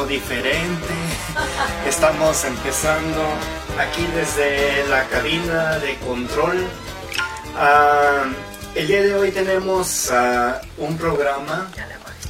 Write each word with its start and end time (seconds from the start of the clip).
poco 0.00 0.06
diferente. 0.06 0.94
Estamos 1.86 2.44
empezando 2.44 3.22
aquí 3.78 4.06
desde 4.14 4.86
la 4.88 5.06
cabina 5.08 5.78
de 5.78 5.96
control. 5.96 6.66
Ah, 7.56 8.24
el 8.74 8.86
día 8.86 9.02
de 9.02 9.14
hoy 9.14 9.30
tenemos 9.30 10.10
ah, 10.12 10.60
un 10.78 10.96
programa, 10.96 11.70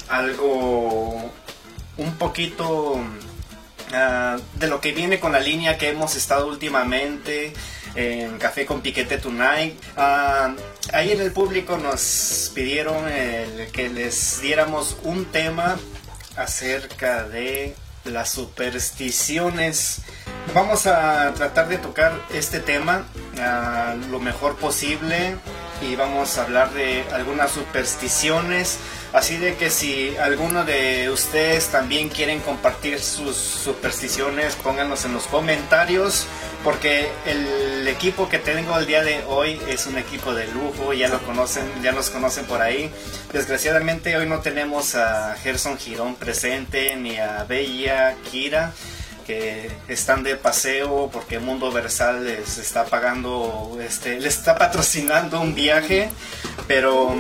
algo 0.09 1.31
un 1.97 2.15
poquito 2.19 3.01
ah, 3.93 4.37
de 4.55 4.67
lo 4.67 4.81
que 4.81 4.93
viene 4.93 5.21
con 5.21 5.33
la 5.33 5.41
línea 5.41 5.77
que 5.77 5.91
hemos 5.91 6.17
estado 6.17 6.47
últimamente 6.47 7.53
en 7.95 8.39
Café 8.39 8.67
con 8.67 8.81
Piquete 8.81 9.19
Tonight. 9.19 9.75
Ah, 9.97 10.55
ahí 10.93 11.13
en 11.13 11.21
el 11.21 11.33
público 11.33 11.77
nos 11.77 12.53
pidieron 12.55 13.09
el 13.09 13.71
que 13.71 13.89
les 13.89 14.41
diéramos 14.41 14.97
un 15.03 15.27
tema 15.27 15.77
acerca 16.43 17.25
de 17.25 17.75
las 18.05 18.31
supersticiones. 18.31 20.03
Vamos 20.55 20.87
a 20.87 21.33
tratar 21.35 21.69
de 21.69 21.79
tocar 21.79 22.13
este 22.33 22.61
tema 22.61 23.05
lo 24.11 24.21
mejor 24.21 24.57
posible 24.57 25.37
y 25.83 25.97
vamos 25.97 26.39
a 26.39 26.43
hablar 26.43 26.73
de 26.73 27.05
algunas 27.13 27.51
supersticiones. 27.51 28.79
Así 29.13 29.37
de 29.39 29.57
que 29.57 29.71
si 29.71 30.17
alguno 30.19 30.65
de 30.65 31.11
ustedes 31.11 31.69
también 31.69 32.09
quieren 32.09 32.41
compartir 32.41 33.01
sus 33.01 33.37
supersticiones, 33.37 34.55
pónganlos 34.57 35.05
en 35.05 35.15
los 35.15 35.27
comentarios, 35.27 36.27
porque 36.63 37.11
el 37.27 37.89
equipo 37.89 38.29
que 38.29 38.39
tengo 38.39 38.79
el 38.79 38.87
día 38.87 39.03
de 39.03 39.25
hoy 39.27 39.61
es 39.69 39.87
un 39.87 39.99
equipo 39.99 40.33
de 40.33 40.47
lujo, 40.49 40.93
ya 40.93 41.09
lo 41.09 41.19
conocen, 41.23 41.65
ya 41.83 41.91
nos 41.91 42.11
conocen 42.11 42.45
por 42.47 42.63
ahí. 42.63 42.91
Desgraciadamente 43.33 44.17
hoy 44.17 44.29
no 44.29 44.41
tenemos 44.41 44.95
a 44.95 45.35
Gerson 45.43 45.77
Girón 45.77 46.15
presente 46.15 46.95
ni 46.95 47.19
a 47.19 47.45
Bella 47.45 48.15
Kira 48.31 48.73
están 49.89 50.23
de 50.23 50.37
paseo 50.37 51.11
porque 51.13 51.39
Mundo 51.39 51.73
Versal 51.73 52.25
les 52.25 52.59
está 52.59 52.85
pagando, 52.85 53.79
este, 53.83 54.21
les 54.21 54.37
está 54.37 54.57
patrocinando 54.57 55.41
un 55.41 55.55
viaje, 55.55 56.11
pero 56.67 57.15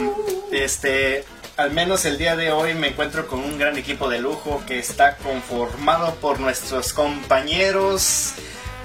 este, 0.52 1.24
al 1.56 1.72
menos 1.72 2.04
el 2.04 2.18
día 2.18 2.36
de 2.36 2.52
hoy 2.52 2.74
me 2.74 2.88
encuentro 2.88 3.26
con 3.26 3.40
un 3.40 3.58
gran 3.58 3.76
equipo 3.76 4.08
de 4.08 4.18
lujo 4.18 4.62
que 4.66 4.78
está 4.78 5.16
conformado 5.16 6.14
por 6.16 6.40
nuestros 6.40 6.92
compañeros 6.92 8.34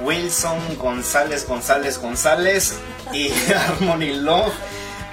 Wilson 0.02 0.78
González 0.78 1.48
González 1.48 1.98
González 1.98 2.74
y 3.14 3.32
Harmony 3.54 4.14
Love, 4.16 4.54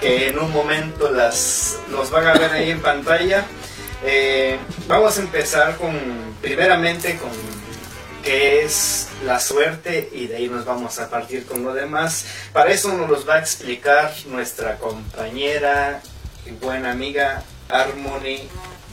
que 0.01 0.29
en 0.29 0.39
un 0.39 0.51
momento 0.51 1.09
las, 1.11 1.77
los 1.89 2.09
van 2.11 2.27
a 2.27 2.33
ver 2.33 2.51
ahí 2.51 2.71
en 2.71 2.81
pantalla. 2.81 3.45
Eh, 4.05 4.59
vamos 4.87 5.17
a 5.17 5.21
empezar 5.21 5.77
con, 5.77 5.97
primeramente 6.41 7.17
con 7.17 7.31
qué 8.23 8.63
es 8.63 9.09
la 9.25 9.39
suerte 9.39 10.09
y 10.13 10.27
de 10.27 10.37
ahí 10.37 10.47
nos 10.47 10.65
vamos 10.65 10.97
a 10.99 11.09
partir 11.09 11.45
con 11.45 11.63
lo 11.63 11.73
demás. 11.73 12.25
Para 12.53 12.71
eso 12.71 12.93
nos 12.93 13.09
los 13.09 13.27
va 13.27 13.35
a 13.35 13.39
explicar 13.39 14.11
nuestra 14.27 14.77
compañera 14.77 16.01
y 16.45 16.51
buena 16.51 16.91
amiga 16.91 17.43
Harmony 17.69 18.47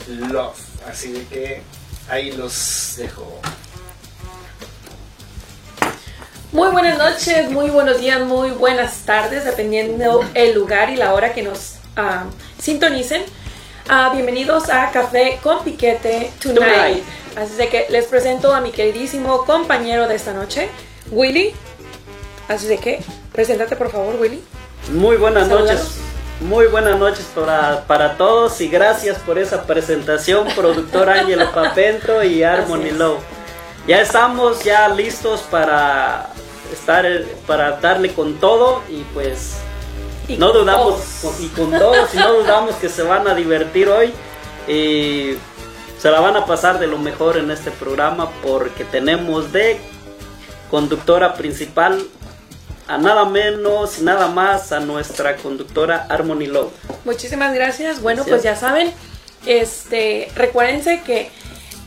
Love. 0.08 0.58
Así 0.88 1.12
de 1.12 1.24
que 1.26 1.62
ahí 2.08 2.32
los 2.32 2.94
dejo. 2.96 3.40
Muy 6.52 6.68
buenas 6.72 6.98
noches, 6.98 7.48
muy 7.50 7.70
buenos 7.70 8.00
días, 8.00 8.20
muy 8.22 8.50
buenas 8.50 9.06
tardes, 9.06 9.44
dependiendo 9.44 10.28
el 10.34 10.52
lugar 10.54 10.90
y 10.90 10.96
la 10.96 11.14
hora 11.14 11.32
que 11.32 11.42
nos 11.42 11.76
ah, 11.96 12.24
sintonicen. 12.60 13.22
Ah, 13.88 14.10
bienvenidos 14.12 14.68
a 14.68 14.90
Café 14.90 15.38
con 15.42 15.62
Piquete 15.62 16.32
Tonight. 16.40 16.58
Tonight. 16.58 17.19
Así 17.36 17.54
de 17.54 17.68
que 17.68 17.86
les 17.90 18.06
presento 18.06 18.52
a 18.54 18.60
mi 18.60 18.70
queridísimo 18.72 19.44
compañero 19.44 20.08
de 20.08 20.16
esta 20.16 20.32
noche, 20.32 20.68
Willy. 21.10 21.52
Así 22.48 22.66
de 22.66 22.78
que, 22.78 23.00
preséntate 23.32 23.76
por 23.76 23.90
favor, 23.90 24.16
Willy. 24.20 24.42
Muy 24.92 25.16
buenas 25.16 25.48
noches. 25.48 25.98
Muy 26.40 26.66
buenas 26.66 26.98
noches 26.98 27.26
para, 27.34 27.84
para 27.86 28.16
todos 28.16 28.60
y 28.62 28.68
gracias 28.68 29.18
por 29.18 29.38
esa 29.38 29.64
presentación, 29.64 30.48
productor 30.56 31.08
Ángelo 31.10 31.52
Papento 31.52 32.22
y 32.24 32.42
Harmony. 32.42 32.90
Low. 32.92 33.18
Ya 33.86 34.00
estamos 34.00 34.64
ya 34.64 34.88
listos 34.88 35.40
para 35.50 36.30
estar 36.72 37.06
para 37.46 37.72
darle 37.72 38.12
con 38.12 38.34
todo 38.38 38.82
y 38.88 39.02
pues 39.12 39.56
Y 40.28 40.36
no 40.36 40.52
dudamos 40.52 41.00
todos. 41.20 41.40
y 41.40 41.48
con 41.48 41.70
todos 41.78 42.14
y 42.14 42.16
no 42.18 42.32
dudamos 42.42 42.74
que 42.76 42.88
se 42.88 43.02
van 43.02 43.26
a 43.28 43.34
divertir 43.34 43.88
hoy 43.88 44.12
y 44.66 45.36
se 46.00 46.10
la 46.10 46.20
van 46.20 46.36
a 46.36 46.46
pasar 46.46 46.78
de 46.78 46.86
lo 46.86 46.98
mejor 46.98 47.36
en 47.36 47.50
este 47.50 47.70
programa 47.70 48.30
porque 48.42 48.84
tenemos 48.84 49.52
de 49.52 49.78
conductora 50.70 51.34
principal 51.34 52.02
a 52.88 52.96
nada 52.98 53.24
menos 53.26 53.98
y 53.98 54.02
nada 54.02 54.28
más 54.28 54.72
a 54.72 54.80
nuestra 54.80 55.36
conductora 55.36 56.06
Harmony 56.08 56.46
Love. 56.46 56.72
Muchísimas 57.04 57.54
gracias. 57.54 58.00
Bueno, 58.00 58.24
Gracias. 58.24 58.30
pues 58.30 58.42
ya 58.42 58.56
saben, 58.56 58.92
este, 59.46 60.28
recuérdense 60.34 61.02
que 61.02 61.30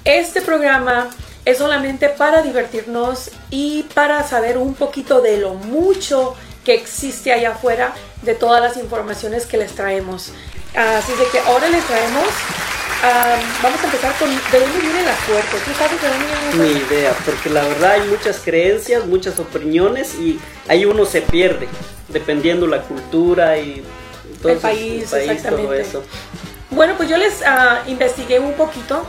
este 0.05 0.41
programa 0.41 1.09
es 1.45 1.57
solamente 1.57 2.07
para 2.09 2.41
divertirnos 2.41 3.31
y 3.49 3.83
para 3.95 4.25
saber 4.27 4.57
un 4.57 4.75
poquito 4.75 5.21
de 5.21 5.37
lo 5.37 5.55
mucho 5.55 6.35
que 6.63 6.75
existe 6.75 7.33
allá 7.33 7.51
afuera 7.51 7.93
de 8.21 8.35
todas 8.35 8.61
las 8.61 8.77
informaciones 8.77 9.45
que 9.45 9.57
les 9.57 9.73
traemos. 9.73 10.31
Así 10.75 11.11
de 11.13 11.25
que 11.31 11.39
ahora 11.39 11.67
les 11.67 11.83
traemos, 11.85 12.27
ah, 13.03 13.35
vamos 13.61 13.79
a 13.81 13.85
empezar 13.85 14.13
con 14.17 14.29
de 14.29 14.59
dónde 14.59 14.79
viene 14.79 15.03
la 15.03 15.15
suerte. 15.25 15.57
¿Tú 15.65 15.71
sabes 15.77 16.01
de 16.01 16.07
dónde 16.07 16.25
viene 16.25 16.41
la 16.41 16.63
Ni 16.63 16.71
suerte? 16.79 16.95
idea, 16.95 17.13
porque 17.25 17.49
la 17.49 17.63
verdad 17.63 17.91
hay 17.91 18.07
muchas 18.07 18.39
creencias, 18.43 19.05
muchas 19.05 19.39
opiniones 19.39 20.15
y 20.15 20.39
ahí 20.67 20.85
uno 20.85 21.05
se 21.05 21.21
pierde, 21.21 21.67
dependiendo 22.07 22.65
la 22.67 22.81
cultura 22.81 23.57
y 23.59 23.83
entonces, 24.31 24.61
país, 24.61 25.09
todo 25.09 25.19
exactamente. 25.19 25.81
eso. 25.81 26.03
Bueno, 26.71 26.95
pues 26.97 27.07
yo 27.09 27.17
les 27.17 27.41
ah, 27.45 27.83
investigué 27.87 28.39
un 28.39 28.53
poquito 28.53 29.05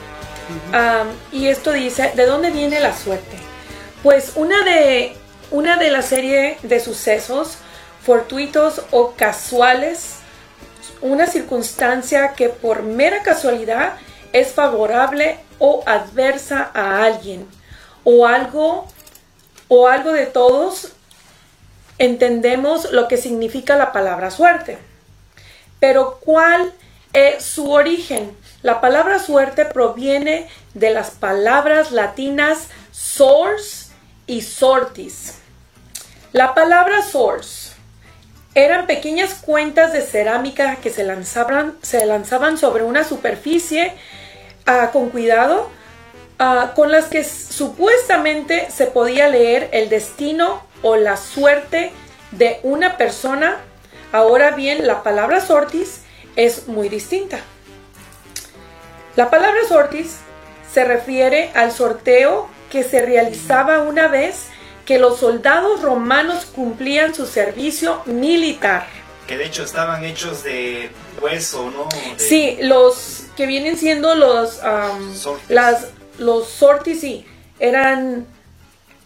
y 1.33 1.47
esto 1.49 1.73
dice, 1.73 2.13
¿de 2.15 2.27
dónde 2.27 2.51
viene 2.51 2.79
la 2.81 2.95
suerte? 2.97 3.37
Pues 4.03 4.33
una 4.35 4.63
de, 4.65 5.17
una 5.51 5.79
de 5.79 5.91
la 5.91 6.03
serie 6.03 6.59
de 6.63 6.79
sucesos 6.81 7.57
fortuitos 8.05 8.83
o 8.91 9.13
casuales, 9.17 10.17
una 11.01 11.27
circunstancia 11.27 12.33
que 12.35 12.49
por 12.49 12.83
mera 12.83 13.23
casualidad 13.23 13.95
es 14.33 14.53
favorable 14.53 15.39
o 15.59 15.83
adversa 15.87 16.71
a 16.75 17.05
alguien 17.05 17.47
o 18.05 18.27
algo 18.27 18.87
o 19.69 19.89
algo 19.89 20.13
de 20.13 20.27
todos 20.27 20.93
entendemos 21.99 22.91
lo 22.93 23.09
que 23.09 23.17
significa 23.17 23.77
la 23.77 23.93
palabra 23.93 24.31
suerte. 24.31 24.79
Pero 25.81 26.19
¿cuál 26.25 26.73
es 27.13 27.45
su 27.45 27.71
origen? 27.71 28.37
La 28.63 28.81
palabra 28.81 29.19
suerte 29.19 29.65
proviene 29.65 30.49
de 30.75 30.91
las 30.91 31.11
palabras 31.11 31.93
latinas 31.93 32.69
source 32.91 33.93
y 34.27 34.43
sortis. 34.43 35.39
La 36.33 36.55
palabra 36.55 37.03
source 37.03 37.64
eran 38.55 38.87
pequeñas 38.87 39.35
cuentas 39.35 39.93
de 39.93 40.01
cerámica 40.01 40.77
que 40.77 40.91
se 40.91 41.05
lanzaban, 41.05 42.59
sobre 42.59 42.85
una 42.85 43.05
superficie 43.05 43.93
ah, 44.67 44.91
con 44.93 45.11
cuidado, 45.11 45.69
ah, 46.39 46.73
con 46.77 46.93
las 46.93 47.07
que 47.07 47.25
supuestamente 47.25 48.69
se 48.71 48.87
podía 48.87 49.29
leer 49.29 49.69
el 49.73 49.89
destino 49.89 50.63
o 50.83 50.97
la 50.97 51.17
suerte 51.17 51.93
de 52.31 52.61
una 52.63 52.97
persona. 52.97 53.59
Ahora 54.13 54.53
bien, 54.53 54.87
la 54.87 55.03
palabra 55.03 55.41
sortis 55.41 56.03
es 56.37 56.69
muy 56.69 56.89
distinta. 56.89 57.39
La 59.17 59.31
palabra 59.31 59.61
sortis 59.69 60.19
se 60.73 60.85
refiere 60.85 61.51
al 61.55 61.73
sorteo 61.73 62.49
que 62.71 62.83
se 62.83 63.03
realizaba 63.03 63.81
una 63.81 64.09
vez 64.09 64.49
que 64.85 64.99
los 64.99 65.19
soldados 65.21 65.83
romanos 65.83 66.45
cumplían 66.47 67.15
su 67.15 67.27
servicio 67.27 68.03
militar. 68.07 68.87
Que 69.27 69.39
de 69.39 69.47
hecho 69.47 69.63
estaban 69.65 70.05
hechos 70.05 70.43
de 70.45 70.91
hueso, 71.23 71.71
¿no? 71.71 71.89
De- 72.17 72.19
Sí, 72.19 72.59
los 72.61 73.23
que 73.37 73.47
vienen 73.47 73.77
siendo 73.79 74.15
los 74.15 74.61
Sortis. 75.17 75.51
las 75.51 75.87
los 76.19 76.49
sortis 76.49 77.01
sí, 77.01 77.27
eran 77.59 78.27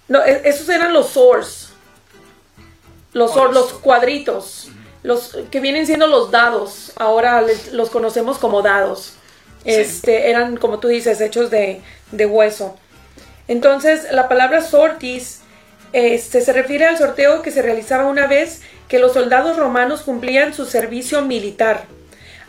no, 0.09 0.23
e- 0.25 0.43
esos 0.45 0.69
eran 0.69 0.93
los 0.93 1.11
swords. 1.11 1.71
Los, 3.13 3.31
Oh, 3.37 3.47
los- 3.53 3.73
cuadritos, 3.75 4.69
los 5.03 5.39
que 5.51 5.61
vienen 5.61 5.87
siendo 5.87 6.07
los 6.07 6.31
dados, 6.31 6.93
ahora 6.97 7.41
les- 7.41 7.73
los 7.73 7.89
conocemos 7.91 8.39
como 8.39 8.61
dados. 8.63 9.15
Sí. 9.65 9.71
Este, 9.71 10.31
eran 10.31 10.57
como 10.57 10.79
tú 10.79 10.89
dices, 10.89 11.21
hechos 11.21 11.51
de, 11.51 11.81
de 12.13 12.27
hueso. 12.27 12.77
Entonces, 13.49 14.07
la 14.13 14.29
palabra 14.29 14.63
sortis 14.63 15.41
este, 15.93 16.41
se 16.41 16.53
refiere 16.53 16.87
al 16.87 16.99
sorteo 16.99 17.43
que 17.43 17.51
se 17.51 17.63
realizaba 17.63 18.07
una 18.07 18.27
vez 18.27 18.61
que 18.89 18.99
los 18.99 19.13
soldados 19.13 19.57
romanos 19.57 20.03
cumplían 20.03 20.55
su 20.55 20.65
servicio 20.65 21.23
militar. 21.23 21.85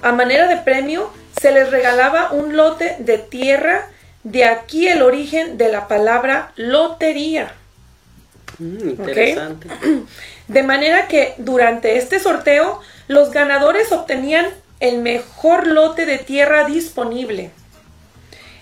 A 0.02 0.12
manera 0.12 0.48
de 0.48 0.58
premio, 0.58 1.12
se 1.40 1.52
les 1.52 1.72
regalaba 1.72 2.32
un 2.32 2.56
lote 2.56 2.96
de 3.00 3.18
tierra, 3.18 3.88
de 4.24 4.46
aquí 4.46 4.88
el 4.88 5.02
origen 5.02 5.58
de 5.58 5.70
la 5.70 5.88
palabra 5.88 6.52
lotería. 6.56 7.54
Mm, 8.58 8.90
interesante. 8.90 9.68
De 10.48 10.64
manera 10.64 11.08
que 11.08 11.36
durante 11.38 11.98
este 11.98 12.20
sorteo, 12.20 12.82
los 13.08 13.30
ganadores 13.30 13.92
obtenían 13.92 14.48
el 14.80 14.98
mejor 14.98 15.68
lote 15.68 16.08
de 16.08 16.18
tierra 16.18 16.64
disponible. 16.66 17.52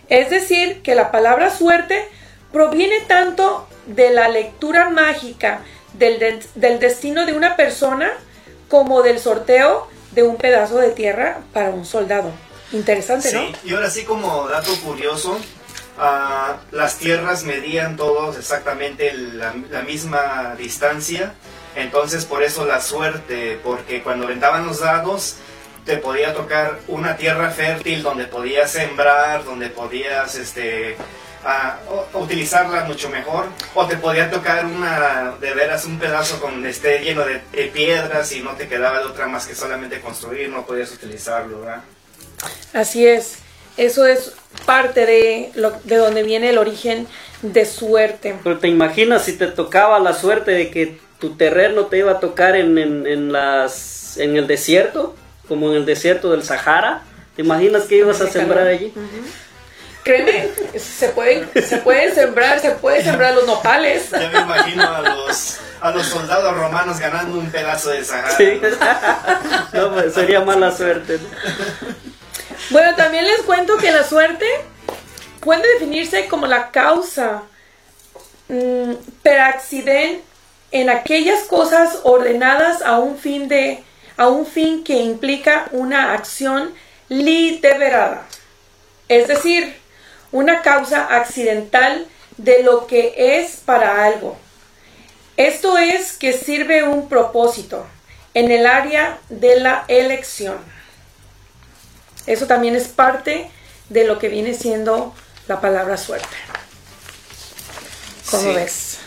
Es 0.09 0.29
decir, 0.29 0.81
que 0.81 0.95
la 0.95 1.11
palabra 1.11 1.49
suerte 1.49 2.03
proviene 2.51 2.99
tanto 3.07 3.67
de 3.87 4.09
la 4.11 4.29
lectura 4.29 4.89
mágica 4.89 5.61
del, 5.93 6.19
de- 6.19 6.39
del 6.55 6.79
destino 6.79 7.25
de 7.25 7.33
una 7.33 7.55
persona 7.55 8.11
como 8.69 9.01
del 9.01 9.19
sorteo 9.19 9.87
de 10.11 10.23
un 10.23 10.35
pedazo 10.37 10.77
de 10.77 10.91
tierra 10.91 11.39
para 11.53 11.69
un 11.69 11.85
soldado. 11.85 12.31
Interesante, 12.73 13.31
¿no? 13.31 13.39
Sí, 13.39 13.55
y 13.63 13.73
ahora 13.73 13.89
sí 13.89 14.03
como 14.03 14.47
dato 14.49 14.71
curioso, 14.83 15.37
ah, 15.97 16.57
las 16.71 16.97
tierras 16.97 17.43
medían 17.43 17.95
todos 17.95 18.37
exactamente 18.37 19.13
la, 19.13 19.53
misma 19.87 20.55
distancia, 20.57 21.33
entonces 21.75 22.25
por 22.25 22.43
eso 22.43 22.65
la 22.65 22.81
suerte, 22.81 23.59
porque 23.63 24.03
cuando 24.03 24.27
vendaban 24.27 24.65
los 24.65 24.79
dados 24.79 25.37
te 25.85 25.95
podía 25.97 26.33
tocar 26.33 26.79
una 26.89 27.15
tierra 27.15 27.51
fértil 27.51 28.03
donde 28.03 28.25
podías 28.25 28.71
sembrar, 28.71 29.45
donde 29.45 29.69
podías 29.69 30.35
este 30.35 30.97
o- 31.89 32.19
utilizarla 32.19 32.83
mucho 32.85 33.09
mejor, 33.09 33.45
o 33.75 33.85
te 33.87 33.97
podía 33.97 34.29
tocar 34.29 34.65
una 34.65 35.35
de 35.39 35.53
veras 35.53 35.85
un 35.85 35.99
pedazo 35.99 36.39
con 36.39 36.65
esté 36.65 36.99
lleno 36.99 37.25
de, 37.25 37.41
de 37.51 37.65
piedras 37.67 38.31
y 38.33 38.41
no 38.41 38.51
te 38.51 38.67
quedaba 38.67 38.99
de 38.99 39.05
otra 39.05 39.27
más 39.27 39.47
que 39.47 39.55
solamente 39.55 40.01
construir, 40.01 40.49
no 40.49 40.65
podías 40.65 40.91
utilizarlo, 40.91 41.61
¿verdad? 41.61 41.81
Así 42.73 43.07
es. 43.07 43.39
Eso 43.77 44.05
es 44.07 44.33
parte 44.65 45.05
de, 45.05 45.51
lo, 45.55 45.71
de 45.83 45.97
donde 45.97 46.23
viene 46.23 46.49
el 46.49 46.57
origen 46.57 47.07
de 47.43 47.65
suerte. 47.65 48.35
Pero 48.43 48.57
te 48.57 48.67
imaginas 48.67 49.23
si 49.25 49.33
te 49.33 49.45
tocaba 49.47 49.99
la 49.99 50.13
suerte 50.13 50.51
de 50.51 50.71
que 50.71 50.99
tu 51.19 51.35
terreno 51.35 51.85
te 51.85 51.99
iba 51.99 52.13
a 52.13 52.19
tocar 52.19 52.55
en, 52.55 52.77
en, 52.79 53.05
en 53.05 53.31
las, 53.31 54.17
en 54.17 54.35
el 54.35 54.47
desierto, 54.47 55.15
como 55.47 55.69
en 55.69 55.77
el 55.77 55.85
desierto 55.85 56.31
del 56.31 56.43
Sahara. 56.43 57.03
¿Te 57.35 57.43
imaginas 57.43 57.83
que 57.83 57.97
ibas 57.97 58.19
a 58.21 58.27
sembrar 58.27 58.65
allí? 58.65 58.91
Créeme, 60.07 60.49
se 60.79 61.09
pueden, 61.09 61.49
se 61.61 61.77
pueden 61.79 62.15
sembrar, 62.15 62.61
se 62.61 62.71
pueden 62.71 63.03
sembrar 63.03 63.33
los 63.33 63.45
nopales. 63.45 64.09
Ya 64.09 64.29
me 64.29 64.39
imagino 64.39 64.83
a 64.83 65.01
los, 65.01 65.57
a 65.81 65.91
los 65.91 66.05
soldados 66.05 66.55
romanos 66.55 66.97
ganando 66.97 67.37
un 67.37 67.51
pedazo 67.51 67.89
de 67.89 68.05
Sahara. 68.05 68.31
Sí. 68.37 68.61
no, 69.73 69.93
pues 69.93 70.13
sería 70.13 70.39
mala 70.39 70.71
suerte. 70.71 71.19
¿no? 71.19 71.27
Bueno, 72.69 72.95
también 72.95 73.25
les 73.25 73.41
cuento 73.41 73.75
que 73.75 73.91
la 73.91 74.05
suerte 74.05 74.45
puede 75.41 75.73
definirse 75.73 76.27
como 76.27 76.47
la 76.47 76.71
causa 76.71 77.43
mm, 78.47 78.93
per 79.21 79.41
accident 79.41 80.21
en 80.71 80.89
aquellas 80.89 81.43
cosas 81.49 81.99
ordenadas 82.03 82.81
a 82.81 82.97
un 82.99 83.17
fin 83.17 83.49
de 83.49 83.83
a 84.15 84.29
un 84.29 84.45
fin 84.45 84.85
que 84.85 85.01
implica 85.01 85.67
una 85.71 86.13
acción 86.13 86.73
deliberada. 87.09 88.25
Es 89.09 89.27
decir, 89.27 89.75
una 90.37 90.61
causa 90.61 91.15
accidental 91.17 92.05
de 92.37 92.61
lo 92.61 92.85
que 92.85 93.15
es 93.41 93.57
para 93.65 94.05
algo. 94.05 94.37
Esto 95.35 95.79
es 95.79 96.13
que 96.13 96.31
sirve 96.33 96.83
un 96.83 97.09
propósito 97.09 97.87
en 98.35 98.51
el 98.51 98.67
área 98.67 99.17
de 99.29 99.59
la 99.59 99.83
elección. 99.87 100.57
Eso 102.27 102.45
también 102.45 102.75
es 102.75 102.87
parte 102.87 103.49
de 103.89 104.03
lo 104.05 104.19
que 104.19 104.29
viene 104.29 104.53
siendo 104.53 105.15
la 105.47 105.59
palabra 105.59 105.97
suerte. 105.97 106.37
¿Cómo 108.29 108.43
Sí. 108.43 108.55
ves? 108.55 108.97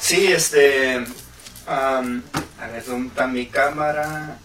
Sí, 0.00 0.32
este. 0.32 1.04
a 1.66 2.00
ver, 2.72 2.84
¿dónde 2.86 3.08
está 3.08 3.26
mi 3.26 3.46
cámara? 3.46 4.38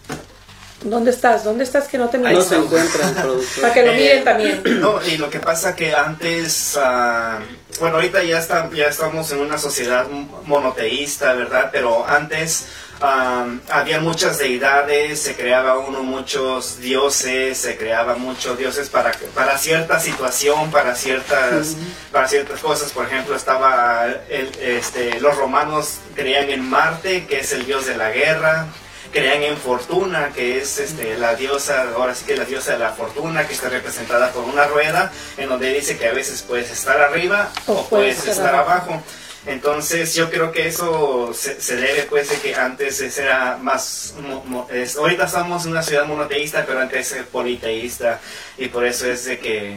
¿Dónde 0.84 1.10
estás? 1.10 1.44
¿Dónde 1.44 1.64
estás 1.64 1.88
que 1.88 1.96
no 1.96 2.10
te 2.10 2.18
No 2.18 2.28
mires? 2.28 2.44
se 2.44 2.56
encuentra 2.56 3.08
el 3.08 3.14
productor. 3.14 3.62
Para 3.62 3.74
que 3.74 3.82
lo 3.82 3.92
Eh, 3.92 3.96
miren 3.96 4.24
también. 4.24 4.62
No, 4.80 5.02
y 5.02 5.16
lo 5.16 5.30
que 5.30 5.40
pasa 5.40 5.74
que 5.74 5.94
antes, 5.94 6.78
ah, 6.80 7.38
bueno, 7.80 7.96
ahorita 7.96 8.22
ya, 8.22 8.38
está, 8.38 8.70
ya 8.70 8.86
estamos 8.86 9.30
en 9.32 9.40
una 9.40 9.56
sociedad 9.56 10.06
monoteísta, 10.44 11.32
¿verdad? 11.32 11.70
Pero 11.72 12.06
antes 12.06 12.66
ah, 13.00 13.46
había 13.70 13.98
muchas 14.00 14.38
deidades, 14.38 15.20
se 15.20 15.34
creaba 15.36 15.78
uno 15.78 16.02
muchos 16.02 16.78
dioses, 16.80 17.56
se 17.56 17.78
creaba 17.78 18.16
muchos 18.16 18.58
dioses 18.58 18.90
para, 18.90 19.12
para 19.34 19.56
cierta 19.56 19.98
situación, 20.00 20.70
para 20.70 20.94
ciertas, 20.94 21.76
para 22.12 22.28
ciertas 22.28 22.60
cosas. 22.60 22.92
Por 22.92 23.06
ejemplo, 23.06 23.34
estaba 23.34 24.06
el, 24.28 24.50
este, 24.60 25.18
los 25.20 25.34
romanos 25.36 25.98
creían 26.14 26.50
en 26.50 26.68
Marte, 26.68 27.26
que 27.26 27.40
es 27.40 27.52
el 27.52 27.64
dios 27.64 27.86
de 27.86 27.96
la 27.96 28.10
guerra 28.10 28.66
creían 29.14 29.42
en 29.44 29.56
Fortuna, 29.56 30.30
que 30.34 30.58
es 30.58 30.78
este, 30.78 31.16
la 31.16 31.34
diosa, 31.36 31.84
ahora 31.96 32.14
sí 32.14 32.26
que 32.26 32.36
la 32.36 32.44
diosa 32.44 32.72
de 32.72 32.80
la 32.80 32.92
fortuna, 32.92 33.46
que 33.46 33.54
está 33.54 33.70
representada 33.70 34.30
por 34.32 34.44
una 34.44 34.66
rueda, 34.66 35.10
en 35.38 35.48
donde 35.48 35.72
dice 35.72 35.96
que 35.96 36.06
a 36.08 36.12
veces 36.12 36.42
puedes 36.42 36.70
estar 36.70 37.00
arriba 37.00 37.50
O 37.66 37.72
o, 37.72 37.88
puedes 37.88 38.16
puedes 38.18 38.36
estar 38.36 38.54
abajo. 38.54 38.90
abajo. 38.92 39.02
Entonces 39.46 40.14
yo 40.14 40.30
creo 40.30 40.52
que 40.52 40.66
eso 40.66 41.30
se, 41.34 41.60
se 41.60 41.76
debe 41.76 42.02
pues 42.04 42.30
de 42.30 42.36
que 42.38 42.54
antes 42.54 43.00
era 43.18 43.58
más, 43.60 44.14
mo- 44.20 44.42
mo- 44.46 44.68
es- 44.72 44.96
ahorita 44.96 45.24
estamos 45.26 45.64
en 45.66 45.72
una 45.72 45.82
ciudad 45.82 46.06
monoteísta, 46.06 46.64
pero 46.66 46.80
antes 46.80 47.12
es 47.12 47.24
politeísta 47.26 48.20
y 48.58 48.68
por 48.68 48.84
eso 48.86 49.06
es 49.10 49.26
de 49.26 49.38
que 49.38 49.76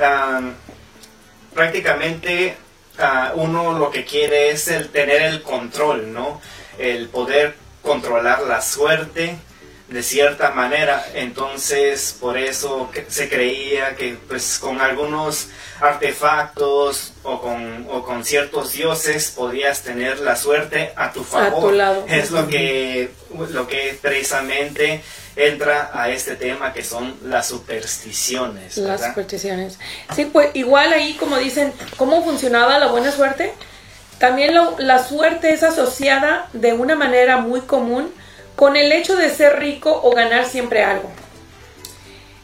ah, 0.00 0.40
prácticamente 1.54 2.56
ah, 2.98 3.32
uno 3.36 3.78
lo 3.78 3.90
que 3.90 4.04
quiere 4.04 4.50
es 4.50 4.68
el 4.68 4.88
tener 4.90 5.22
el 5.22 5.42
control, 5.42 6.12
¿no? 6.12 6.40
El 6.78 7.08
poder 7.08 7.54
controlar 7.84 8.42
la 8.42 8.60
suerte 8.60 9.36
de 9.88 10.02
cierta 10.02 10.50
manera. 10.50 11.06
Entonces, 11.14 12.16
por 12.18 12.36
eso 12.38 12.90
se 13.08 13.28
creía 13.28 13.94
que 13.94 14.16
pues 14.26 14.58
con 14.58 14.80
algunos 14.80 15.48
artefactos 15.80 17.12
o 17.22 17.40
con, 17.40 17.86
o 17.90 18.02
con 18.02 18.24
ciertos 18.24 18.72
dioses 18.72 19.30
podías 19.30 19.82
tener 19.82 20.18
la 20.20 20.36
suerte 20.36 20.92
a 20.96 21.12
tu 21.12 21.22
favor. 21.22 21.70
tu 21.70 21.76
lado. 21.76 22.04
Es 22.08 22.30
lo 22.30 22.48
que, 22.48 23.10
lo 23.50 23.66
que 23.68 23.98
precisamente 24.00 25.02
entra 25.36 25.90
a 25.92 26.10
este 26.10 26.36
tema 26.36 26.72
que 26.72 26.82
son 26.82 27.16
las 27.24 27.48
supersticiones. 27.48 28.76
Las 28.78 29.04
supersticiones. 29.04 29.78
Sí, 30.14 30.26
pues 30.26 30.50
igual 30.54 30.92
ahí 30.92 31.14
como 31.14 31.36
dicen, 31.38 31.72
¿cómo 31.96 32.24
funcionaba 32.24 32.78
la 32.78 32.86
buena 32.86 33.12
suerte? 33.12 33.52
También 34.18 34.54
la 34.78 35.04
suerte 35.04 35.52
es 35.52 35.62
asociada 35.62 36.48
de 36.52 36.72
una 36.72 36.94
manera 36.94 37.38
muy 37.38 37.60
común 37.62 38.12
con 38.56 38.76
el 38.76 38.92
hecho 38.92 39.16
de 39.16 39.30
ser 39.30 39.58
rico 39.58 40.00
o 40.02 40.12
ganar 40.12 40.46
siempre 40.46 40.84
algo. 40.84 41.10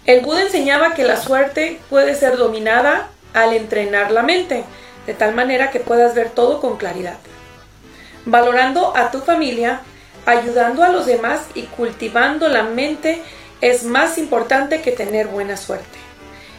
El 0.07 0.21
Buda 0.21 0.43
enseñaba 0.43 0.95
que 0.95 1.05
la 1.05 1.17
suerte 1.17 1.79
puede 1.89 2.15
ser 2.15 2.37
dominada 2.37 3.09
al 3.33 3.55
entrenar 3.55 4.11
la 4.11 4.23
mente, 4.23 4.65
de 5.07 5.15
tal 5.15 5.35
manera 5.35 5.71
que 5.71 5.79
puedas 5.79 6.15
ver 6.15 6.31
todo 6.31 6.61
con 6.61 6.79
claridad. 6.79 7.19
Valorando 8.25 8.97
a 8.97 9.11
tu 9.12 9.21
familia, 9.21 9.83
ayudando 10.27 10.83
a 10.83 10.89
los 10.89 11.07
demás 11.07 11.43
y 11.55 11.62
cultivando 11.62 12.49
la 12.49 12.65
mente 12.65 13.23
es 13.61 13.85
más 13.85 14.19
importante 14.19 14.83
que 14.83 14.91
tener 14.91 15.29
buena 15.29 15.57
suerte. 15.57 16.00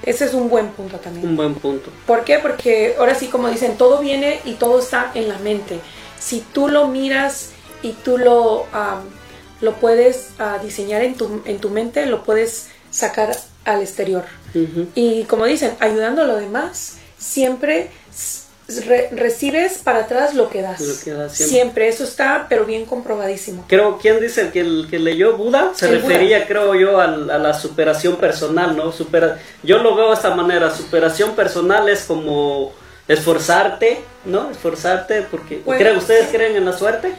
Ese 0.03 0.25
es 0.25 0.33
un 0.33 0.49
buen 0.49 0.69
punto 0.69 0.97
también. 0.97 1.27
Un 1.27 1.35
buen 1.35 1.55
punto. 1.55 1.91
¿Por 2.05 2.23
qué? 2.23 2.39
Porque 2.39 2.95
ahora 2.97 3.15
sí, 3.15 3.27
como 3.27 3.49
dicen, 3.49 3.77
todo 3.77 3.99
viene 3.99 4.39
y 4.45 4.53
todo 4.53 4.79
está 4.79 5.11
en 5.13 5.29
la 5.29 5.37
mente. 5.39 5.79
Si 6.19 6.41
tú 6.41 6.67
lo 6.67 6.87
miras 6.87 7.51
y 7.81 7.91
tú 7.91 8.17
lo, 8.17 8.65
lo 9.61 9.73
puedes 9.75 10.29
ah, 10.39 10.59
diseñar 10.61 11.03
en 11.03 11.15
tu, 11.15 11.41
en 11.45 11.59
tu 11.59 11.69
mente, 11.69 12.05
lo 12.05 12.23
puedes 12.23 12.69
sacar 12.89 13.35
al 13.65 13.81
exterior. 13.81 14.25
Y 14.95 15.23
como 15.23 15.45
dicen, 15.45 15.73
ayudando 15.79 16.23
a 16.23 16.25
los 16.25 16.39
demás, 16.39 16.97
siempre 17.17 17.89
re- 18.85 19.09
recibes 19.11 19.77
para 19.79 19.99
atrás 19.99 20.33
lo 20.33 20.49
que 20.49 20.61
das. 20.61 20.79
Lo 20.81 20.93
que 21.03 21.11
das 21.11 21.33
siempre. 21.33 21.55
siempre. 21.57 21.87
eso 21.89 22.03
está, 22.03 22.45
pero 22.49 22.65
bien 22.65 22.85
comprobadísimo. 22.85 23.65
Creo, 23.67 23.97
¿quién 23.97 24.19
dice 24.19 24.49
que 24.51 24.61
el 24.61 24.87
que 24.89 24.99
leyó 24.99 25.37
Buda? 25.37 25.71
Se 25.75 25.87
El 25.89 25.99
Buda. 25.99 26.07
refería, 26.09 26.47
creo 26.47 26.73
yo, 26.75 26.99
al- 26.99 27.29
a, 27.29 27.37
la 27.37 27.53
superación 27.53 28.15
personal, 28.17 28.75
¿no? 28.77 28.91
Supera, 28.91 29.39
yo 29.63 29.79
lo 29.79 29.95
veo 29.95 30.07
de 30.09 30.13
esta 30.15 30.33
manera, 30.35 30.73
superación 30.73 31.35
personal 31.35 31.87
es 31.89 32.01
como 32.05 32.71
esforzarte, 33.07 34.01
¿no? 34.25 34.49
Esforzarte, 34.51 35.23
porque... 35.29 35.61
Pues, 35.65 35.79
¿creen, 35.79 35.97
¿Ustedes 35.97 36.27
sí. 36.29 36.35
creen 36.37 36.55
en 36.55 36.65
la 36.65 36.73
suerte? 36.73 37.13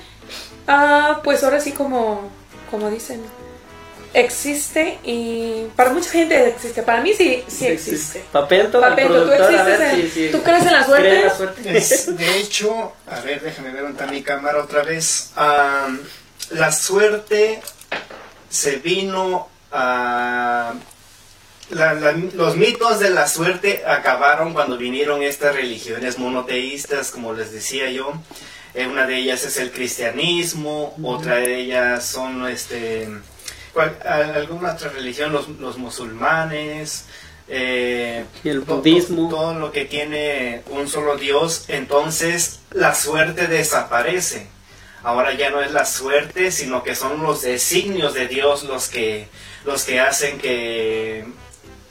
Ah, 0.67 1.21
pues 1.25 1.43
ahora 1.45 1.61
sí 1.61 1.73
como, 1.73 2.23
como 2.71 2.89
dicen. 2.91 3.21
Existe 4.15 4.99
y 5.05 5.67
para 5.77 5.91
mucha 5.91 6.11
gente 6.11 6.49
existe. 6.49 6.83
Para 6.83 7.01
mí 7.03 7.13
sí, 7.15 7.43
sí 7.49 7.67
existe. 7.67 8.25
Papento, 8.33 8.81
Papento, 8.81 9.25
¿tú, 9.25 9.31
a 9.31 9.37
existes 9.37 9.67
ver 9.79 9.83
en- 10.27 10.33
¿tú 10.33 10.43
crees 10.43 10.67
en 10.67 10.73
la 10.73 10.85
suerte? 10.85 11.09
cree 11.09 11.21
en 11.23 11.27
la 11.29 11.37
suerte. 11.37 11.77
Es- 11.79 12.17
de 12.19 12.39
hecho, 12.39 12.93
a 13.09 13.21
ver, 13.21 13.41
déjame 13.41 13.71
ver 13.71 13.85
está 13.91 14.07
mi 14.07 14.23
cámara 14.23 14.63
otra 14.63 14.83
vez. 14.83 15.31
Am, 15.37 16.01
la 16.51 16.73
suerte 16.73 17.61
se 18.51 18.77
vino 18.77 19.49
a... 19.71 20.75
la- 21.71 21.95
la- 21.95 22.13
los 22.13 22.57
mitos 22.57 23.01
de 23.01 23.11
la 23.11 23.27
suerte 23.27 23.83
acabaron 23.87 24.53
cuando 24.53 24.77
vinieron 24.77 25.23
estas 25.23 25.55
religiones 25.55 26.19
monoteístas, 26.19 27.11
como 27.11 27.33
les 27.33 27.51
decía 27.53 27.91
yo. 27.91 28.13
Eh, 28.75 28.87
una 28.87 29.07
de 29.07 29.17
ellas 29.17 29.45
es 29.45 29.59
el 29.59 29.71
cristianismo, 29.71 30.95
otra 31.03 31.37
de 31.37 31.59
ellas 31.61 32.05
son 32.07 32.47
este, 32.49 33.07
alguna 34.05 34.73
otra 34.75 34.91
religión, 34.91 35.33
los, 35.33 35.49
los 35.49 35.79
musulmanes. 35.79 37.05
eh, 37.49 38.25
Y 38.45 38.49
el 38.51 38.61
budismo. 38.61 39.29
to- 39.29 39.37
todo 39.37 39.55
lo 39.55 39.73
que 39.73 39.85
tiene 39.85 40.63
un 40.71 40.89
solo 40.89 41.17
Dios, 41.17 41.65
entonces 41.69 42.61
la 42.71 42.95
suerte 42.95 43.47
desaparece. 43.47 44.47
Ahora 45.03 45.33
ya 45.35 45.51
no 45.51 45.61
es 45.61 45.73
la 45.73 45.85
suerte, 45.85 46.53
sino 46.53 46.83
que 46.85 46.95
son 46.95 47.23
los 47.23 47.43
designios 47.43 48.15
de 48.15 48.29
Dios 48.29 48.63
los 48.65 48.89
que, 48.89 49.27
los 49.65 49.85
que 49.85 49.99
hacen 50.01 50.39
que, 50.39 51.21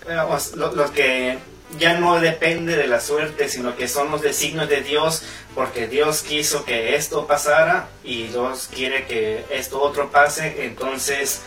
eh, 0.07 0.17
os- 0.29 0.55
lo, 0.55 0.73
lo 0.73 0.91
que 0.93 1.37
ya 1.77 1.95
no 1.99 2.19
depende 2.19 2.75
de 2.77 2.87
la 2.87 2.99
suerte, 3.01 3.49
sino 3.49 3.75
que 3.75 3.87
son 3.89 4.11
los 4.11 4.21
designios 4.21 4.69
de 4.69 4.81
Dios, 4.81 5.23
porque 5.55 5.87
Dios 5.87 6.21
quiso 6.21 6.63
que 6.63 6.95
esto 6.95 7.27
pasara 7.27 7.87
y 8.03 8.23
Dios 8.27 8.69
quiere 8.73 9.05
que 9.05 9.45
esto 9.51 9.81
otro 9.81 10.09
pase, 10.11 10.63
entonces 10.65 11.41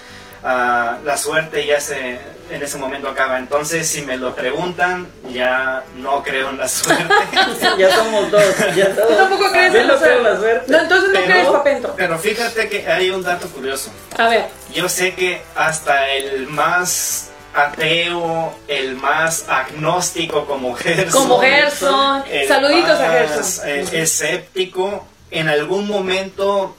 ah, 0.44 0.98
la 1.04 1.16
suerte 1.16 1.66
ya 1.66 1.80
se, 1.80 2.18
en 2.50 2.62
ese 2.62 2.78
momento 2.78 3.08
acaba. 3.08 3.38
Entonces, 3.38 3.88
si 3.88 4.02
me 4.02 4.16
lo 4.16 4.34
preguntan, 4.34 5.08
ya 5.32 5.82
no 5.96 6.22
creo 6.22 6.50
en 6.50 6.58
la 6.58 6.68
suerte. 6.68 7.04
ya 7.78 7.94
somos 7.96 8.30
dos. 8.30 8.44
Ya 8.76 8.94
¿Tú 8.94 9.14
tampoco 9.16 9.50
crees 9.50 9.74
en 9.74 9.88
la 9.88 9.94
no 9.94 10.00
creo 10.00 10.18
en 10.18 10.24
la 10.24 10.36
suerte? 10.36 10.72
No, 10.72 10.80
entonces 10.80 11.10
no 11.12 11.20
crees 11.24 11.48
papento. 11.48 11.94
pero 11.96 12.18
fíjate 12.18 12.68
que 12.68 12.86
hay 12.86 13.10
un 13.10 13.22
dato 13.22 13.48
curioso. 13.48 13.90
A 14.18 14.28
ver, 14.28 14.46
Yo 14.72 14.88
sé 14.88 15.14
que 15.14 15.42
hasta 15.56 16.08
el 16.10 16.46
más 16.48 17.30
ateo, 17.54 18.52
el 18.66 18.96
más 18.96 19.44
agnóstico 19.48 20.44
como 20.44 20.74
Gerson, 20.74 21.22
como 21.22 21.38
Gerson. 21.38 22.24
el 22.28 22.48
Saluditos 22.48 22.98
a 23.00 23.10
Gerson. 23.12 23.68
eh, 23.68 23.84
escéptico, 23.92 25.06
en 25.30 25.48
algún 25.48 25.86
momento 25.86 26.76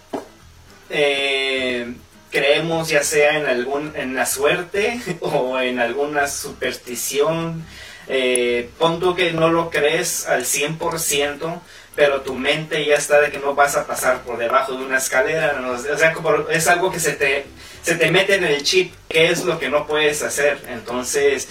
eh, 0.89 1.93
creemos 2.35 2.89
ya 2.89 3.01
sea 3.01 3.37
en 3.37 3.45
algún 3.45 3.93
en 3.95 4.13
la 4.13 4.25
suerte 4.25 4.99
o 5.21 5.57
en 5.57 5.79
alguna 5.79 6.27
superstición. 6.27 7.65
Eh, 8.09 8.69
pon 8.77 8.99
tú 8.99 9.15
que 9.15 9.31
no 9.31 9.49
lo 9.49 9.69
crees 9.69 10.27
al 10.27 10.43
100%, 10.43 11.61
pero 11.95 12.21
tu 12.21 12.35
mente 12.35 12.85
ya 12.85 12.95
está 12.95 13.21
de 13.21 13.31
que 13.31 13.39
no 13.39 13.55
vas 13.55 13.77
a 13.77 13.87
pasar 13.87 14.21
por 14.23 14.37
debajo 14.37 14.73
de 14.73 14.83
una 14.83 14.97
escalera. 14.97 15.57
O 15.65 15.77
sea, 15.77 16.13
es 16.51 16.67
algo 16.67 16.91
que 16.91 16.99
se 16.99 17.13
te, 17.13 17.45
se 17.81 17.95
te 17.95 18.11
mete 18.11 18.35
en 18.35 18.43
el 18.43 18.61
chip, 18.63 18.93
que 19.07 19.29
es 19.29 19.45
lo 19.45 19.57
que 19.57 19.69
no 19.69 19.87
puedes 19.87 20.21
hacer. 20.21 20.59
Entonces, 20.67 21.47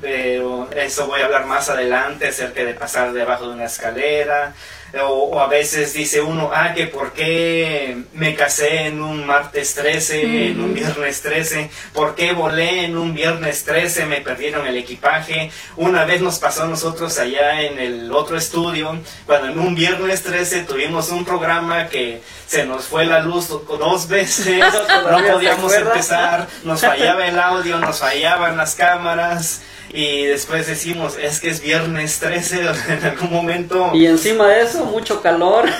pero 0.00 0.70
eso 0.70 1.08
voy 1.08 1.20
a 1.20 1.24
hablar 1.24 1.46
más 1.46 1.68
adelante 1.68 2.28
acerca 2.28 2.62
de 2.62 2.74
pasar 2.74 3.12
debajo 3.12 3.48
de 3.48 3.54
una 3.54 3.64
escalera. 3.64 4.54
O, 5.02 5.06
o 5.32 5.40
a 5.40 5.48
veces 5.48 5.92
dice 5.92 6.22
uno, 6.22 6.50
ah, 6.54 6.72
que 6.74 6.86
por 6.86 7.12
qué 7.12 7.98
me 8.14 8.34
casé 8.34 8.86
en 8.86 9.02
un 9.02 9.26
martes 9.26 9.74
13, 9.74 10.48
en 10.48 10.60
un 10.62 10.72
viernes 10.72 11.20
13, 11.20 11.68
por 11.92 12.14
qué 12.14 12.32
volé 12.32 12.84
en 12.86 12.96
un 12.96 13.12
viernes 13.14 13.64
13, 13.64 14.06
me 14.06 14.22
perdieron 14.22 14.66
el 14.66 14.78
equipaje. 14.78 15.50
Una 15.76 16.04
vez 16.06 16.22
nos 16.22 16.38
pasó 16.38 16.62
a 16.62 16.66
nosotros 16.68 17.18
allá 17.18 17.60
en 17.62 17.78
el 17.78 18.10
otro 18.12 18.38
estudio, 18.38 18.98
cuando 19.26 19.48
en 19.48 19.58
un 19.58 19.74
viernes 19.74 20.22
13 20.22 20.62
tuvimos 20.62 21.10
un 21.10 21.24
programa 21.26 21.88
que 21.88 22.22
se 22.46 22.64
nos 22.64 22.86
fue 22.86 23.04
la 23.04 23.20
luz 23.20 23.48
do- 23.48 23.58
dos 23.78 24.08
veces, 24.08 24.58
no 24.58 24.70
¿Todavía 24.70 25.26
se 25.26 25.32
podíamos 25.34 25.72
empezar, 25.74 26.48
nos 26.64 26.80
fallaba 26.80 27.26
el 27.26 27.38
audio, 27.38 27.78
nos 27.78 27.98
fallaban 28.00 28.56
las 28.56 28.74
cámaras. 28.74 29.60
Y 29.90 30.24
después 30.26 30.66
decimos, 30.66 31.16
es 31.20 31.40
que 31.40 31.48
es 31.48 31.60
viernes 31.60 32.18
13, 32.18 32.60
en 32.88 33.04
algún 33.04 33.32
momento 33.32 33.90
Y 33.94 34.06
encima 34.06 34.48
de 34.48 34.62
eso, 34.62 34.84
mucho 34.84 35.22
calor. 35.22 35.68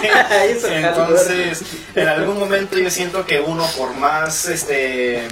Sí. 0.00 0.68
Entonces, 0.70 1.62
en 1.94 2.08
algún 2.08 2.38
momento 2.38 2.78
yo 2.78 2.90
siento 2.90 3.26
que 3.26 3.40
uno, 3.40 3.66
por 3.76 3.94
más 3.94 4.46
este 4.46 5.26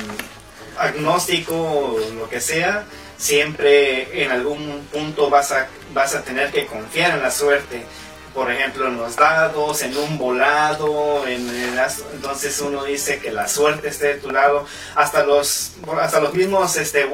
agnóstico 0.76 1.54
o 1.54 1.98
lo 2.18 2.28
que 2.28 2.40
sea, 2.40 2.84
siempre 3.16 4.22
en 4.24 4.30
algún 4.30 4.86
punto 4.92 5.30
vas 5.30 5.52
a, 5.52 5.68
vas 5.92 6.14
a 6.14 6.22
tener 6.22 6.50
que 6.50 6.66
confiar 6.66 7.12
en 7.12 7.22
la 7.22 7.30
suerte. 7.30 7.84
Por 8.34 8.50
ejemplo, 8.50 8.88
en 8.88 8.96
los 8.96 9.14
dados, 9.14 9.80
en 9.82 9.96
un 9.96 10.18
volado, 10.18 11.24
en, 11.26 11.48
en 11.48 11.76
las- 11.76 12.00
entonces 12.14 12.58
uno 12.60 12.82
dice 12.84 13.20
que 13.20 13.30
la 13.30 13.46
suerte 13.46 13.88
esté 13.88 14.08
de 14.08 14.14
tu 14.14 14.30
lado. 14.32 14.66
Hasta 14.96 15.22
los, 15.24 15.70
hasta 16.00 16.18
los 16.20 16.34
mismos, 16.34 16.74
este, 16.76 17.04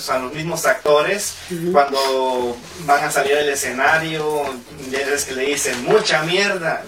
sea, 0.00 0.18
los 0.18 0.32
mismos 0.32 0.64
actores, 0.64 1.34
cuando 1.70 2.56
van 2.86 3.04
a 3.04 3.10
salir 3.10 3.36
del 3.36 3.50
escenario, 3.50 4.42
ves 5.04 5.24
que 5.26 5.34
le 5.34 5.42
dicen 5.46 5.84
mucha 5.84 6.22
mierda. 6.22 6.82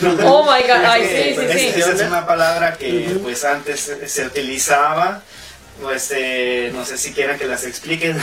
pero- 0.00 0.18
Oh 0.28 0.42
my 0.42 0.60
god, 0.62 0.84
ay, 0.84 1.02
es 1.04 1.36
sí, 1.36 1.40
sí, 1.40 1.72
sí. 1.74 1.80
Esa 1.80 1.92
es 1.92 2.00
una 2.02 2.26
palabra 2.26 2.76
que 2.76 3.18
pues 3.22 3.44
antes 3.44 3.92
se 4.06 4.26
utilizaba. 4.26 5.22
Pues 5.80 6.12
eh, 6.14 6.70
no 6.74 6.84
sé 6.84 6.98
si 6.98 7.12
quieran 7.12 7.38
que 7.38 7.46
las 7.46 7.64
expliquen. 7.64 8.18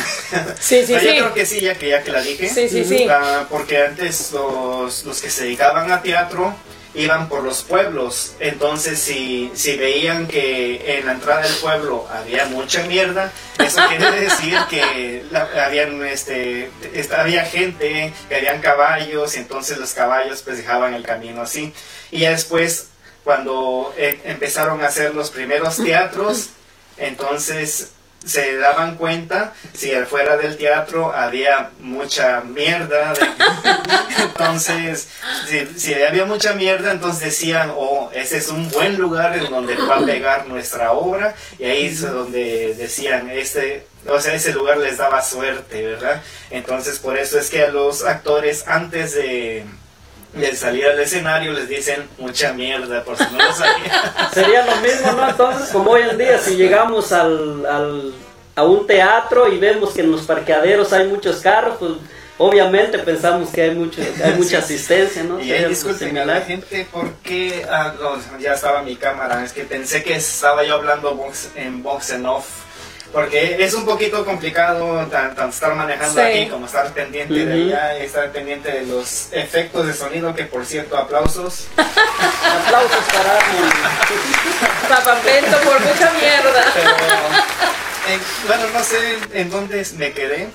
Sí, 0.59 0.85
sí, 0.85 0.87
sí. 0.87 0.93
Yo 0.93 0.99
creo 0.99 1.33
que 1.33 1.45
sí, 1.45 1.61
ya 1.61 1.75
que 1.75 1.89
ya 1.89 2.03
que 2.03 2.11
la 2.11 2.21
dije. 2.21 2.49
Sí, 2.49 2.67
sí, 2.67 2.83
sí. 2.83 3.07
Ah, 3.09 3.45
porque 3.49 3.77
antes 3.77 4.31
los, 4.33 5.05
los 5.05 5.21
que 5.21 5.29
se 5.29 5.43
dedicaban 5.43 5.89
a 5.91 6.01
teatro 6.01 6.55
iban 6.95 7.27
por 7.29 7.43
los 7.43 7.61
pueblos. 7.63 8.33
Entonces, 8.39 8.99
si, 8.99 9.51
si 9.53 9.75
veían 9.77 10.27
que 10.27 10.97
en 10.99 11.05
la 11.05 11.13
entrada 11.13 11.41
del 11.41 11.53
pueblo 11.55 12.07
había 12.09 12.45
mucha 12.45 12.83
mierda, 12.83 13.31
eso 13.59 13.79
quiere 13.89 14.11
decir 14.19 14.57
que 14.69 15.25
la- 15.31 15.49
habían, 15.65 16.03
este, 16.05 16.69
esta- 16.93 17.21
había 17.21 17.43
gente, 17.45 18.13
que 18.29 18.35
habían 18.35 18.61
caballos, 18.61 19.35
y 19.35 19.39
entonces 19.39 19.77
los 19.77 19.91
caballos 19.93 20.41
pues 20.41 20.57
dejaban 20.57 20.93
el 20.93 21.03
camino 21.03 21.41
así. 21.41 21.73
Y 22.11 22.19
ya 22.19 22.29
después, 22.31 22.87
cuando 23.25 23.93
eh, 23.97 24.19
empezaron 24.25 24.81
a 24.81 24.87
hacer 24.87 25.13
los 25.15 25.31
primeros 25.31 25.77
teatros, 25.77 26.49
entonces 26.97 27.91
se 28.25 28.57
daban 28.57 28.95
cuenta 28.95 29.53
si 29.73 29.93
afuera 29.93 30.35
del 30.37 30.57
teatro 30.57 31.13
había 31.13 31.69
mucha 31.79 32.41
mierda. 32.41 33.13
de- 33.13 33.19
entonces, 34.23 35.09
si, 35.47 35.67
si 35.79 35.93
había 35.93 36.25
mucha 36.25 36.53
mierda, 36.53 36.91
entonces 36.91 37.23
decían, 37.25 37.71
oh, 37.75 38.09
ese 38.13 38.37
es 38.37 38.47
un 38.47 38.69
buen 38.71 38.97
lugar 38.97 39.37
en 39.37 39.51
donde 39.51 39.75
va 39.75 39.97
a 39.97 40.05
pegar 40.05 40.47
nuestra 40.47 40.91
obra. 40.93 41.35
Y 41.59 41.65
ahí 41.65 41.85
es 41.85 42.01
donde 42.01 42.73
decían, 42.75 43.29
este, 43.29 43.85
o 44.07 44.19
sea, 44.19 44.33
ese 44.33 44.53
lugar 44.53 44.77
les 44.77 44.97
daba 44.97 45.21
suerte, 45.21 45.83
¿verdad? 45.85 46.21
Entonces, 46.49 46.97
por 46.97 47.17
eso 47.19 47.37
es 47.37 47.49
que 47.51 47.63
a 47.63 47.69
los 47.69 48.03
actores 48.03 48.67
antes 48.67 49.13
de... 49.13 49.65
de 50.35 50.55
salir 50.55 50.85
al 50.85 50.99
escenario 50.99 51.53
les 51.53 51.67
dicen 51.69 52.07
mucha 52.17 52.53
mierda, 52.53 53.03
por 53.03 53.17
si 53.17 53.23
no 53.31 53.37
lo 53.43 53.53
sabían. 53.53 53.91
Sería 54.33 54.65
lo 54.65 54.75
mismo, 54.77 55.11
¿no? 55.13 55.29
Entonces, 55.29 55.69
como 55.69 55.91
hoy 55.91 56.01
en 56.09 56.17
día, 56.17 56.37
si 56.37 56.55
llegamos 56.55 57.11
al, 57.11 57.65
al- 57.65 58.13
a 58.55 58.63
un 58.63 58.85
teatro 58.87 59.51
y 59.51 59.57
vemos 59.57 59.93
que 59.93 60.01
en 60.01 60.11
los 60.11 60.21
parqueaderos 60.21 60.93
hay 60.93 61.07
muchos 61.07 61.37
carros, 61.41 61.75
pues 61.79 61.91
obviamente 62.37 62.99
pensamos 62.99 63.49
que 63.49 63.63
hay, 63.63 63.71
mucho, 63.75 64.01
hay 64.23 64.33
mucha 64.37 64.59
asistencia, 64.59 65.23
¿no? 65.23 65.39
Y 65.39 65.51
disculpen 65.69 66.17
a 66.17 66.25
la 66.25 66.41
gente 66.41 66.87
porque 66.91 67.65
ah, 67.69 67.93
no, 67.99 68.39
ya 68.39 68.53
estaba 68.53 68.81
mi 68.81 68.95
cámara, 68.97 69.43
es 69.43 69.51
que 69.53 69.63
pensé 69.63 70.03
que 70.03 70.15
estaba 70.15 70.63
yo 70.63 70.75
hablando 70.75 71.15
box- 71.15 71.49
en 71.55 71.81
box 71.83 72.11
and 72.11 72.25
off. 72.27 72.45
Porque 73.15 73.63
es 73.63 73.73
un 73.73 73.85
poquito 73.85 74.25
complicado 74.25 75.05
tan- 75.07 75.33
tan 75.35 75.47
estar 75.47 75.73
manejando 75.73 76.19
Sí. 76.21 76.27
aquí 76.27 76.47
como 76.49 76.65
estar 76.65 76.91
pendiente 76.93 77.45
de 77.45 77.53
allá 77.73 77.97
y 77.97 78.01
estar 78.07 78.29
pendiente 78.33 78.69
de 78.69 78.85
los 78.85 79.29
efectos 79.31 79.87
de 79.87 79.93
sonido, 79.93 80.35
que 80.35 80.43
por 80.43 80.65
cierto, 80.65 80.97
aplausos. 80.97 81.67
Aplausos 81.77 83.05
para. 83.13 83.39
Papapento 84.97 85.57
por 85.61 85.79
mucha 85.79 86.11
mierda. 86.11 86.65
Pero, 86.73 86.89
eh, 86.89 88.19
bueno, 88.47 88.63
no 88.73 88.83
sé 88.83 89.17
en 89.31 89.49
dónde 89.49 89.87
me 89.97 90.11
quedé, 90.11 90.49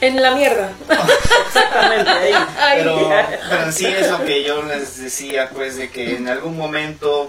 En 0.00 0.22
la 0.22 0.30
mierda. 0.36 0.70
Exactamente 1.48 2.10
ahí. 2.10 2.34
Pero, 2.76 3.10
pero 3.50 3.72
sí 3.72 3.86
es 3.86 4.08
lo 4.08 4.24
que 4.24 4.44
yo 4.44 4.62
les 4.62 4.98
decía, 5.00 5.50
pues 5.52 5.76
de 5.76 5.90
que 5.90 6.14
en 6.16 6.28
algún 6.28 6.56
momento 6.56 7.28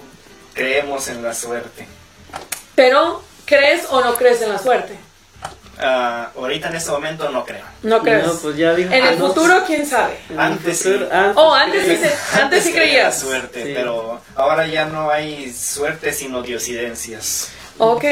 creemos 0.54 1.08
en 1.08 1.24
la 1.24 1.34
suerte. 1.34 1.88
Pero, 2.76 3.24
¿crees 3.46 3.86
o 3.90 4.02
no 4.02 4.16
crees 4.16 4.42
en 4.42 4.50
la 4.50 4.60
suerte? 4.60 4.98
Ah, 5.78 6.32
ahorita 6.38 6.70
en 6.70 6.76
este 6.76 6.90
momento 6.92 7.30
no 7.30 7.44
creo. 7.46 7.66
No 7.84 8.02
crees. 8.02 8.26
No, 8.26 8.34
pues 8.36 8.56
ya 8.56 8.74
dijo. 8.74 8.94
en 8.94 9.06
el 9.06 9.20
no, 9.20 9.28
futuro, 9.28 9.64
quién 9.68 9.86
sabe. 9.86 10.18
el 10.30 10.40
Antes 10.40 10.80
sí. 10.80 10.94
antes 11.12 11.34
Oh, 11.36 11.54
antes 11.54 11.82
sí, 11.82 11.88
creía. 11.98 12.10
se- 12.10 12.42
antes 12.42 12.64
sí 12.64 12.72
creía 12.72 12.86
creías. 12.92 13.20
suerte, 13.20 13.64
Sí. 13.66 13.72
pero 13.76 14.22
ahora 14.36 14.68
ya 14.68 14.86
no 14.86 15.10
hay 15.10 15.52
suerte 15.52 16.14
sino 16.14 16.42
diosidencias. 16.42 17.50
Ok. 17.78 18.06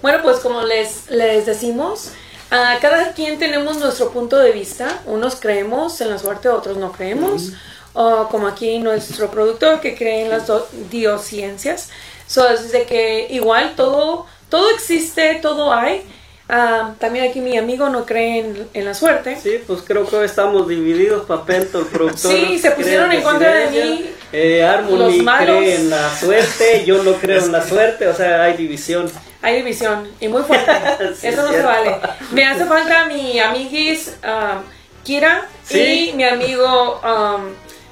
Bueno, 0.00 0.20
pues 0.22 0.38
como 0.38 0.62
les, 0.62 1.10
les 1.10 1.44
decimos, 1.44 2.10
a 2.52 2.78
cada 2.80 3.12
quien 3.14 3.40
tenemos 3.40 3.78
nuestro 3.78 4.10
punto 4.12 4.38
de 4.38 4.52
vista. 4.52 5.00
Unos 5.06 5.34
creemos 5.34 6.00
en 6.00 6.10
la 6.10 6.18
suerte, 6.20 6.48
otros 6.48 6.76
no 6.76 6.92
creemos. 6.92 7.50
O 7.94 8.28
como 8.28 8.46
aquí 8.46 8.78
nuestro 8.78 9.28
productor 9.30 9.80
que 9.80 9.96
cree 9.96 10.22
en 10.22 10.30
las 10.30 10.44
diosciencias. 10.90 11.88
So, 12.28 12.48
es 12.48 12.70
de 12.72 12.84
que 12.84 13.26
igual 13.30 13.74
todo, 13.76 14.26
todo 14.48 14.70
existe, 14.70 15.38
todo 15.42 15.72
hay. 15.72 16.02
Ah, 16.48 16.94
también 17.00 17.28
aquí 17.28 17.40
mi 17.40 17.58
amigo 17.58 17.88
no 17.88 18.06
cree 18.06 18.38
en, 18.38 18.68
en 18.72 18.84
la 18.84 18.94
suerte. 18.94 19.36
Sí, 19.42 19.60
pues 19.66 19.80
creo 19.84 20.06
que 20.08 20.14
hoy 20.16 20.26
estamos 20.26 20.68
divididos, 20.68 21.26
Papento, 21.26 21.80
el 21.80 21.86
productor. 21.86 22.30
Sí, 22.30 22.58
se 22.60 22.70
pusieron 22.70 23.10
en 23.10 23.22
contra 23.22 23.52
de 23.52 23.66
mí. 23.70 24.10
Eh, 24.32 24.64
Harmony 24.64 24.96
Los 24.98 25.16
malos. 25.18 25.56
cree 25.58 25.74
en 25.74 25.90
la 25.90 26.16
suerte, 26.16 26.84
yo 26.84 27.02
no 27.02 27.14
creo 27.14 27.42
en 27.44 27.50
la 27.52 27.62
suerte, 27.68 28.06
o 28.06 28.14
sea, 28.14 28.44
hay 28.44 28.56
división. 28.56 29.10
Hay 29.42 29.56
división 29.56 30.08
y 30.20 30.28
muy 30.28 30.42
fuerte. 30.42 30.70
Sí, 31.20 31.28
Eso 31.28 31.42
no 31.42 31.48
es 31.50 31.56
se 31.56 31.62
vale. 31.62 31.96
Me 32.30 32.44
hace 32.46 32.64
falta 32.66 33.06
mi 33.06 33.38
amiguis 33.40 34.14
um, 34.24 34.62
Kira 35.02 35.48
Sí. 35.64 36.10
y 36.10 36.12
mi 36.16 36.24
amigo 36.24 37.00
um, 37.02 37.42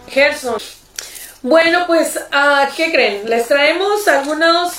Gerson. 0.09 0.57
Bueno, 1.43 1.85
pues, 1.89 2.19
ah, 2.33 2.69
¿qué 2.77 2.91
creen? 2.93 3.29
Les 3.29 3.47
traemos 3.49 4.07
algunos 4.09 4.79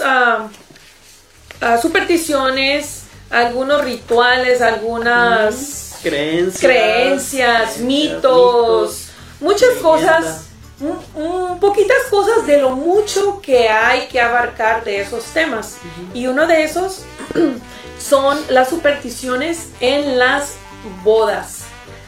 ah, 1.62 1.78
supersticiones, 1.78 3.04
algunos 3.30 3.84
rituales, 3.84 4.62
algunas 4.62 5.96
Creencias. 6.02 6.60
creencias, 6.62 7.78
mitos, 7.80 9.08
muchas 9.40 9.72
cosas, 9.82 10.44
un, 10.80 11.00
un- 11.22 11.60
poquitas 11.60 11.98
cosas 12.10 12.46
de 12.46 12.60
lo 12.60 12.72
mucho 12.72 13.42
que 13.42 13.70
hay 13.70 14.08
que 14.08 14.20
abarcar 14.22 14.84
de 14.84 15.02
esos 15.02 15.24
temas. 15.26 15.78
Y 16.14 16.28
uno 16.28 16.46
de 16.48 16.64
esos 16.64 17.02
son 18.00 18.40
las 18.50 18.70
supersticiones 18.70 19.70
en 19.80 20.20
las 20.20 20.54
bodas. 21.04 21.65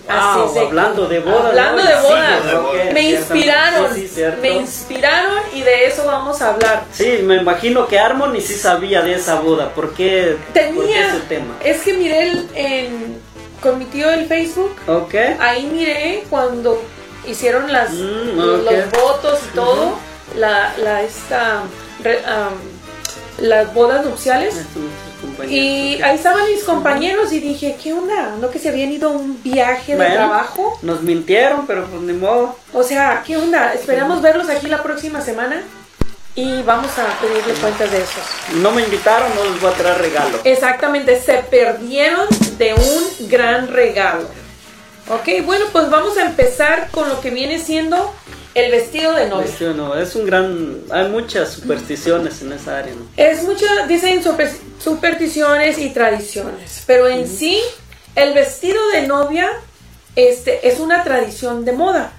Wow, 0.08 0.54
que- 0.54 0.60
hablando 0.60 1.08
de 1.08 1.20
bodas. 1.20 1.46
Hablando 1.46 1.84
¿no? 1.84 1.90
de 1.90 1.96
bodas. 2.02 2.94
Me 2.94 3.02
inspiraron, 3.12 3.94
Sí, 3.94 4.02
sí, 4.02 4.08
cierto. 4.16 4.42
me 4.42 4.50
inspiraron 4.52 5.38
y 5.54 5.62
de 5.62 5.86
eso 5.86 6.06
vamos 6.06 6.42
a 6.42 6.50
hablar. 6.54 6.84
Sí, 6.92 7.20
me 7.24 7.36
imagino 7.36 7.88
que 7.88 8.00
Harmony 8.00 8.40
sí 8.42 8.54
sabía 8.56 9.02
de 9.02 9.16
esa 9.16 9.42
boda. 9.42 9.70
¿Por 9.74 9.94
qué, 9.94 10.38
por 10.38 10.54
qué 10.54 10.60
Tenía, 10.62 11.08
ese 11.10 11.20
tema? 11.28 11.56
es 11.64 11.82
que 11.82 11.94
miré 11.94 12.24
el- 12.32 12.50
en, 12.56 13.22
con 13.62 13.78
mi 13.80 13.86
tío 13.86 14.10
el 14.10 14.28
Facebook 14.28 14.76
Ok. 14.88 15.16
ahí 15.40 15.66
miré 15.66 16.24
cuando 16.30 16.82
hicieron 17.28 17.72
las 17.74 17.92
Mm, 17.92 18.38
los, 18.38 18.92
votos 18.92 19.40
y 19.52 19.56
todo 19.56 19.98
la, 20.38 20.74
la 20.78 21.02
esta 21.04 21.64
re- 22.04 22.22
las 23.40 23.74
bodas 23.74 24.06
nupciales 24.06 24.56
compañeros, 25.22 25.52
y 25.52 26.02
ahí 26.02 26.16
estaban 26.16 26.46
mis 26.50 26.64
compañeros 26.64 27.32
y 27.32 27.40
dije 27.40 27.76
qué 27.82 27.94
onda 27.94 28.36
no 28.40 28.50
que 28.50 28.60
se 28.60 28.70
habían 28.70 28.92
ido 28.92 29.10
a 29.10 29.12
un 29.14 29.42
viaje 29.44 29.92
de 29.94 29.98
Bueno. 29.98 30.14
trabajo 30.16 30.80
Nos 30.82 31.02
mintieron, 31.02 31.68
pero 31.68 31.86
pues 31.86 32.02
ni 32.02 32.14
modo. 32.14 32.56
o 32.74 32.84
sea 32.84 33.24
qué 33.26 33.38
onda 33.38 33.74
esperamos 33.74 34.22
verlos 34.22 34.50
aquí 34.50 34.68
la 34.68 34.82
próxima 34.84 35.22
semana 35.22 35.62
y 36.36 36.62
vamos 36.64 36.92
a 37.00 37.20
pedirle 37.20 37.54
cuentas 37.56 37.92
de 37.92 37.98
eso 37.98 38.20
No 38.62 38.72
me 38.72 38.84
invitaron, 38.84 39.28
no 39.36 39.44
les 39.52 39.60
voy 39.60 39.72
a 39.72 39.74
traer 39.74 39.98
regalo. 40.00 40.38
Exactamente, 40.44 41.20
se 41.20 41.34
perdieron 41.38 42.28
de 42.60 42.74
un 42.76 43.28
gran 43.30 43.68
regalo. 43.70 44.28
Ok, 45.10 45.46
bueno, 45.46 45.66
pues 45.72 45.90
vamos 45.90 46.18
a 46.18 46.26
empezar 46.26 46.90
con 46.92 47.08
lo 47.10 47.22
que 47.22 47.30
viene 47.32 47.60
siendo 47.60 48.14
el 48.58 48.72
vestido 48.72 49.14
de 49.14 49.28
novia. 49.28 49.48
Sí 49.56 49.64
o 49.66 49.74
no, 49.74 49.96
es 49.96 50.16
un 50.16 50.26
gran. 50.26 50.82
Hay 50.90 51.10
muchas 51.10 51.52
supersticiones 51.52 52.42
en 52.42 52.54
esa 52.54 52.80
área, 52.80 52.94
¿no? 52.94 53.08
Es 53.16 53.44
mucho, 53.44 53.66
dicen 53.88 54.24
super- 54.24 54.52
supersticiones 54.80 55.78
y 55.78 55.90
tradiciones, 55.90 56.84
pero 56.86 57.08
en 57.08 57.28
sí, 57.28 57.62
el 58.16 58.34
vestido 58.34 58.80
de 58.94 59.08
novia 59.08 59.50
este, 60.16 60.68
es 60.68 60.80
una 60.80 61.04
tradición 61.04 61.66
de 61.66 61.72
moda. 61.74 62.12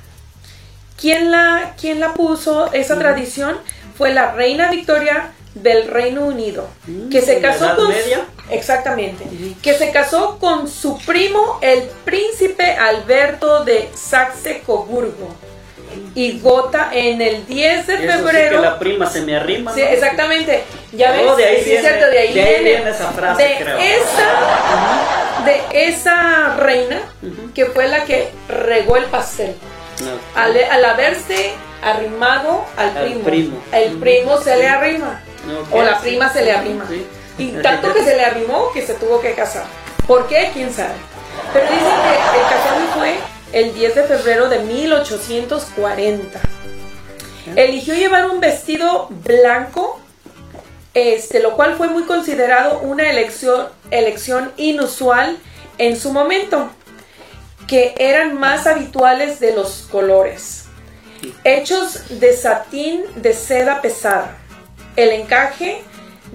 ¿Quién 1.01 1.31
la, 1.31 1.75
quién 1.81 2.01
la 2.01 2.15
puso 2.15 2.73
esa 2.73 2.99
tradición? 2.99 3.57
Fue 3.97 4.13
la 4.13 4.33
reina 4.33 4.71
Victoria 4.71 5.33
del 5.55 5.89
Reino 5.89 6.25
Unido, 6.25 6.69
que 7.11 7.21
se 7.21 7.37
¿en 7.37 7.43
la 7.43 7.49
casó 7.51 7.77
con... 7.77 7.89
Media? 7.89 8.25
Exactamente. 8.51 9.25
Que 9.61 9.75
se 9.75 9.91
casó 9.91 10.39
con 10.39 10.69
su 10.69 10.99
primo, 10.99 11.59
el 11.63 11.83
príncipe 12.05 12.73
Alberto 12.73 13.65
de 13.65 13.91
Saxe-Coburgo 13.95 15.35
y 16.15 16.39
Gotha 16.41 16.91
en 16.93 17.21
el 17.23 17.47
10 17.47 17.87
de 17.87 17.95
Eso 17.95 18.03
sí 18.03 18.07
que 18.09 18.13
febrero. 18.13 18.61
la 18.63 18.79
prima 18.79 19.07
se 19.11 19.21
me 19.23 19.37
arrima. 19.37 19.73
Sí, 19.75 19.81
¿no? 19.83 19.89
exactamente. 19.89 20.65
Ya 20.93 21.13
ves, 21.13 21.23
Oh, 21.29 21.37
de 21.37 21.45
ahí 21.45 21.59
Sí, 21.63 21.71
viene- 21.71 21.81
cierto, 21.89 22.07
de 22.11 22.19
ahí, 22.19 22.35
de 22.35 22.41
ahí 22.43 22.49
viene. 22.65 22.71
viene 22.77 22.91
esa 22.91 23.11
frase, 23.13 23.43
de 23.43 23.57
creo. 23.59 23.79
esa, 23.79 25.45
de 25.45 25.89
esa 25.89 26.57
reina 26.57 27.01
Ujú. 27.23 27.53
que 27.55 27.67
fue 27.67 27.89
la 27.89 28.05
que 28.05 28.31
regó 28.49 28.97
el 28.97 29.05
pastel. 29.05 29.55
No. 30.01 30.41
Al, 30.41 30.57
al 30.71 30.85
haberse 30.85 31.53
arrimado 31.83 32.65
al 32.77 32.97
Al 32.97 33.05
primo, 33.05 33.25
primo. 33.25 33.63
el 33.73 33.99
primo 33.99 34.39
se 34.41 34.57
le 34.57 34.69
arrima. 34.69 35.21
Ok, 35.63 35.75
O 35.75 35.83
la 35.83 35.99
prima 36.01 36.33
se 36.33 36.45
le 36.45 36.53
arrima. 36.53 36.87
Y 37.39 37.49
tanto 37.63 37.93
que 37.95 38.03
se 38.03 38.17
le 38.17 38.25
arrimó 38.25 38.73
que 38.73 38.85
se 38.85 38.95
tuvo 38.95 39.21
que 39.21 39.33
casar. 39.35 39.65
¿Por 40.07 40.27
qué? 40.27 40.51
¿Quién 40.53 40.73
sabe? 40.73 40.95
Pero 41.53 41.65
dicen 41.67 41.79
que 41.87 42.39
el 42.41 42.49
casamiento 42.49 42.95
fue 42.99 43.15
el 43.53 43.75
10 43.75 43.95
de 43.95 44.03
febrero 44.05 44.49
de 44.49 44.61
1840. 44.61 46.41
Eligió 47.57 47.95
llevar 47.95 48.31
un 48.31 48.41
vestido 48.41 49.09
blanco, 49.11 50.01
este, 50.95 51.41
lo 51.41 51.57
cual 51.57 51.77
fue 51.77 51.89
muy 51.89 52.05
considerado 52.05 52.81
una 52.81 53.09
elección, 53.11 53.69
elección 53.91 54.53
inusual 54.57 55.39
en 55.79 55.99
su 55.99 56.13
momento, 56.13 56.71
que 57.67 57.95
eran 57.99 58.39
más 58.39 58.67
habituales 58.67 59.41
de 59.41 59.55
los 59.55 59.89
colores. 59.91 60.67
Hechos 61.45 62.21
de 62.21 62.35
satín 62.35 63.03
de 63.17 63.33
seda 63.33 63.81
pesada. 63.81 64.37
El 64.97 65.11
encaje 65.11 65.83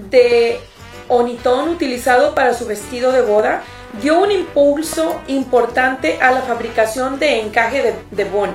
de 0.10 0.60
onitón 1.08 1.70
utilizado 1.70 2.34
para 2.34 2.54
su 2.54 2.66
vestido 2.66 3.12
de 3.12 3.22
boda 3.22 3.64
dio 4.02 4.20
un 4.20 4.32
impulso 4.32 5.22
importante 5.28 6.20
a 6.22 6.32
la 6.32 6.42
fabricación 6.42 7.20
de 7.20 7.40
encaje 7.42 7.82
de, 7.84 7.94
de 8.12 8.24
bon. 8.26 8.50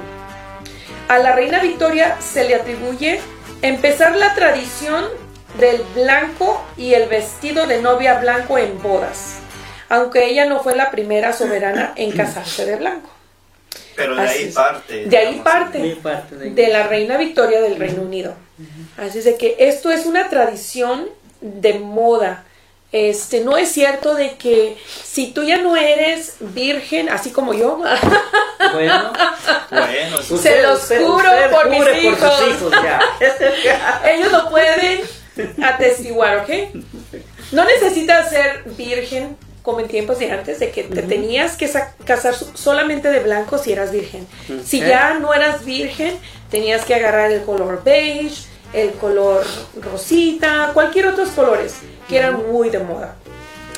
A 1.08 1.18
la 1.18 1.32
reina 1.34 1.60
Victoria 1.60 2.16
se 2.20 2.44
le 2.44 2.54
atribuye 2.54 3.20
empezar 3.62 4.16
la 4.16 4.34
tradición 4.34 5.04
del 5.58 5.82
blanco 5.94 6.62
y 6.76 6.94
el 6.94 7.08
vestido 7.08 7.66
de 7.66 7.80
novia 7.80 8.20
blanco 8.20 8.58
en 8.58 8.80
bodas, 8.82 9.36
aunque 9.88 10.26
ella 10.26 10.46
no 10.46 10.62
fue 10.62 10.76
la 10.76 10.90
primera 10.90 11.32
soberana 11.32 11.92
en 11.96 12.12
casarse 12.12 12.66
de 12.66 12.76
blanco. 12.76 13.10
Pero 13.96 14.14
de 14.14 14.22
Así 14.22 14.38
ahí 14.38 14.44
es. 14.44 14.54
parte. 14.54 15.06
De 15.06 15.18
ahí 15.18 15.40
parte 15.42 15.78
Mi 15.78 15.94
parte 15.94 16.36
de, 16.36 16.50
de 16.50 16.68
la 16.68 16.86
reina 16.86 17.16
Victoria 17.16 17.60
del 17.60 17.76
Reino 17.76 18.02
Unido. 18.02 18.34
Así 18.96 19.18
es 19.18 19.24
de 19.24 19.36
que 19.36 19.56
esto 19.58 19.90
es 19.90 20.06
una 20.06 20.28
tradición 20.28 21.08
de 21.40 21.78
moda. 21.78 22.44
Este, 22.90 23.40
no 23.40 23.58
es 23.58 23.70
cierto 23.70 24.14
de 24.14 24.36
que 24.36 24.78
si 25.04 25.26
tú 25.32 25.42
ya 25.42 25.58
no 25.58 25.76
eres 25.76 26.36
virgen, 26.40 27.10
así 27.10 27.30
como 27.30 27.52
yo, 27.52 27.78
Bueno, 28.72 29.12
Bueno. 29.70 30.22
Se 30.22 30.62
los 30.62 30.80
juro 30.88 31.30
por 31.50 31.68
mis 31.68 31.78
jure 31.80 32.00
hijos. 32.02 32.18
por 32.18 32.30
sus 32.38 32.48
hijos, 32.48 32.72
ya. 32.82 33.00
ellos 34.10 34.32
lo 34.32 34.48
pueden 34.48 35.02
atestiguar, 35.62 36.38
¿ok? 36.38 36.50
No 37.52 37.64
necesitas 37.64 38.30
ser 38.30 38.64
virgen 38.76 39.36
como 39.62 39.80
en 39.80 39.88
tiempos 39.88 40.18
de 40.18 40.30
antes, 40.30 40.58
de 40.58 40.70
que 40.70 40.84
te 40.84 41.02
tenías 41.02 41.56
que 41.56 41.68
sa- 41.68 41.92
casar 42.06 42.34
so- 42.34 42.50
solamente 42.56 43.10
de 43.10 43.20
blanco 43.20 43.58
si 43.58 43.70
eras 43.72 43.92
virgen. 43.92 44.26
Si 44.64 44.80
Ok. 44.80 44.88
ya 44.88 45.14
no 45.14 45.34
eras 45.34 45.64
virgen, 45.66 46.18
tenías 46.50 46.86
que 46.86 46.94
agarrar 46.94 47.30
el 47.32 47.42
color 47.42 47.82
beige, 47.84 48.46
el 48.72 48.92
color 48.92 49.44
rosita, 49.82 50.70
cualquier 50.72 51.08
otros 51.08 51.28
colores 51.30 51.74
que 52.08 52.18
eran 52.18 52.46
muy 52.50 52.70
de 52.70 52.78
moda. 52.78 53.16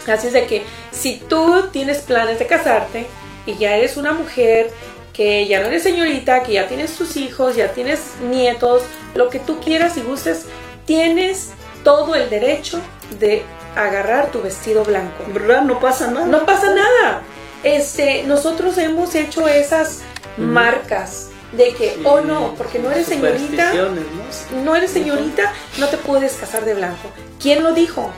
Así 0.07 0.29
es 0.29 0.33
de 0.33 0.47
que 0.47 0.65
si 0.91 1.17
tú 1.17 1.69
tienes 1.73 1.99
planes 1.99 2.39
de 2.39 2.47
casarte 2.47 3.07
y 3.47 3.57
ya 3.57 3.77
eres 3.77 3.97
una 3.97 4.13
mujer 4.13 4.71
que 5.13 5.47
ya 5.47 5.61
no 5.61 5.67
eres 5.67 5.83
señorita, 5.83 6.43
que 6.43 6.55
ya 6.55 6.69
tienes 6.69 6.97
tus 6.97 7.17
hijos, 7.17 7.57
ya 7.57 7.73
tienes 7.73 8.01
nietos, 8.23 8.83
lo 9.15 9.29
que 9.29 9.39
tú 9.39 9.61
quieras 9.61 9.97
y 9.97 10.03
gustes, 10.03 10.47
tienes 10.87 11.51
todo 11.85 12.15
el 12.15 12.31
derecho 12.31 12.81
de 13.19 13.43
agarrar 13.77 14.31
tu 14.31 14.43
vestido 14.43 14.85
blanco. 14.85 15.25
¿Verdad? 15.29 15.63
No 15.63 15.81
pasa 15.81 16.11
nada. 16.11 16.27
No 16.27 16.47
pasa 16.47 16.75
nada. 16.75 17.23
Este, 17.63 18.23
nosotros 18.23 18.79
hemos 18.79 19.15
hecho 19.15 19.47
esas 19.49 20.01
marcas 20.37 21.30
de 21.53 21.75
que, 21.75 21.95
Sí, 21.95 22.03
oh 22.05 22.21
no, 22.21 22.55
porque 22.57 22.79
no 22.79 22.91
eres 22.91 23.07
señorita, 23.07 23.73
¿no? 23.75 24.63
no 24.63 24.77
eres 24.77 24.91
señorita, 24.91 25.53
no 25.79 25.89
te 25.89 25.97
puedes 25.97 26.35
casar 26.35 26.65
de 26.65 26.75
blanco. 26.75 27.11
¿Quién 27.41 27.63
lo 27.63 27.73
dijo? 27.73 28.11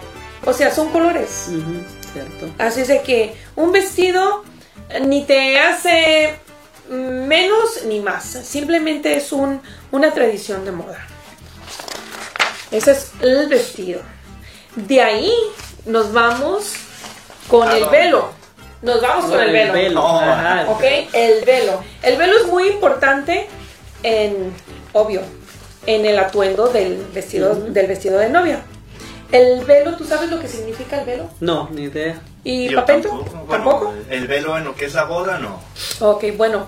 O 0.45 0.53
sea, 0.53 0.75
son 0.75 0.91
colores. 0.91 1.49
Cierto. 2.13 2.51
Así 2.59 2.81
es 2.83 2.89
de 2.89 3.03
que 3.03 3.35
un 3.57 3.73
vestido 3.73 4.45
ni 5.03 5.25
te 5.25 5.59
hace 5.59 6.39
menos 6.89 7.85
ni 7.87 8.01
más. 8.01 8.25
Simplemente 8.25 9.17
es 9.17 9.33
un, 9.33 9.63
una 9.91 10.13
tradición 10.13 10.65
de 10.65 10.73
moda. 10.73 11.07
Ese 12.71 12.93
es 12.93 13.13
el 13.21 13.49
vestido. 13.49 14.01
De 14.77 15.01
ahí 15.03 15.33
nos 15.87 16.13
vamos 16.13 16.75
con 17.49 17.69
¿A 17.69 17.77
el 17.77 17.89
velo. 17.89 18.42
Nos 18.83 19.01
vamos 19.01 19.27
con 19.27 19.41
el 19.41 19.53
velo. 19.73 20.01
No. 20.03 20.21
ajá. 20.21 20.67
¿Ok? 20.69 20.83
El 21.13 21.45
velo. 21.45 21.83
El 22.03 22.17
velo 22.17 22.37
es 22.39 22.47
muy 22.49 22.69
importante 22.69 23.47
en, 24.03 24.53
obvio, 24.93 25.23
en 25.87 26.05
el 26.05 26.19
atuendo 26.19 26.67
del 26.69 27.05
vestido, 27.15 27.55
del 27.55 27.87
vestido 27.87 28.19
de 28.19 28.29
novia. 28.29 28.63
El 29.31 29.65
velo, 29.65 29.97
¿tú 29.97 30.05
sabes 30.05 30.31
lo 30.31 30.39
que 30.41 30.49
significa 30.49 31.01
el 31.01 31.07
velo? 31.07 31.31
No, 31.41 31.69
ni 31.73 31.85
idea. 31.85 32.21
¿Y 32.45 32.69
Yo 32.69 32.81
papento? 32.81 33.09
tampoco. 33.09 33.31
Bueno, 33.47 33.49
¿Tampoco? 33.51 33.95
El 34.11 34.27
velo 34.27 34.59
en 34.59 34.65
lo 34.65 34.75
que 34.75 34.85
es 34.87 34.95
la 34.95 35.05
boda, 35.05 35.39
no. 35.39 35.61
Ok, 36.01 36.25
bueno. 36.37 36.67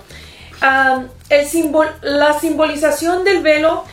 El 1.29 1.47
simbol, 1.47 1.89
la 2.01 2.39
simbolización 2.41 3.25
del 3.25 3.43
velo 3.43 3.85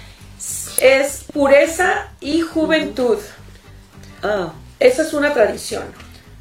es 0.80 1.26
pureza 1.34 2.08
y 2.22 2.42
juventud. 2.42 3.18
Ah, 4.24 4.54
Esa 4.80 5.02
es 5.02 5.14
una 5.14 5.34
tradición 5.34 5.84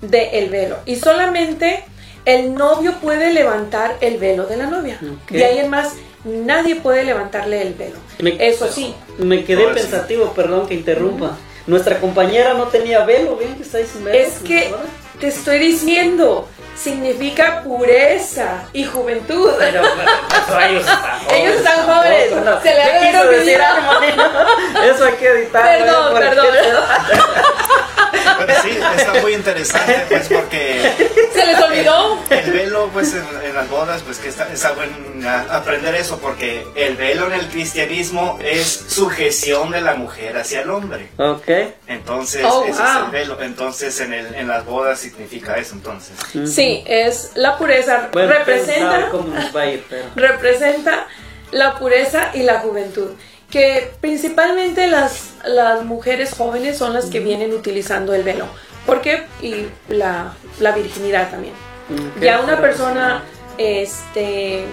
del 0.00 0.48
velo. 0.50 0.76
Y 0.86 0.96
solamente 0.96 1.84
el 2.24 2.54
novio 2.54 2.94
puede 3.00 3.32
levantar 3.32 3.96
el 4.00 4.18
velo 4.18 4.44
de 4.46 4.56
la 4.56 4.66
novia. 4.66 4.98
Ok. 5.02 5.30
De 5.30 5.44
ahí 5.44 5.58
en 5.58 5.68
más, 5.70 5.94
nadie 6.24 6.76
puede 6.76 7.04
levantarle 7.04 7.62
el 7.62 7.74
velo. 7.74 7.96
Me- 8.18 8.36
Eso 8.46 8.68
sí. 8.68 8.94
me 9.18 9.44
quedé 9.44 9.62
Ahora 9.64 9.74
sí. 9.76 9.80
pensativo, 9.82 10.32
perdón 10.34 10.66
que 10.68 10.74
interrumpa. 10.74 11.36
Nuestra 11.66 11.98
compañera 11.98 12.54
no 12.54 12.64
tenía 12.68 13.04
velo, 13.04 13.36
bien 13.36 13.54
que 13.56 13.62
está 13.62 13.78
sin 13.84 14.04
velo. 14.04 14.18
Es 14.18 14.34
que 14.38 14.74
te 15.20 15.28
estoy 15.28 15.58
diciendo, 15.58 16.48
significa 16.74 17.62
pureza 17.62 18.64
y 18.72 18.84
juventud. 18.84 19.50
Pero, 19.58 19.82
pero, 19.82 20.60
ellos 20.68 20.80
están 20.80 21.36
Ellos 21.36 21.56
están 21.56 21.86
jóvenes. 21.86 22.28
Se 22.62 22.68
le 22.70 22.82
¿Qué 22.82 23.16
ha 23.16 23.24
de. 23.24 23.56
Armando? 23.56 24.46
Eso 24.94 25.04
hay 25.04 25.12
que 25.14 25.28
editar. 25.28 25.62
Perdón, 25.78 26.04
¿no? 26.04 26.10
Porque- 26.12 26.28
perdón. 26.28 26.84
Pero 28.38 28.52
sí, 28.62 28.70
está 28.96 29.14
muy 29.20 29.34
interesante, 29.34 30.06
pues, 30.08 30.28
porque 30.28 30.92
Se 31.32 31.46
les 31.46 31.60
olvidó. 31.60 32.18
el 32.30 32.50
velo, 32.52 32.90
pues, 32.92 33.14
en, 33.14 33.24
en 33.44 33.54
las 33.54 33.68
bodas, 33.68 34.02
pues, 34.02 34.18
que 34.18 34.28
está, 34.28 34.52
está 34.52 34.72
bueno 34.72 34.92
a- 35.28 35.56
aprender 35.56 35.94
eso, 35.94 36.18
porque 36.18 36.66
el 36.74 36.96
velo 36.96 37.26
en 37.26 37.32
el 37.34 37.48
cristianismo 37.48 38.38
es 38.42 38.84
sujeción 38.88 39.70
de 39.70 39.80
la 39.80 39.94
mujer 39.94 40.36
hacia 40.38 40.62
el 40.62 40.70
hombre. 40.70 41.08
Ok. 41.18 41.48
Entonces, 41.86 42.44
Oh, 42.44 42.64
ese 42.64 42.82
es 42.82 42.88
el 43.04 43.10
velo. 43.10 43.40
Entonces, 43.40 44.00
en, 44.00 44.12
el, 44.14 44.34
en 44.34 44.48
las 44.48 44.64
bodas 44.64 44.98
significa 44.98 45.56
eso, 45.56 45.74
entonces. 45.74 46.16
Sí, 46.52 46.82
es 46.86 47.32
la 47.34 47.56
pureza. 47.58 48.08
Bueno, 48.12 48.32
representa, 48.32 49.08
cómo 49.10 49.28
nos 49.34 49.54
va 49.54 49.62
a 49.62 49.66
ir, 49.66 49.84
pero. 49.88 50.04
representa 50.16 51.06
la 51.52 51.74
pureza 51.78 52.30
y 52.34 52.42
la 52.42 52.60
juventud. 52.60 53.10
Que 53.50 53.92
principalmente 54.00 54.86
las, 54.86 55.32
las 55.44 55.84
mujeres 55.84 56.32
jóvenes 56.34 56.78
son 56.78 56.92
las 56.94 57.06
que 57.06 57.20
vienen 57.20 57.52
utilizando 57.52 58.14
el 58.14 58.22
velo. 58.22 58.46
¿Por 58.86 59.00
qué? 59.00 59.24
Y 59.42 59.66
la, 59.88 60.34
la 60.60 60.72
virginidad 60.72 61.30
también. 61.30 61.54
Ok, 61.92 62.22
Ya 62.22 62.40
una 62.40 62.60
persona 62.60 63.24
este, 63.58 64.64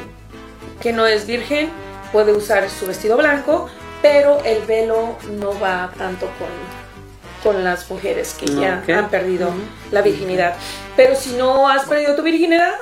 que 0.81 0.93
no 0.93 1.05
es 1.05 1.25
virgen 1.25 1.69
puede 2.11 2.31
usar 2.33 2.69
su 2.69 2.85
vestido 2.87 3.17
blanco, 3.17 3.69
pero 4.01 4.43
el 4.45 4.61
velo 4.63 5.17
no 5.39 5.59
va 5.59 5.91
tanto 5.97 6.27
con, 6.37 7.53
con 7.53 7.63
las 7.63 7.89
mujeres 7.89 8.35
que 8.39 8.45
ya 8.45 8.83
han 8.87 9.09
perdido 9.09 9.51
la 9.91 10.01
virginidad. 10.01 10.55
Pero 10.95 11.15
si 11.15 11.33
no 11.33 11.67
has 11.67 11.85
perdido 11.85 12.15
tu 12.15 12.21
virginidad, 12.21 12.75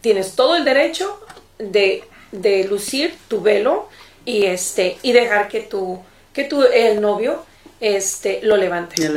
tienes 0.00 0.34
todo 0.34 0.56
el 0.56 0.64
derecho 0.64 1.20
de, 1.58 2.04
de 2.32 2.64
lucir 2.64 3.16
tu 3.28 3.40
velo 3.40 3.88
y 4.28 4.44
este 4.44 4.98
y 5.02 5.12
dejar 5.12 5.48
que 5.48 5.60
tu 5.60 6.00
que 6.34 6.44
tu 6.44 6.62
el 6.62 7.00
novio 7.00 7.44
este 7.80 8.40
lo 8.42 8.56
levante. 8.56 9.00
Ya 9.00 9.08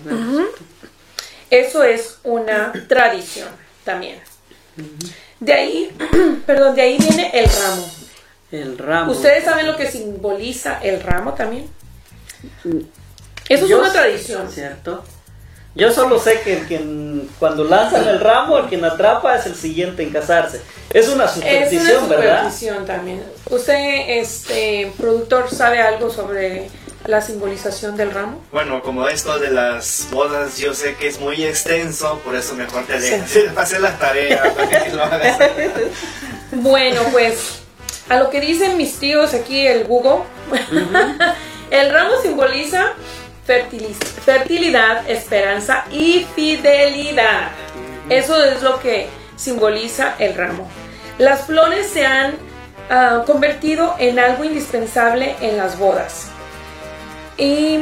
velo. 0.00 0.48
Eso 1.50 1.84
es 1.84 2.18
una 2.24 2.72
tradición 2.88 3.48
también. 3.84 4.18
De 5.38 5.52
ahí, 5.52 5.96
perdón, 6.46 6.74
de 6.74 6.82
ahí 6.82 6.98
viene 6.98 7.30
el 7.32 7.46
ramo. 7.46 7.90
El 8.50 8.78
ramo. 8.78 9.12
¿Ustedes 9.12 9.44
saben 9.44 9.66
lo 9.66 9.76
que 9.76 9.90
simboliza 9.90 10.80
el 10.82 11.00
ramo 11.00 11.34
también? 11.34 11.68
Eso 13.48 13.64
es 13.66 13.70
una 13.70 13.86
sé- 13.90 13.98
tradición. 13.98 14.50
¿Cierto? 14.50 15.04
Yo 15.76 15.92
solo 15.92 16.18
sé 16.18 16.40
que 16.40 16.54
el 16.58 16.66
quien, 16.66 17.28
cuando 17.38 17.62
lanzan 17.64 18.08
el 18.08 18.18
ramo, 18.18 18.56
el 18.58 18.64
quien 18.66 18.82
atrapa 18.84 19.36
es 19.36 19.44
el 19.46 19.54
siguiente 19.54 20.02
en 20.02 20.10
casarse. 20.10 20.60
Es 20.90 21.08
una 21.08 21.26
Es 21.26 21.32
superstición, 21.32 22.04
una 22.04 22.16
¿verdad? 22.16 22.38
superstición 22.38 22.86
también. 22.86 23.22
¿Usted, 23.50 24.18
este, 24.20 24.90
productor, 24.98 25.50
sabe 25.54 25.80
algo 25.82 26.10
sobre 26.10 26.70
la 27.04 27.20
simbolización 27.20 27.94
del 27.96 28.10
ramo? 28.12 28.42
Bueno, 28.52 28.80
como 28.82 29.06
esto 29.06 29.38
de 29.38 29.50
las 29.50 30.08
bodas, 30.10 30.56
yo 30.56 30.72
sé 30.72 30.94
que 30.96 31.08
es 31.08 31.20
muy 31.20 31.44
extenso, 31.44 32.20
por 32.24 32.34
eso 32.34 32.54
mejor 32.54 32.84
te 32.86 32.98
Sí. 33.00 33.10
dejo 33.10 33.24
hacer 33.60 33.80
la 33.82 33.98
tarea 33.98 34.42
para 34.56 34.82
que 34.84 34.92
lo 34.92 35.04
hagas. 35.04 35.38
Bueno, 36.52 37.02
pues 37.12 37.58
a 38.08 38.16
lo 38.18 38.30
que 38.30 38.40
dicen 38.40 38.76
mis 38.78 38.98
tíos 38.98 39.34
aquí, 39.34 39.66
el 39.66 39.84
Google, 39.84 40.22
el 41.70 41.90
ramo 41.90 42.12
simboliza 42.22 42.92
fertiliz- 43.46 44.04
fertilidad, 44.24 45.08
esperanza 45.08 45.84
y 45.90 46.26
fidelidad. 46.34 47.50
Eso 48.08 48.42
es 48.44 48.62
lo 48.62 48.78
que 48.80 49.08
simboliza 49.36 50.14
el 50.18 50.34
ramo. 50.34 50.68
Las 51.18 51.46
flores 51.46 51.88
se 51.88 52.06
han 52.06 52.34
ah, 52.90 53.24
convertido 53.26 53.94
en 53.98 54.18
algo 54.18 54.44
indispensable 54.44 55.34
en 55.40 55.56
las 55.56 55.78
bodas. 55.78 56.28
Y, 57.38 57.80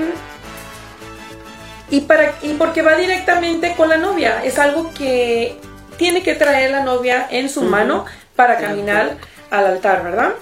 y, 1.91 2.01
para, 2.03 2.35
y 2.43 2.55
porque 2.55 2.83
va 2.83 2.97
directamente 2.97 3.75
con 3.77 3.89
la 3.89 3.97
novia. 3.97 4.43
Es 4.45 4.59
algo 4.59 4.93
que 4.95 5.57
tiene 5.97 6.23
que 6.23 6.35
traer 6.35 6.71
la 6.71 6.83
novia 6.83 7.27
en 7.31 7.49
su 7.49 7.63
mano 7.63 8.05
para 8.35 8.57
caminar 8.59 9.17
al 9.51 9.67
altar, 9.67 10.03
¿verdad? 10.03 10.33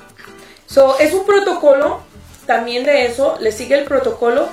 So, 0.67 0.99
es 0.99 1.13
un 1.13 1.27
protocolo, 1.27 2.01
también 2.47 2.85
de 2.85 3.05
eso, 3.05 3.37
le 3.41 3.53
sigue 3.53 3.79
el 3.79 3.85
protocolo 3.85 4.49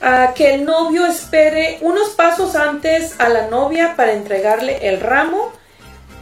a 0.00 0.32
que 0.34 0.54
el 0.54 0.64
novio 0.64 1.06
espere 1.06 1.78
unos 1.80 2.10
pasos 2.10 2.54
antes 2.54 3.14
a 3.18 3.28
la 3.28 3.48
novia 3.48 3.94
para 3.96 4.12
entregarle 4.12 4.88
el 4.88 5.00
ramo 5.00 5.50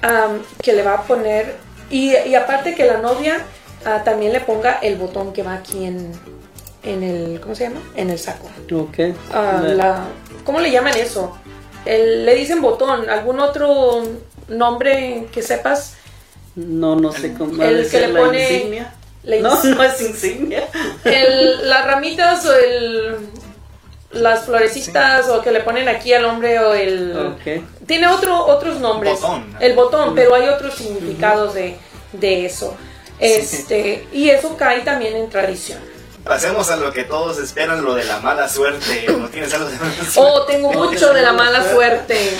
am, 0.03 0.43
que 0.62 0.73
le 0.73 0.83
va 0.83 0.95
a 0.95 1.03
poner 1.03 1.57
y, 1.91 2.17
y 2.17 2.35
aparte 2.35 2.75
que 2.75 2.85
la 2.87 2.99
novia 2.99 3.39
ah, 3.85 4.03
también 4.05 4.33
le 4.33 4.41
ponga 4.41 4.79
el 4.83 4.97
botón 4.97 5.33
que 5.33 5.43
va 5.43 5.55
aquí 5.55 5.85
en, 5.85 6.11
en 6.85 7.03
el, 7.03 7.41
¿cómo 7.41 7.55
se 7.55 7.65
llama? 7.65 7.81
En 7.97 8.11
el 8.11 8.19
saco. 8.19 8.49
Ok. 8.73 9.15
Ah, 9.33 9.61
la- 9.65 10.05
¿Cómo 10.45 10.61
le 10.61 10.71
llaman 10.71 10.97
eso? 10.97 11.37
El- 11.85 12.25
le 12.25 12.35
dicen 12.35 12.62
botón, 12.62 13.11
¿algún 13.11 13.41
otro 13.41 14.03
nombre 14.49 15.27
que 15.33 15.43
sepas? 15.43 15.95
No, 16.55 16.97
no 16.97 17.12
sé 17.12 17.35
cómo. 17.35 17.62
El 17.62 17.89
que 17.91 18.01
le 18.01 18.09
la 18.09 18.21
pone 18.21 18.41
insignia. 18.53 18.95
la 19.25 19.37
no, 19.41 19.62
no 19.65 19.83
es 19.83 20.01
insignia. 20.01 20.65
El- 21.05 21.69
las 21.69 21.85
ramitas 21.85 22.47
o 22.47 22.55
el, 22.57 23.17
las 24.11 24.45
florecitas 24.45 25.29
o 25.29 25.42
que 25.42 25.51
le 25.51 25.61
ponen 25.61 25.88
aquí 25.88 26.12
al 26.14 26.25
hombre 26.25 26.59
o 26.61 26.75
el... 26.75 27.37
Tiene 27.87 28.09
otro, 28.09 28.47
otros 28.47 28.79
nombres. 28.79 29.21
Botón. 29.21 29.57
El 29.61 29.75
botón, 29.75 30.14
pero 30.14 30.35
hay 30.35 30.49
otros 30.49 30.75
significados 30.75 31.55
de, 31.55 31.77
de 32.12 32.47
eso. 32.47 32.77
Este, 33.19 34.07
y 34.12 34.31
eso 34.31 34.57
cae 34.57 34.81
también 34.81 35.16
en 35.16 35.29
tradición. 35.31 35.79
Pasemos 36.25 36.71
a 36.71 36.77
lo 36.77 36.92
que 36.92 37.05
todos 37.05 37.38
esperan, 37.38 37.85
lo 37.85 37.95
de 37.95 38.05
la 38.05 38.19
mala 38.19 38.49
suerte. 38.49 39.07
¿No 39.09 39.29
tienes 39.29 39.55
algo 39.55 39.69
de 39.69 39.77
mala 39.79 39.95
suerte? 39.95 40.21
Oh, 40.21 40.42
tengo 40.42 40.73
mucho 40.73 41.12
de 41.14 41.23
la 41.23 41.33
mala 41.33 41.62
suerte. 41.71 42.37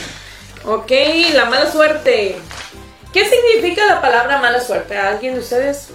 Ok, 0.65 0.91
la 1.35 1.45
mala 1.45 1.71
suerte. 1.71 2.37
¿Qué 3.13 3.25
significa 3.25 3.87
la 3.87 4.01
palabra 4.01 4.39
mala 4.39 4.61
suerte? 4.61 4.99
¿Alguien 4.99 5.35
de 5.35 5.41
ustedes? 5.41 5.89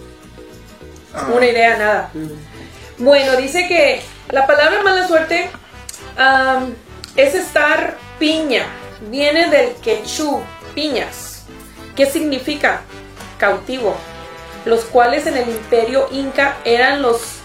Ah, 1.13 1.27
Una 1.36 1.45
idea, 1.45 1.77
nada. 1.77 2.12
Bueno, 2.97 3.36
dice 3.36 3.67
que 3.67 4.01
la 4.29 4.47
palabra 4.47 4.81
mala 4.84 5.05
suerte 5.07 5.49
es 7.15 7.35
estar 7.35 7.97
piña. 8.19 8.65
Viene 9.09 9.49
del 9.49 9.73
quechú, 9.75 10.41
piñas. 10.75 11.43
¿Qué 11.95 12.05
significa? 12.05 12.81
Cautivo. 13.37 13.95
Los 14.65 14.81
cuales 14.85 15.25
en 15.25 15.37
el 15.37 15.49
imperio 15.49 16.07
inca 16.11 16.57
eran 16.65 17.01
los 17.01 17.37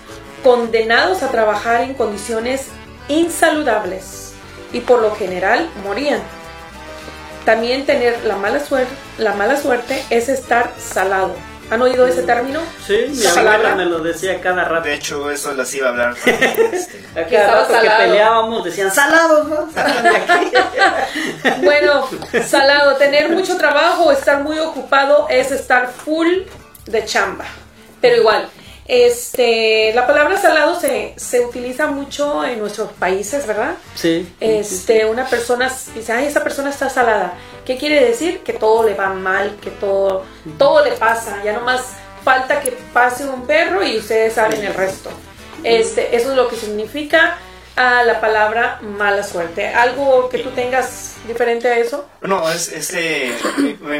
condenados 0.42 1.22
a 1.22 1.30
trabajar 1.30 1.80
en 1.80 1.94
condiciones 1.94 2.68
insaludables 3.08 4.34
y 4.72 4.80
por 4.80 5.00
lo 5.00 5.14
general 5.14 5.70
morían. 5.84 6.20
También 7.44 7.86
tener 7.86 8.24
la 8.24 8.36
mala 8.36 8.60
la 9.18 9.34
mala 9.34 9.56
suerte 9.56 10.04
es 10.10 10.28
estar 10.28 10.72
salado. 10.78 11.34
¿Han 11.70 11.82
oído 11.82 12.06
ese 12.06 12.22
término? 12.22 12.60
Sí, 12.86 13.06
mi 13.08 13.26
abuela 13.26 13.52
palabra. 13.52 13.74
me 13.74 13.84
lo 13.86 13.98
decía 14.00 14.40
cada 14.40 14.64
rato. 14.64 14.86
De 14.88 14.94
hecho, 14.94 15.30
eso 15.30 15.52
les 15.54 15.74
iba 15.74 15.88
a 15.88 15.90
hablar. 15.90 16.14
este, 16.24 17.04
A 17.20 17.24
cada 17.26 17.26
estaba 17.26 17.60
rato 17.62 17.80
que 17.82 18.04
peleábamos 18.04 18.64
decían 18.64 18.90
salados, 18.94 19.48
¿no? 19.48 19.70
Salgan 19.72 20.04
de 20.12 20.16
aquí". 20.16 21.62
Bueno, 21.64 22.08
salado, 22.46 22.96
tener 22.96 23.30
mucho 23.30 23.56
trabajo, 23.56 24.12
estar 24.12 24.42
muy 24.42 24.58
ocupado 24.58 25.26
es 25.28 25.50
estar 25.50 25.88
full 25.88 26.28
de 26.86 27.04
chamba. 27.04 27.44
Pero 28.00 28.16
igual, 28.16 28.48
Este, 28.88 29.92
la 29.94 30.06
palabra 30.06 30.36
salado 30.40 30.78
se, 30.78 31.14
se 31.16 31.40
utiliza 31.40 31.88
mucho 31.88 32.44
en 32.44 32.60
nuestros 32.60 32.92
países, 32.92 33.44
¿verdad? 33.44 33.74
Sí. 33.96 34.32
Este, 34.38 35.04
una 35.06 35.26
persona 35.26 35.68
dice, 35.92 36.12
ay, 36.12 36.26
esa 36.26 36.44
persona 36.44 36.70
está 36.70 36.88
salada. 36.88 37.32
¿Qué 37.66 37.76
quiere 37.76 38.04
decir? 38.04 38.40
Que 38.44 38.52
todo 38.52 38.84
le 38.84 38.94
va 38.94 39.08
mal, 39.08 39.56
que 39.60 39.70
todo, 39.70 40.24
todo 40.56 40.84
le 40.84 40.92
pasa. 40.92 41.42
Ya 41.44 41.52
nomás 41.52 41.96
falta 42.22 42.60
que 42.60 42.70
pase 42.92 43.28
un 43.28 43.46
perro 43.46 43.82
y 43.82 43.98
ustedes 43.98 44.34
saben 44.34 44.64
el 44.64 44.72
resto. 44.72 45.10
Este, 45.64 46.14
eso 46.14 46.30
es 46.30 46.36
lo 46.36 46.48
que 46.48 46.56
significa 46.56 47.38
a 47.74 48.04
la 48.04 48.20
palabra 48.20 48.78
mala 48.82 49.22
suerte. 49.24 49.66
¿Algo 49.66 50.28
que 50.28 50.38
tú 50.38 50.50
tengas 50.50 51.15
diferente 51.26 51.68
a 51.68 51.78
eso? 51.78 52.06
No, 52.20 52.50
es 52.50 52.72
este, 52.72 53.32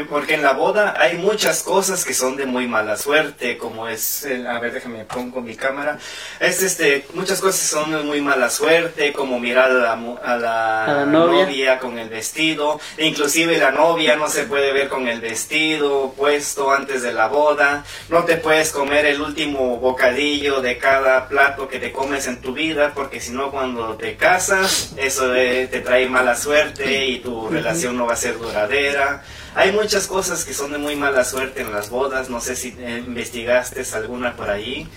porque 0.09 0.35
en 0.35 0.43
la 0.43 0.53
boda 0.53 0.95
hay 0.97 1.17
muchas 1.17 1.63
cosas 1.63 2.03
que 2.03 2.13
son 2.13 2.35
de 2.35 2.45
muy 2.45 2.67
mala 2.67 2.97
suerte, 2.97 3.57
como 3.57 3.87
es, 3.87 4.25
a 4.25 4.59
ver, 4.59 4.73
déjame 4.73 5.05
pongo 5.05 5.41
mi 5.41 5.55
cámara, 5.55 5.97
es 6.39 6.61
este, 6.61 7.05
muchas 7.13 7.39
cosas 7.39 7.61
son 7.61 7.91
de 7.91 8.03
muy 8.03 8.21
mala 8.21 8.49
suerte, 8.49 9.13
como 9.13 9.39
mirar 9.39 9.71
a 9.71 10.37
la, 10.37 11.05
novia. 11.05 11.79
con 11.79 11.97
el 11.99 12.09
vestido, 12.09 12.79
inclusive 12.97 13.57
la 13.57 13.71
novia 13.71 14.15
no 14.15 14.29
se 14.29 14.43
puede 14.43 14.73
ver 14.73 14.87
con 14.87 15.07
el 15.07 15.21
vestido 15.21 16.13
puesto 16.17 16.71
antes 16.71 17.01
de 17.01 17.13
la 17.13 17.27
boda, 17.27 17.85
no 18.09 18.23
te 18.23 18.37
puedes 18.37 18.71
comer 18.71 19.05
el 19.05 19.21
último 19.21 19.77
bocadillo 19.77 20.61
de 20.61 20.77
cada 20.77 21.27
plato 21.27 21.67
que 21.67 21.79
te 21.79 21.91
comes 21.91 22.27
en 22.27 22.41
tu 22.41 22.53
vida, 22.53 22.91
porque 22.93 23.19
si 23.19 23.31
no 23.31 23.51
cuando 23.51 23.95
te 23.95 24.15
casas, 24.15 24.93
eso 24.97 25.31
te 25.31 25.81
trae 25.83 26.07
mala 26.07 26.35
suerte 26.35 27.05
y 27.05 27.16
tu 27.19 27.49
relación 27.49 27.97
no 27.97 28.05
va 28.05 28.13
a 28.13 28.17
ser 28.17 28.37
duradera. 28.37 29.23
Hay 29.55 29.71
muchas 29.71 30.07
cosas 30.07 30.45
que 30.45 30.53
son 30.53 30.71
de 30.71 30.77
muy 30.77 30.95
mala 30.95 31.23
suerte 31.23 31.61
en 31.61 31.71
las 31.71 31.89
bodas, 31.89 32.29
no 32.29 32.39
sé 32.41 32.55
si 32.55 32.75
eh, 32.79 33.03
investigaste 33.05 33.83
alguna 33.93 34.35
por 34.35 34.49
ahí, 34.49 34.87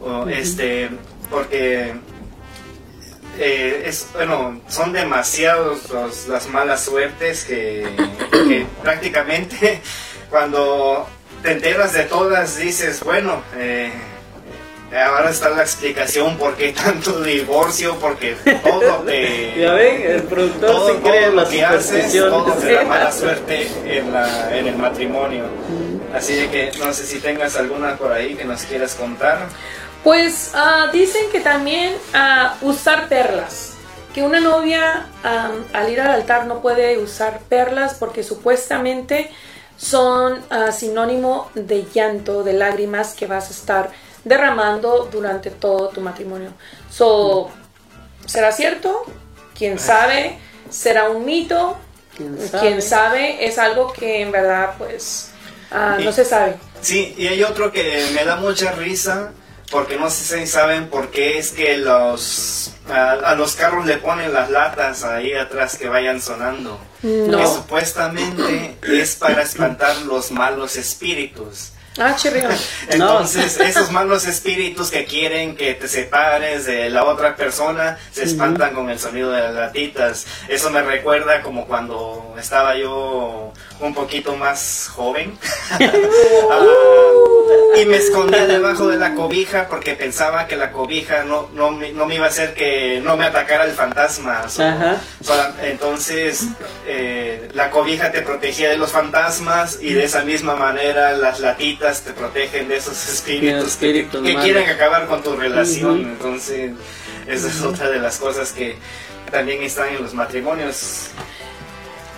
o 0.00 0.28
este, 0.28 0.90
porque 1.30 1.94
eh, 3.38 3.82
es, 3.86 4.08
bueno, 4.12 4.60
son 4.68 4.92
demasiados 4.92 5.90
las 6.28 6.48
malas 6.48 6.84
suertes 6.84 7.44
que, 7.44 7.88
que 8.30 8.66
prácticamente 8.82 9.80
cuando 10.30 11.08
te 11.42 11.52
enteras 11.52 11.92
de 11.92 12.04
todas 12.04 12.56
dices, 12.56 13.02
bueno, 13.02 13.42
eh, 13.56 13.92
Ahora 14.94 15.30
está 15.30 15.48
la 15.48 15.62
explicación 15.62 16.36
por 16.36 16.54
qué 16.54 16.72
tanto 16.72 17.22
divorcio, 17.22 17.96
porque 17.98 18.36
todo 18.62 18.98
te... 19.06 19.54
ya 19.58 19.72
ven, 19.72 20.02
el 20.02 20.22
productor 20.24 20.70
todo, 20.70 20.94
se 20.94 21.00
cree 21.00 21.24
en 21.26 21.36
la 21.36 21.48
que 21.48 21.64
haces, 21.64 22.12
todo 22.12 22.52
te 22.52 22.74
da 22.74 22.84
mala 22.88 23.10
suerte 23.10 23.70
en, 23.86 24.12
la, 24.12 24.54
en 24.54 24.66
el 24.66 24.76
matrimonio. 24.76 25.44
Así 26.14 26.34
de 26.34 26.50
que 26.50 26.72
no 26.78 26.92
sé 26.92 27.06
si 27.06 27.20
tengas 27.20 27.56
alguna 27.56 27.96
por 27.96 28.12
ahí 28.12 28.34
que 28.34 28.44
nos 28.44 28.64
quieras 28.64 28.94
contar. 28.94 29.48
Pues 30.04 30.52
uh, 30.54 30.92
dicen 30.92 31.30
que 31.30 31.40
también 31.40 31.94
uh, 32.14 32.68
usar 32.68 33.08
perlas. 33.08 33.74
Que 34.12 34.22
una 34.22 34.40
novia 34.40 35.06
um, 35.24 35.64
al 35.72 35.90
ir 35.90 36.02
al 36.02 36.10
altar 36.10 36.44
no 36.44 36.60
puede 36.60 36.98
usar 36.98 37.40
perlas 37.48 37.94
porque 37.94 38.22
supuestamente 38.22 39.30
son 39.78 40.34
uh, 40.34 40.70
sinónimo 40.70 41.50
de 41.54 41.86
llanto, 41.94 42.44
de 42.44 42.52
lágrimas 42.52 43.14
que 43.14 43.26
vas 43.26 43.48
a 43.48 43.52
estar 43.52 43.90
derramando 44.24 45.08
durante 45.10 45.50
todo 45.50 45.88
tu 45.88 46.00
matrimonio. 46.00 46.50
So, 46.90 47.50
¿Será 48.26 48.52
cierto? 48.52 49.04
¿Quién 49.56 49.78
sabe? 49.78 50.38
¿Será 50.70 51.10
un 51.10 51.24
mito? 51.24 51.76
¿Quién 52.16 52.82
sabe? 52.82 53.44
Es 53.44 53.58
algo 53.58 53.92
que 53.92 54.20
en 54.20 54.32
verdad 54.32 54.74
pues 54.78 55.30
ah, 55.70 55.98
no 56.02 56.12
se 56.12 56.24
sabe. 56.24 56.56
Sí, 56.80 57.14
y 57.16 57.26
hay 57.26 57.42
otro 57.42 57.72
que 57.72 58.06
me 58.14 58.24
da 58.24 58.36
mucha 58.36 58.72
risa 58.72 59.32
porque 59.70 59.96
no 59.96 60.10
sé 60.10 60.38
si 60.38 60.46
saben 60.46 60.88
por 60.88 61.10
qué 61.10 61.38
es 61.38 61.52
que 61.52 61.78
los 61.78 62.72
a, 62.88 63.34
los 63.34 63.54
carros 63.54 63.86
le 63.86 63.96
ponen 63.96 64.32
las 64.32 64.50
latas 64.50 65.04
ahí 65.04 65.32
atrás 65.32 65.76
que 65.76 65.88
vayan 65.88 66.20
sonando. 66.20 66.78
No. 67.02 67.38
Que 67.38 67.46
supuestamente 67.46 68.76
es 68.82 69.16
para 69.16 69.42
espantar 69.42 69.96
los 70.02 70.30
malos 70.30 70.76
espíritus. 70.76 71.72
Ah, 71.98 72.16
Entonces, 72.88 73.60
esos 73.60 73.90
malos 73.90 74.26
espíritus 74.26 74.90
que 74.90 75.04
quieren 75.04 75.56
que 75.56 75.74
te 75.74 75.88
separes 75.88 76.64
de 76.64 76.88
la 76.88 77.04
otra 77.04 77.36
persona 77.36 77.98
se 78.12 78.24
espantan 78.24 78.74
con 78.74 78.88
el 78.88 78.98
sonido 78.98 79.30
de 79.30 79.42
las 79.42 79.54
latitas. 79.54 80.26
Eso 80.48 80.70
me 80.70 80.82
recuerda 80.82 81.42
como 81.42 81.66
cuando 81.66 82.34
estaba 82.38 82.76
yo 82.76 83.52
un 83.80 83.94
poquito 83.94 84.36
más 84.36 84.90
joven 84.94 85.36
ah, 86.50 86.66
y 87.76 87.84
me 87.84 87.96
escondía 87.96 88.46
debajo 88.46 88.86
de 88.88 88.96
la 88.96 89.14
cobija 89.14 89.66
porque 89.68 89.94
pensaba 89.94 90.46
que 90.46 90.56
la 90.56 90.72
cobija 90.72 91.24
no, 91.24 91.48
no, 91.52 91.72
no 91.72 92.06
me 92.06 92.14
iba 92.14 92.26
a 92.26 92.28
hacer 92.28 92.54
que 92.54 93.00
no 93.04 93.16
me 93.16 93.24
atacara 93.24 93.64
el 93.64 93.72
fantasma. 93.72 94.46
entonces, 95.62 96.46
eh, 96.86 97.48
la 97.54 97.70
cobija 97.70 98.12
te 98.12 98.22
protegía 98.22 98.70
de 98.70 98.78
los 98.78 98.92
fantasmas 98.92 99.78
y 99.80 99.92
de 99.92 100.04
esa 100.04 100.22
misma 100.22 100.54
manera 100.54 101.12
las 101.12 101.40
latitas 101.40 101.81
te 101.82 102.12
protegen 102.12 102.68
de 102.68 102.76
esos 102.76 103.08
espíritus, 103.08 103.76
que, 103.76 104.06
quieren 104.36 104.68
acabar 104.68 105.06
con 105.06 105.22
tu 105.22 105.34
relación. 105.34 106.00
Entonces, 106.00 106.72
esa 107.26 107.48
es 107.48 107.62
otra 107.62 107.90
de 107.90 107.98
las 107.98 108.18
cosas 108.18 108.52
que 108.52 108.76
también 109.30 109.62
están 109.62 109.88
en 109.88 110.02
los 110.02 110.14
matrimonios. 110.14 111.08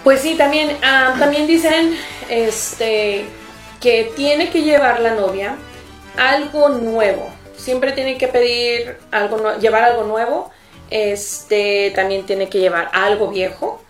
Pues 0.02 0.20
sí, 0.20 0.34
también, 0.34 0.76
ah, 0.82 1.16
también 1.18 1.46
dicen 1.46 1.96
este, 2.28 3.24
que 3.80 4.12
tiene 4.16 4.50
que 4.50 4.62
llevar 4.62 5.00
la 5.00 5.14
novia 5.14 5.56
algo 6.16 6.68
nuevo. 6.68 7.30
Siempre 7.56 7.92
tiene 7.92 8.18
que 8.18 8.28
pedir 8.28 8.98
algo, 9.10 9.56
llevar 9.58 9.84
algo 9.84 10.04
nuevo. 10.04 10.50
Este, 10.90 11.92
también 11.96 12.26
tiene 12.26 12.48
que 12.50 12.58
llevar 12.58 12.90
algo 12.92 13.30
viejo 13.30 13.80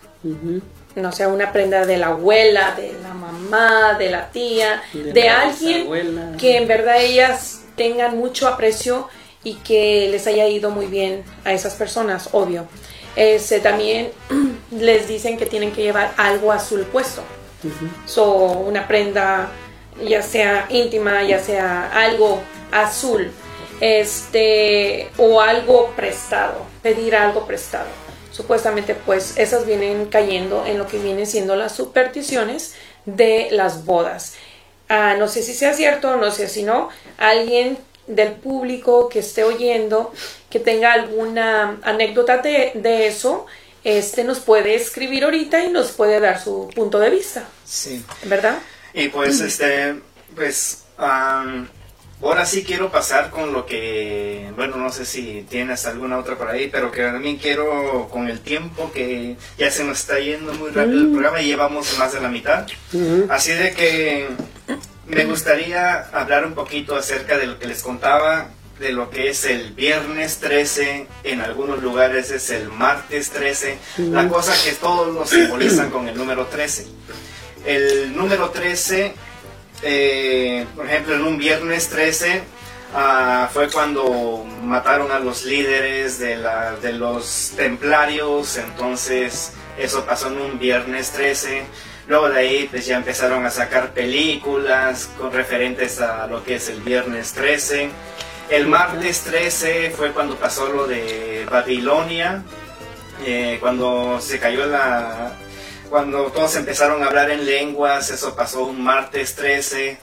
no 0.95 1.11
sea 1.11 1.27
una 1.27 1.51
prenda 1.51 1.85
de 1.85 1.97
la 1.97 2.07
abuela, 2.07 2.73
de 2.75 2.93
la 3.01 3.13
mamá, 3.13 3.95
de 3.99 4.09
la 4.09 4.29
tía, 4.31 4.81
de, 4.93 5.29
alguien 5.29 6.37
que 6.37 6.57
en 6.57 6.67
verdad 6.67 7.01
ellas 7.01 7.61
tengan 7.75 8.17
mucho 8.17 8.47
aprecio 8.47 9.09
y 9.43 9.55
que 9.55 10.07
les 10.09 10.25
haya 10.27 10.47
ido 10.47 10.69
muy 10.69 10.85
bien 10.87 11.23
a 11.43 11.53
esas 11.53 11.75
personas, 11.75 12.29
obvio. 12.31 12.67
Este, 13.15 13.59
también 13.59 14.11
les 14.71 15.07
dicen 15.07 15.37
que 15.37 15.45
tienen 15.45 15.71
que 15.71 15.83
llevar 15.83 16.13
algo 16.17 16.51
azul 16.51 16.81
puesto. 16.91 17.23
So, 18.05 18.25
una 18.25 18.87
prenda 18.87 19.49
ya 20.07 20.21
sea 20.21 20.67
íntima, 20.69 21.23
ya 21.23 21.39
sea 21.39 21.89
algo 21.91 22.39
azul, 22.71 23.31
este, 23.81 25.09
o 25.17 25.41
algo 25.41 25.91
prestado, 25.95 26.65
pedir 26.83 27.15
algo 27.15 27.47
prestado 27.47 28.04
supuestamente 28.35 28.95
pues 28.95 29.37
esas 29.37 29.65
vienen 29.65 30.07
cayendo 30.07 30.65
en 30.65 30.77
lo 30.77 30.87
que 30.87 30.97
vienen 30.97 31.25
siendo 31.25 31.55
las 31.55 31.73
supersticiones 31.73 32.73
de 33.05 33.47
las 33.51 33.85
bodas. 33.85 34.33
Ah, 34.89 35.15
no 35.17 35.29
sé 35.29 35.41
si 35.41 35.53
sea 35.53 35.73
cierto, 35.73 36.17
no 36.17 36.31
sé 36.31 36.49
si 36.49 36.63
no, 36.63 36.89
alguien 37.17 37.77
del 38.07 38.33
público 38.33 39.07
que 39.07 39.19
esté 39.19 39.45
oyendo, 39.45 40.11
que 40.49 40.59
tenga 40.59 40.91
alguna 40.91 41.79
anécdota 41.81 42.39
de, 42.39 42.71
de 42.75 43.07
eso, 43.07 43.45
este 43.85 44.25
nos 44.25 44.39
puede 44.39 44.75
escribir 44.75 45.23
ahorita 45.23 45.63
y 45.63 45.69
nos 45.69 45.91
puede 45.91 46.19
dar 46.19 46.43
su 46.43 46.69
punto 46.75 46.99
de 46.99 47.11
vista. 47.11 47.47
Sí. 47.63 48.03
¿Verdad? 48.25 48.59
Y 48.93 49.07
pues, 49.07 49.39
este, 49.39 49.95
pues, 50.35 50.83
Ahora 52.25 52.47
sí 52.47 52.63
quiero 52.63 52.91
pasar 52.91 53.29
con 53.29 53.53
lo 53.53 53.67
que, 53.67 54.51
bueno, 54.55 54.77
no 54.77 54.91
sé 54.91 55.05
si 55.05 55.45
tienes 55.47 55.85
alguna 55.85 56.17
otra 56.17 56.35
por 56.35 56.49
ahí, 56.49 56.67
pero 56.71 56.91
que 56.91 57.03
también 57.03 57.37
quiero 57.37 58.09
con 58.09 58.27
el 58.27 58.39
tiempo 58.39 58.91
que 58.91 59.35
ya 59.59 59.69
se 59.69 59.83
nos 59.83 59.99
está 59.99 60.17
yendo 60.17 60.51
muy 60.55 60.71
rápido 60.71 61.01
el 61.01 61.07
mm. 61.09 61.11
programa 61.11 61.41
y 61.41 61.45
llevamos 61.45 61.99
más 61.99 62.13
de 62.13 62.21
la 62.21 62.29
mitad. 62.29 62.65
Así 63.29 63.51
de 63.51 63.73
que 63.75 64.27
me 65.05 65.25
gustaría 65.25 65.99
hablar 66.13 66.47
un 66.47 66.55
poquito 66.55 66.95
acerca 66.95 67.37
de 67.37 67.45
lo 67.45 67.59
que 67.59 67.67
les 67.67 67.83
contaba, 67.83 68.49
de 68.79 68.91
lo 68.91 69.11
que 69.11 69.29
es 69.29 69.45
el 69.45 69.73
viernes 69.73 70.39
13, 70.39 71.05
en 71.25 71.41
algunos 71.41 71.83
lugares 71.83 72.31
es 72.31 72.49
el 72.49 72.69
martes 72.69 73.29
13, 73.29 73.77
la 73.97 74.27
cosa 74.29 74.51
que 74.63 74.71
todos 74.71 75.13
lo 75.13 75.27
simbolizan 75.27 75.91
con 75.91 76.07
el 76.07 76.17
número 76.17 76.47
13. 76.47 76.87
El 77.67 78.15
número 78.17 78.49
13 78.49 79.13
eh, 79.81 80.65
por 80.75 80.85
ejemplo, 80.85 81.15
en 81.15 81.23
un 81.23 81.37
viernes 81.37 81.89
13 81.89 82.43
ah, 82.93 83.49
fue 83.51 83.69
cuando 83.69 84.45
mataron 84.63 85.11
a 85.11 85.19
los 85.19 85.45
líderes 85.45 86.19
de, 86.19 86.37
la, 86.37 86.75
de 86.75 86.93
los 86.93 87.53
templarios, 87.55 88.57
entonces 88.57 89.53
eso 89.77 90.05
pasó 90.05 90.27
en 90.27 90.39
un 90.39 90.59
viernes 90.59 91.11
13. 91.11 91.63
Luego 92.07 92.29
de 92.29 92.39
ahí 92.39 92.67
pues 92.69 92.85
ya 92.85 92.97
empezaron 92.97 93.45
a 93.45 93.49
sacar 93.49 93.93
películas 93.93 95.09
con 95.17 95.31
referentes 95.31 95.99
a 96.01 96.27
lo 96.27 96.43
que 96.43 96.55
es 96.55 96.69
el 96.69 96.81
viernes 96.81 97.33
13. 97.33 97.89
El 98.49 98.67
martes 98.67 99.21
13 99.21 99.89
fue 99.89 100.11
cuando 100.11 100.35
pasó 100.35 100.71
lo 100.71 100.85
de 100.85 101.47
Babilonia, 101.49 102.43
eh, 103.25 103.57
cuando 103.59 104.19
se 104.21 104.39
cayó 104.39 104.67
la, 104.67 105.31
cuando 105.89 106.25
todos 106.31 106.55
empezaron 106.55 107.03
a 107.03 107.07
hablar 107.07 107.29
en 107.31 107.45
lenguas, 107.45 108.09
eso 108.09 108.35
pasó 108.35 108.63
un 108.65 108.81
martes 108.83 109.35
13. 109.35 109.97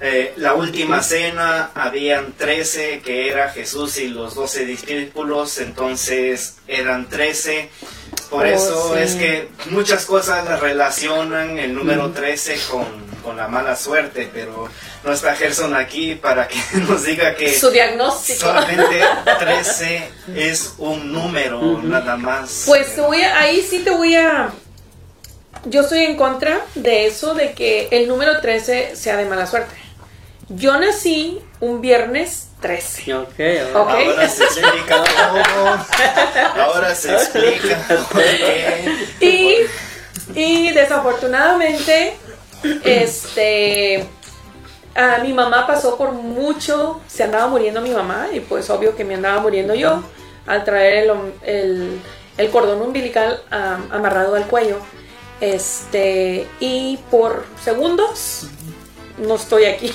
Eh, 0.00 0.32
la 0.36 0.54
última 0.54 1.02
cena 1.02 1.72
habían 1.74 2.32
13 2.34 3.00
que 3.00 3.28
era 3.28 3.50
Jesús 3.50 3.98
y 3.98 4.06
los 4.08 4.36
12 4.36 4.64
discípulos, 4.64 5.58
entonces 5.58 6.56
eran 6.68 7.08
13. 7.08 7.68
Por 8.30 8.44
Oh, 8.44 8.48
eso 8.48 8.94
sí. 8.94 9.00
es 9.02 9.14
que 9.16 9.48
muchas 9.70 10.04
cosas 10.04 10.60
relacionan 10.60 11.58
el 11.58 11.74
número 11.74 12.10
13 12.12 12.58
con, 12.70 12.84
con 13.24 13.36
la 13.36 13.48
mala 13.48 13.74
suerte, 13.74 14.30
pero 14.32 14.68
no 15.02 15.12
está 15.12 15.34
Gerson 15.34 15.74
aquí 15.74 16.14
para 16.14 16.46
que 16.46 16.58
nos 16.88 17.04
diga 17.04 17.34
que 17.34 17.52
Su 17.58 17.70
diagnóstico. 17.70 18.38
solamente 18.40 19.00
13 19.40 20.10
es 20.36 20.74
un 20.78 21.10
número, 21.12 21.80
nada 21.82 22.16
más. 22.16 22.64
Pues 22.66 22.96
voy 22.98 23.22
a- 23.22 23.38
ahí 23.40 23.66
sí 23.68 23.80
te 23.80 23.90
voy 23.90 24.14
a... 24.14 24.50
Yo 25.64 25.82
estoy 25.82 26.00
en 26.04 26.16
contra 26.16 26.60
de 26.74 27.06
eso, 27.06 27.34
de 27.34 27.52
que 27.52 27.88
el 27.90 28.08
número 28.08 28.40
13 28.40 28.94
sea 28.96 29.16
de 29.16 29.24
mala 29.24 29.46
suerte. 29.46 29.74
Yo 30.48 30.78
nací 30.78 31.40
un 31.60 31.80
viernes 31.80 32.48
13. 32.60 33.14
Ok, 33.14 33.28
Ok. 33.74 33.88
Ahora 33.90 34.28
se 34.28 34.44
explica. 34.44 35.04
Ahora 36.58 36.94
se 36.94 37.12
explica. 37.12 37.78
Y, 39.20 39.56
y 40.34 40.70
desafortunadamente, 40.72 42.16
este, 42.84 44.06
a 44.94 45.18
mi 45.18 45.32
mamá 45.32 45.66
pasó 45.66 45.96
por 45.96 46.12
mucho, 46.12 47.00
se 47.06 47.24
andaba 47.24 47.46
muriendo 47.48 47.80
mi 47.80 47.90
mamá 47.90 48.28
y 48.32 48.40
pues 48.40 48.68
obvio 48.70 48.96
que 48.96 49.04
me 49.04 49.14
andaba 49.14 49.40
muriendo 49.40 49.74
yo 49.74 50.02
al 50.46 50.64
traer 50.64 51.04
el, 51.04 51.10
om- 51.10 51.32
el- 51.42 52.00
el 52.38 52.50
cordón 52.50 52.80
umbilical 52.82 53.42
am, 53.50 53.88
amarrado 53.92 54.34
al 54.34 54.46
cuello. 54.46 54.78
Este, 55.40 56.46
y 56.60 56.98
por 57.10 57.46
segundos 57.62 58.46
no 59.18 59.34
estoy 59.34 59.64
aquí. 59.64 59.92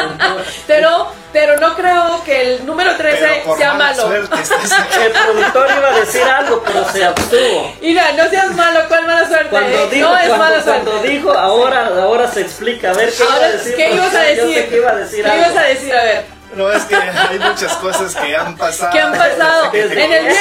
pero, 0.66 1.08
pero 1.32 1.56
no 1.58 1.74
creo 1.74 2.22
que 2.24 2.42
el 2.56 2.66
número 2.66 2.96
13 2.96 3.18
Pero 3.20 3.44
por 3.44 3.58
sea 3.58 3.74
malo. 3.74 4.02
suerte 4.02 4.34
aquí. 4.34 4.48
El 5.04 5.12
productor 5.12 5.68
iba 5.76 5.88
a 5.88 6.00
decir 6.00 6.22
algo, 6.22 6.62
pero 6.66 6.88
se 6.90 7.04
abstuvo. 7.04 7.72
Mira, 7.80 8.12
no 8.12 8.28
seas 8.28 8.50
malo, 8.54 8.80
¿cuál 8.88 9.06
mala 9.06 9.26
suerte? 9.28 9.48
Cuando 9.50 9.78
eh? 9.84 9.88
dijo, 9.90 10.08
no 10.08 10.16
es 10.16 10.26
cuando, 10.26 10.44
mala 10.44 10.62
suerte. 10.62 10.84
cuando 10.90 11.08
dijo, 11.08 11.32
ahora, 11.32 11.86
ahora 12.02 12.30
se 12.30 12.40
explica. 12.40 12.90
A 12.90 12.94
ver, 12.94 13.12
¿qué 13.12 13.24
iba 13.24 13.34
a 13.44 13.48
decir? 13.48 13.76
¿qué 13.76 13.94
ibas 13.94 14.14
a 14.14 14.34
Yo 14.34 14.42
sé 14.44 14.46
decir? 14.46 14.68
que 14.68 14.76
iba 14.76 14.90
a 14.90 14.96
decir 14.96 15.24
¿Qué 15.24 15.30
algo. 15.30 15.44
ibas 15.44 15.56
a 15.56 15.62
decir? 15.68 15.94
A 15.94 16.04
ver, 16.04 16.24
No, 16.54 16.70
es 16.72 16.82
que 16.84 16.96
hay 16.96 17.38
muchas 17.38 17.72
cosas 17.74 18.14
que 18.16 18.34
han 18.36 18.56
pasado. 18.56 18.90
¿qué 18.92 19.00
han 19.00 19.12
pasado? 19.12 19.70
que 19.70 19.80
en 19.84 19.90
el 19.92 19.96
viernes 20.26 20.36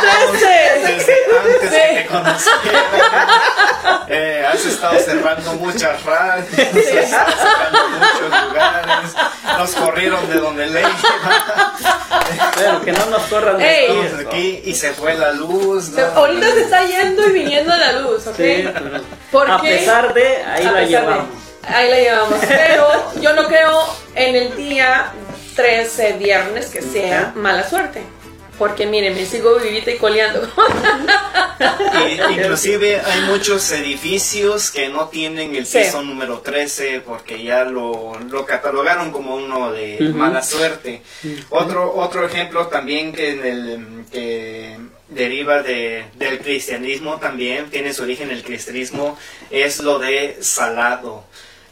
13. 0.00 0.46
Desde 0.86 1.14
antes 1.38 1.70
de 1.70 1.78
Sí. 1.78 1.94
que 1.94 2.02
te 2.02 2.06
conociera. 2.06 2.84
Eh, 4.08 4.46
has 4.50 4.64
estado 4.64 4.98
cerrando 5.00 5.52
muchas 5.54 6.02
radios, 6.04 6.48
has 6.58 6.76
estado 6.76 7.32
cerrando 7.32 7.88
muchos 7.90 8.44
lugares. 8.48 9.14
Nos 9.58 9.70
corrieron 9.72 10.28
de 10.30 10.36
donde 10.36 10.66
ley. 10.68 10.84
Pero 12.56 12.80
que 12.82 12.92
no 12.92 13.06
nos 13.06 13.22
corran 13.22 13.58
de 13.58 14.24
aquí, 14.26 14.62
y 14.64 14.74
se 14.74 14.92
fue 14.94 15.14
la 15.14 15.32
luz. 15.32 15.90
¿no? 15.90 16.02
ahorita 16.02 16.46
se 16.52 16.60
está 16.62 16.84
yendo 16.84 17.26
y 17.26 17.32
viniendo 17.32 17.76
la 17.76 17.92
luz, 17.92 18.26
¿ok? 18.26 18.36
Sí, 18.36 18.68
pero 18.72 19.00
¿Por 19.30 19.50
a 19.50 19.60
qué? 19.60 19.76
pesar 19.78 20.14
de, 20.14 20.36
ahí 20.44 20.66
A 20.66 20.72
la 20.72 20.72
pesar 20.72 20.74
de- 20.80 20.86
llevamos. 20.86 21.26
ahí 21.66 21.90
la 21.90 21.96
llevamos. 21.96 22.38
Pero 22.48 23.12
yo 23.20 23.32
no 23.34 23.46
creo 23.46 23.94
en 24.14 24.36
el 24.36 24.56
día 24.56 25.12
13 25.58 26.12
viernes 26.18 26.66
que 26.66 26.80
sea 26.80 27.32
mala 27.34 27.68
suerte. 27.68 28.00
Porque 28.60 28.86
miren, 28.86 29.14
me 29.16 29.26
sigo 29.26 29.56
vivita 29.58 29.90
y 29.90 29.96
coleando. 29.98 30.40
Y- 32.08 32.32
inclusive 32.40 33.00
hay 33.00 33.20
muchos 33.22 33.68
edificios 33.72 34.70
que 34.70 34.88
no 34.88 35.08
tienen 35.08 35.56
el 35.56 35.66
Sí. 35.66 35.78
piso 35.78 36.02
número 36.02 36.38
13 36.38 37.00
porque 37.00 37.42
ya 37.42 37.64
lo, 37.64 38.18
lo 38.30 38.46
catalogaron 38.46 39.10
como 39.10 39.34
uno 39.34 39.72
de 39.72 39.98
mala 40.14 40.42
suerte. 40.42 41.02
Otro, 41.50 41.92
otro 41.96 42.24
ejemplo 42.24 42.68
también 42.68 43.12
que, 43.12 43.30
en 43.32 43.44
el, 43.44 44.04
que 44.12 44.76
deriva 45.08 45.62
de, 45.62 46.04
del 46.14 46.38
cristianismo 46.38 47.16
también, 47.16 47.68
tiene 47.70 47.92
su 47.92 48.04
origen 48.04 48.30
en 48.30 48.36
el 48.36 48.44
cristianismo, 48.44 49.18
es 49.50 49.80
lo 49.80 49.98
de 49.98 50.36
salado. 50.40 51.24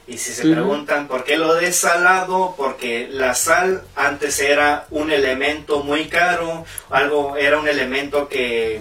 Y 0.08 0.18
si 0.18 0.32
se 0.32 0.42
preguntan 0.42 1.08
por 1.08 1.24
qué 1.24 1.36
lo 1.36 1.54
de 1.54 1.72
salado, 1.72 2.54
porque 2.56 3.08
la 3.10 3.34
sal 3.34 3.82
antes 3.96 4.38
era 4.40 4.86
un 4.90 5.10
elemento 5.10 5.82
muy 5.82 6.06
caro, 6.06 6.64
algo 6.90 7.36
era 7.36 7.58
un 7.58 7.66
elemento 7.66 8.28
que 8.28 8.80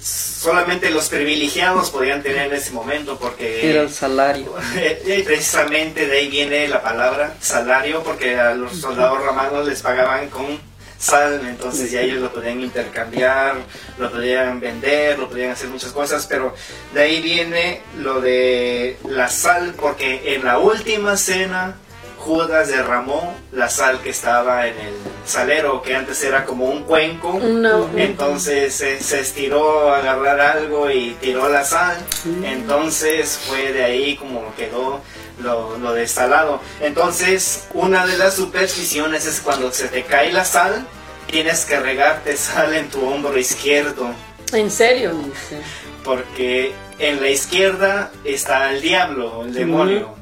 solamente 0.00 0.90
los 0.90 1.08
privilegiados 1.08 1.90
podían 1.90 2.22
tener 2.22 2.48
en 2.48 2.54
ese 2.54 2.72
momento 2.72 3.18
porque 3.18 3.70
Era 3.70 3.82
el 3.82 3.90
salario. 3.90 4.54
y 5.06 5.22
precisamente 5.22 6.06
de 6.06 6.18
ahí 6.18 6.28
viene 6.28 6.68
la 6.68 6.82
palabra 6.82 7.34
salario 7.40 8.02
porque 8.02 8.36
a 8.38 8.54
los 8.54 8.76
soldados 8.76 9.24
romanos 9.24 9.66
les 9.66 9.82
pagaban 9.82 10.28
con 10.28 10.60
sal 11.04 11.40
entonces 11.48 11.90
ya 11.90 12.00
ellos 12.00 12.20
lo 12.22 12.32
podían 12.32 12.60
intercambiar 12.60 13.56
lo 13.98 14.10
podían 14.10 14.58
vender 14.60 15.18
lo 15.18 15.28
podían 15.28 15.50
hacer 15.50 15.68
muchas 15.68 15.92
cosas 15.92 16.26
pero 16.26 16.54
de 16.94 17.02
ahí 17.02 17.20
viene 17.20 17.80
lo 17.98 18.20
de 18.20 18.96
la 19.08 19.28
sal 19.28 19.74
porque 19.78 20.34
en 20.34 20.44
la 20.44 20.58
última 20.58 21.16
cena 21.16 21.76
Judas 22.18 22.68
derramó 22.68 23.36
la 23.52 23.68
sal 23.68 24.00
que 24.00 24.08
estaba 24.08 24.66
en 24.66 24.78
el 24.78 24.94
salero 25.26 25.82
que 25.82 25.94
antes 25.94 26.24
era 26.24 26.46
como 26.46 26.64
un 26.64 26.84
cuenco 26.84 27.38
No. 27.38 27.90
entonces 27.98 28.74
se, 28.74 28.98
se 29.02 29.20
estiró 29.20 29.90
a 29.92 29.98
agarrar 29.98 30.40
algo 30.40 30.90
y 30.90 31.16
tiró 31.20 31.50
la 31.50 31.64
sal. 31.64 31.98
Entonces 32.42 33.38
fue 33.46 33.72
de 33.72 33.84
ahí 33.84 34.16
como 34.16 34.54
quedó 34.56 35.02
lo, 35.42 35.76
lo 35.78 35.92
desalado. 35.92 36.60
Entonces 36.80 37.64
una 37.74 38.06
de 38.06 38.16
las 38.18 38.34
supersticiones 38.34 39.26
es 39.26 39.40
cuando 39.40 39.72
se 39.72 39.88
te 39.88 40.02
cae 40.04 40.32
la 40.32 40.44
sal, 40.44 40.86
tienes 41.26 41.64
que 41.64 41.78
regarte 41.80 42.36
sal 42.36 42.74
en 42.74 42.88
tu 42.90 43.06
hombro 43.06 43.36
izquierdo. 43.38 44.12
¿En 44.52 44.70
serio? 44.70 45.12
Porque 46.04 46.72
en 46.98 47.20
la 47.20 47.28
izquierda 47.28 48.10
está 48.24 48.70
el 48.72 48.80
diablo, 48.80 49.42
el 49.44 49.52
demonio. 49.54 50.14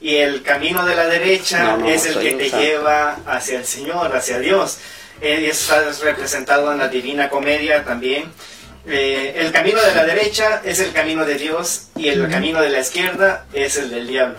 Y 0.00 0.16
el 0.16 0.42
camino 0.44 0.86
de 0.86 0.94
la 0.94 1.06
derecha 1.06 1.64
No, 1.64 1.78
no, 1.78 1.88
es 1.88 2.06
el 2.06 2.20
que 2.20 2.30
te 2.32 2.50
santo. 2.50 2.64
lleva 2.64 3.16
hacia 3.26 3.58
el 3.58 3.64
Señor, 3.64 4.14
hacia 4.14 4.38
Dios. 4.38 4.78
Eh, 5.20 5.40
y 5.42 5.46
eso 5.46 5.74
está 5.76 6.04
representado 6.04 6.70
en 6.72 6.78
la 6.78 6.86
Divina 6.86 7.28
Comedia 7.28 7.84
también. 7.84 8.32
Eh, 8.86 9.34
el 9.38 9.50
camino 9.50 9.82
de 9.82 9.94
la 9.96 10.04
derecha 10.04 10.62
es 10.64 10.78
el 10.78 10.92
camino 10.92 11.24
de 11.24 11.34
Dios 11.34 11.88
y 11.96 12.08
el 12.08 12.28
camino 12.30 12.60
de 12.62 12.70
la 12.70 12.78
izquierda 12.78 13.44
es 13.52 13.76
el 13.76 13.90
del 13.90 14.06
diablo. 14.06 14.38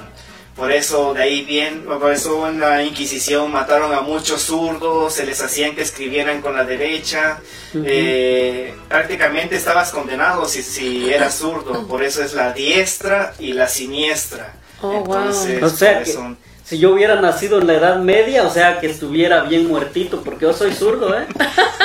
Por 0.60 0.74
eso 0.74 1.14
de 1.14 1.24
ahí 1.24 1.46
bien, 1.46 1.86
por 1.86 2.12
eso 2.12 2.46
en 2.50 2.60
la 2.60 2.84
Inquisición 2.84 3.50
mataron 3.50 3.94
a 3.94 4.02
muchos 4.02 4.42
zurdos, 4.42 5.14
se 5.14 5.26
les 5.26 5.42
hacían 5.42 5.74
que 5.74 5.84
escribieran 5.84 6.42
con 6.42 6.54
la 6.54 6.66
derecha. 6.66 7.40
Eh, 7.74 8.76
prácticamente 8.90 9.56
estabas 9.56 9.92
condenado 9.92 10.46
si, 10.50 10.62
si 10.62 11.14
eras 11.14 11.36
zurdo. 11.36 11.88
Por 11.88 12.04
eso 12.04 12.22
es 12.22 12.34
la 12.34 12.52
diestra 12.52 13.34
y 13.40 13.54
la 13.54 13.70
siniestra. 13.70 14.54
Oh, 14.82 15.00
wow. 15.06 15.18
Entonces, 15.18 15.64
O 15.64 15.70
sea 15.70 16.04
que 16.04 16.14
si 16.70 16.78
yo 16.78 16.92
hubiera 16.92 17.20
nacido 17.20 17.60
en 17.60 17.66
la 17.66 17.74
Edad 17.74 17.98
Media, 17.98 18.44
o 18.44 18.52
sea 18.52 18.80
que 18.80 18.88
estuviera 18.88 19.42
bien 19.42 19.68
muertito, 19.68 20.22
porque 20.22 20.46
yo 20.46 20.54
soy 20.54 20.72
zurdo, 20.74 21.18
¿eh? 21.18 21.26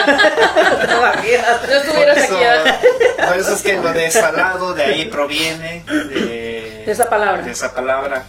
No 0.07 1.07
estuvieras 1.07 1.61
por 1.61 1.71
eso, 1.71 2.37
aquí 2.37 3.27
por 3.27 3.39
eso 3.39 3.55
es 3.55 3.63
que 3.63 3.73
lo 3.75 3.93
de 3.95 4.11
salado 4.11 4.75
de 4.75 4.85
ahí 4.85 5.05
proviene 5.07 5.83
de, 5.87 6.54
de 6.85 6.93
esa 6.93 7.09
palabra. 7.09 7.43
de 7.43 7.51
esa 7.53 7.75
palabra 7.75 8.25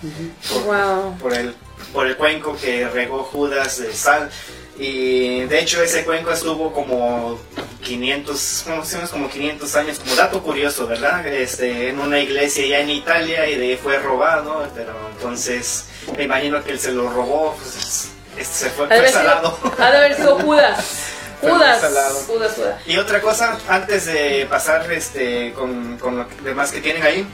por, 0.54 0.64
Wow. 0.64 1.18
por 1.20 1.34
el 1.34 1.56
por 1.94 2.08
el 2.08 2.18
cuenco 2.18 2.58
que 2.58 2.88
regó 2.90 3.24
Judas 3.24 3.80
de 3.80 3.94
sal 3.94 4.30
y 4.78 5.42
de 5.46 5.60
hecho 5.60 5.82
ese 5.82 6.04
cuenco 6.04 6.32
estuvo 6.32 6.74
como 6.74 7.40
500 7.84 8.66
no, 8.68 8.76
más 8.78 8.92
o 8.92 8.96
menos 8.98 9.10
como 9.12 9.30
500 9.30 9.76
años 9.76 10.00
como 10.00 10.16
dato 10.16 10.42
curioso 10.44 10.88
verdad 10.88 11.26
este 11.28 11.90
en 11.90 12.00
una 12.00 12.20
iglesia 12.20 12.66
ya 12.66 12.80
en 12.80 12.90
Italia 12.90 13.48
y 13.48 13.56
de 13.56 13.66
ahí 13.72 13.78
fue 13.82 13.98
robado 14.00 14.68
pero 14.76 14.94
entonces 15.16 15.86
me 16.18 16.24
imagino 16.24 16.62
que 16.64 16.72
él 16.72 16.80
se 16.80 16.92
lo 16.92 17.10
robó 17.10 17.56
pues, 17.62 18.10
este 18.38 18.54
se 18.66 18.70
fue, 18.72 18.86
Ha 18.86 18.88
fue 18.90 19.08
sido- 19.08 19.12
salado 19.20 19.58
ha 19.80 19.92
de 19.92 19.98
haber 19.98 20.16
sido 20.16 20.40
Judas. 20.40 20.86
Judas. 21.42 21.82
Judas, 22.28 22.54
Judas. 22.56 22.76
Y 22.88 22.98
otra 22.98 23.22
cosa, 23.22 23.58
antes 23.68 24.06
de 24.06 24.48
pasar 24.50 24.92
este, 24.92 25.54
con, 25.54 25.98
con 26.00 26.18
lo 26.18 26.26
demás 26.44 26.72
que 26.72 26.82
tienen 26.82 27.04
ahí, 27.04 27.28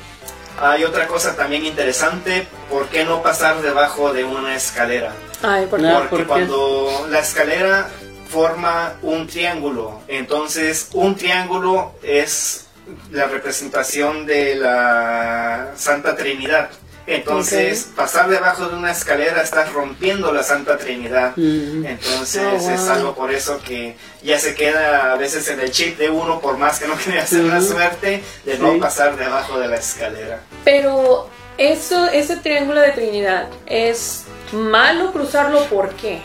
hay 0.60 0.84
otra 0.84 1.08
cosa 1.08 1.36
también 1.36 1.66
interesante, 1.66 2.48
¿por 2.70 2.88
qué 2.88 3.06
no 3.06 3.22
pasar 3.22 3.62
debajo 3.62 4.14
de 4.14 4.24
una 4.24 4.56
escalera? 4.56 5.14
Ay, 5.42 5.66
por 5.68 5.82
Porque 5.82 6.08
¿por 6.10 6.20
qué? 6.20 6.26
cuando 6.26 7.08
la 7.10 7.20
escalera 7.20 7.90
forma 8.30 8.94
un 9.02 9.28
triángulo, 9.28 10.02
entonces 10.08 10.90
un 10.94 11.16
triángulo 11.16 11.94
es 12.04 12.68
la 13.12 13.26
representación 13.26 14.26
de 14.26 14.56
la 14.56 15.72
Santa 15.76 16.16
Trinidad. 16.16 16.70
Entonces, 17.16 17.90
pasar 17.96 18.30
debajo 18.30 18.68
de 18.70 18.76
una 18.78 18.92
escalera 18.92 19.42
estás 19.42 19.72
rompiendo 19.74 20.32
la 20.32 20.44
Santa 20.44 20.78
Trinidad. 20.78 21.34
Entonces, 21.38 22.42
Oh, 22.64 22.70
es 22.72 22.88
algo 22.88 23.14
por 23.16 23.32
eso 23.32 23.60
que 23.66 23.96
ya 24.24 24.40
se 24.40 24.56
queda 24.56 25.12
a 25.14 25.18
veces 25.18 25.48
en 25.50 25.60
el 25.60 25.72
chip 25.72 25.98
de 25.98 26.10
uno, 26.10 26.40
por 26.40 26.58
más 26.58 26.80
que 26.80 26.88
no 26.88 26.96
quiera 27.04 27.24
hacer 27.24 27.44
la 27.44 27.58
Ujú. 27.60 27.68
suerte, 27.74 28.24
de 28.46 28.56
Sí. 28.56 28.62
no 28.62 28.78
pasar 28.80 29.18
debajo 29.18 29.60
de 29.60 29.68
la 29.68 29.76
escalera. 29.76 30.40
Pero 30.64 31.30
eso, 31.58 32.06
ese 32.08 32.38
triángulo 32.38 32.80
de 32.82 32.92
Trinidad, 32.92 33.48
¿es 33.66 34.24
malo 34.54 35.12
cruzarlo? 35.12 35.66
¿Por 35.66 35.90
qué? 35.96 36.22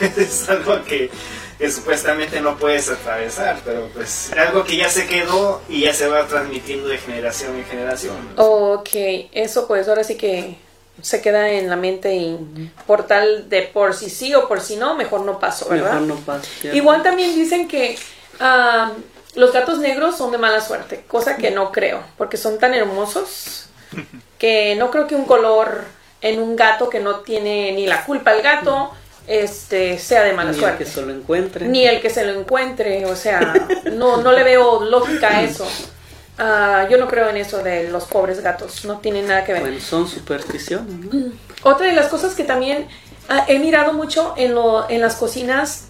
es 0.16 0.48
algo 0.48 0.82
que, 0.84 1.10
que 1.58 1.70
supuestamente 1.70 2.40
no 2.40 2.56
puedes 2.56 2.88
atravesar, 2.88 3.58
pero 3.64 3.88
pues 3.92 4.32
algo 4.32 4.62
que 4.64 4.76
ya 4.76 4.88
se 4.88 5.06
quedó 5.06 5.60
y 5.68 5.82
ya 5.82 5.92
se 5.92 6.06
va 6.06 6.26
transmitiendo 6.26 6.88
de 6.88 6.98
generación 6.98 7.56
en 7.56 7.64
generación. 7.64 8.16
Ok, 8.36 8.90
eso 9.32 9.66
pues 9.66 9.88
ahora 9.88 10.04
sí 10.04 10.16
que 10.16 10.56
se 11.02 11.20
queda 11.20 11.50
en 11.50 11.68
la 11.68 11.76
mente 11.76 12.14
y 12.14 12.70
por 12.86 13.06
tal 13.06 13.48
de 13.48 13.62
por 13.62 13.94
si 13.94 14.08
sí 14.08 14.34
o 14.34 14.46
por 14.46 14.60
si 14.60 14.76
no, 14.76 14.94
mejor 14.94 15.22
no 15.22 15.40
paso, 15.40 15.68
¿verdad? 15.68 16.00
Mejor 16.00 16.02
no 16.02 16.16
pasa. 16.16 16.48
¿cierto? 16.60 16.76
Igual 16.76 17.02
también 17.02 17.34
dicen 17.34 17.66
que 17.66 17.98
los 19.34 19.52
gatos 19.52 19.78
negros 19.78 20.16
son 20.16 20.30
de 20.30 20.38
mala 20.38 20.60
suerte, 20.60 21.04
cosa 21.08 21.36
que 21.36 21.50
no 21.50 21.72
creo, 21.72 22.02
porque 22.16 22.36
son 22.36 22.58
tan 22.58 22.72
hermosos 22.74 23.66
que 24.38 24.76
no 24.76 24.92
creo 24.92 25.08
que 25.08 25.16
un 25.16 25.24
color 25.24 25.84
en 26.20 26.40
un 26.40 26.54
gato 26.54 26.88
que 26.88 27.00
no 27.00 27.16
tiene 27.20 27.72
ni 27.72 27.86
la 27.86 28.04
culpa 28.04 28.32
el 28.32 28.42
gato 28.42 28.92
este 29.28 29.98
sea 29.98 30.24
de 30.24 30.32
mala 30.32 30.50
Ni 30.50 30.56
el 30.56 30.60
suerte. 30.62 30.84
que 30.84 30.90
se 30.90 31.02
lo 31.02 31.12
encuentre. 31.12 31.68
Ni 31.68 31.86
el 31.86 32.00
que 32.00 32.10
se 32.10 32.24
lo 32.24 32.38
encuentre, 32.40 33.04
o 33.06 33.14
sea, 33.14 33.54
no, 33.92 34.22
no 34.22 34.32
le 34.32 34.42
veo 34.42 34.84
lógica 34.84 35.28
a 35.38 35.42
eso. 35.42 35.66
Ah, 36.38 36.86
yo 36.90 36.98
no 36.98 37.08
creo 37.08 37.28
en 37.28 37.36
eso 37.36 37.58
de 37.62 37.88
los 37.90 38.04
pobres 38.04 38.40
gatos, 38.40 38.84
no 38.84 38.98
tiene 38.98 39.22
nada 39.22 39.44
que 39.44 39.52
ver. 39.52 39.62
Bueno, 39.62 39.80
son 39.80 40.08
supersticiones, 40.08 40.88
¿no? 41.12 41.32
Otra 41.64 41.86
de 41.86 41.92
las 41.92 42.06
cosas 42.08 42.34
que 42.34 42.44
también 42.44 42.86
ah, 43.28 43.44
he 43.48 43.58
mirado 43.58 43.92
mucho 43.92 44.34
en, 44.36 44.54
lo, 44.54 44.88
en 44.88 45.00
las 45.00 45.16
cocinas 45.16 45.86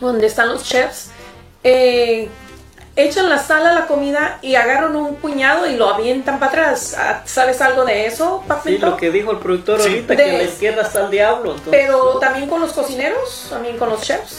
donde 0.00 0.26
están 0.26 0.48
los 0.48 0.64
chefs, 0.64 1.08
eh, 1.62 2.28
echan 2.96 3.28
la 3.28 3.38
sal 3.38 3.66
a 3.66 3.74
la 3.74 3.86
comida 3.86 4.38
y 4.42 4.54
agarran 4.54 4.96
un 4.96 5.16
puñado 5.16 5.66
y 5.66 5.76
lo 5.76 5.88
avientan 5.90 6.38
para 6.38 6.50
atrás. 6.50 6.96
Ah, 6.98 7.22
¿Sabes 7.26 7.60
algo 7.60 7.84
de 7.84 8.06
eso, 8.06 8.40
Sí, 8.42 8.48
Papito? 8.48 8.86
lo 8.86 8.96
que 8.96 9.10
dijo 9.10 9.30
el 9.32 9.38
productor 9.38 9.80
Sí. 9.82 9.88
ahorita, 9.88 10.14
De- 10.14 10.24
que 10.24 10.30
a 10.34 10.38
la 10.38 10.42
izquierda 10.44 10.82
está 10.82 11.00
el 11.04 11.10
diablo. 11.10 11.52
entonces- 11.56 11.70
Pero 11.70 12.18
también 12.18 12.48
con 12.48 12.60
los 12.60 12.72
cocineros, 12.72 13.46
también 13.50 13.76
con 13.76 13.90
los 13.90 14.00
chefs. 14.02 14.38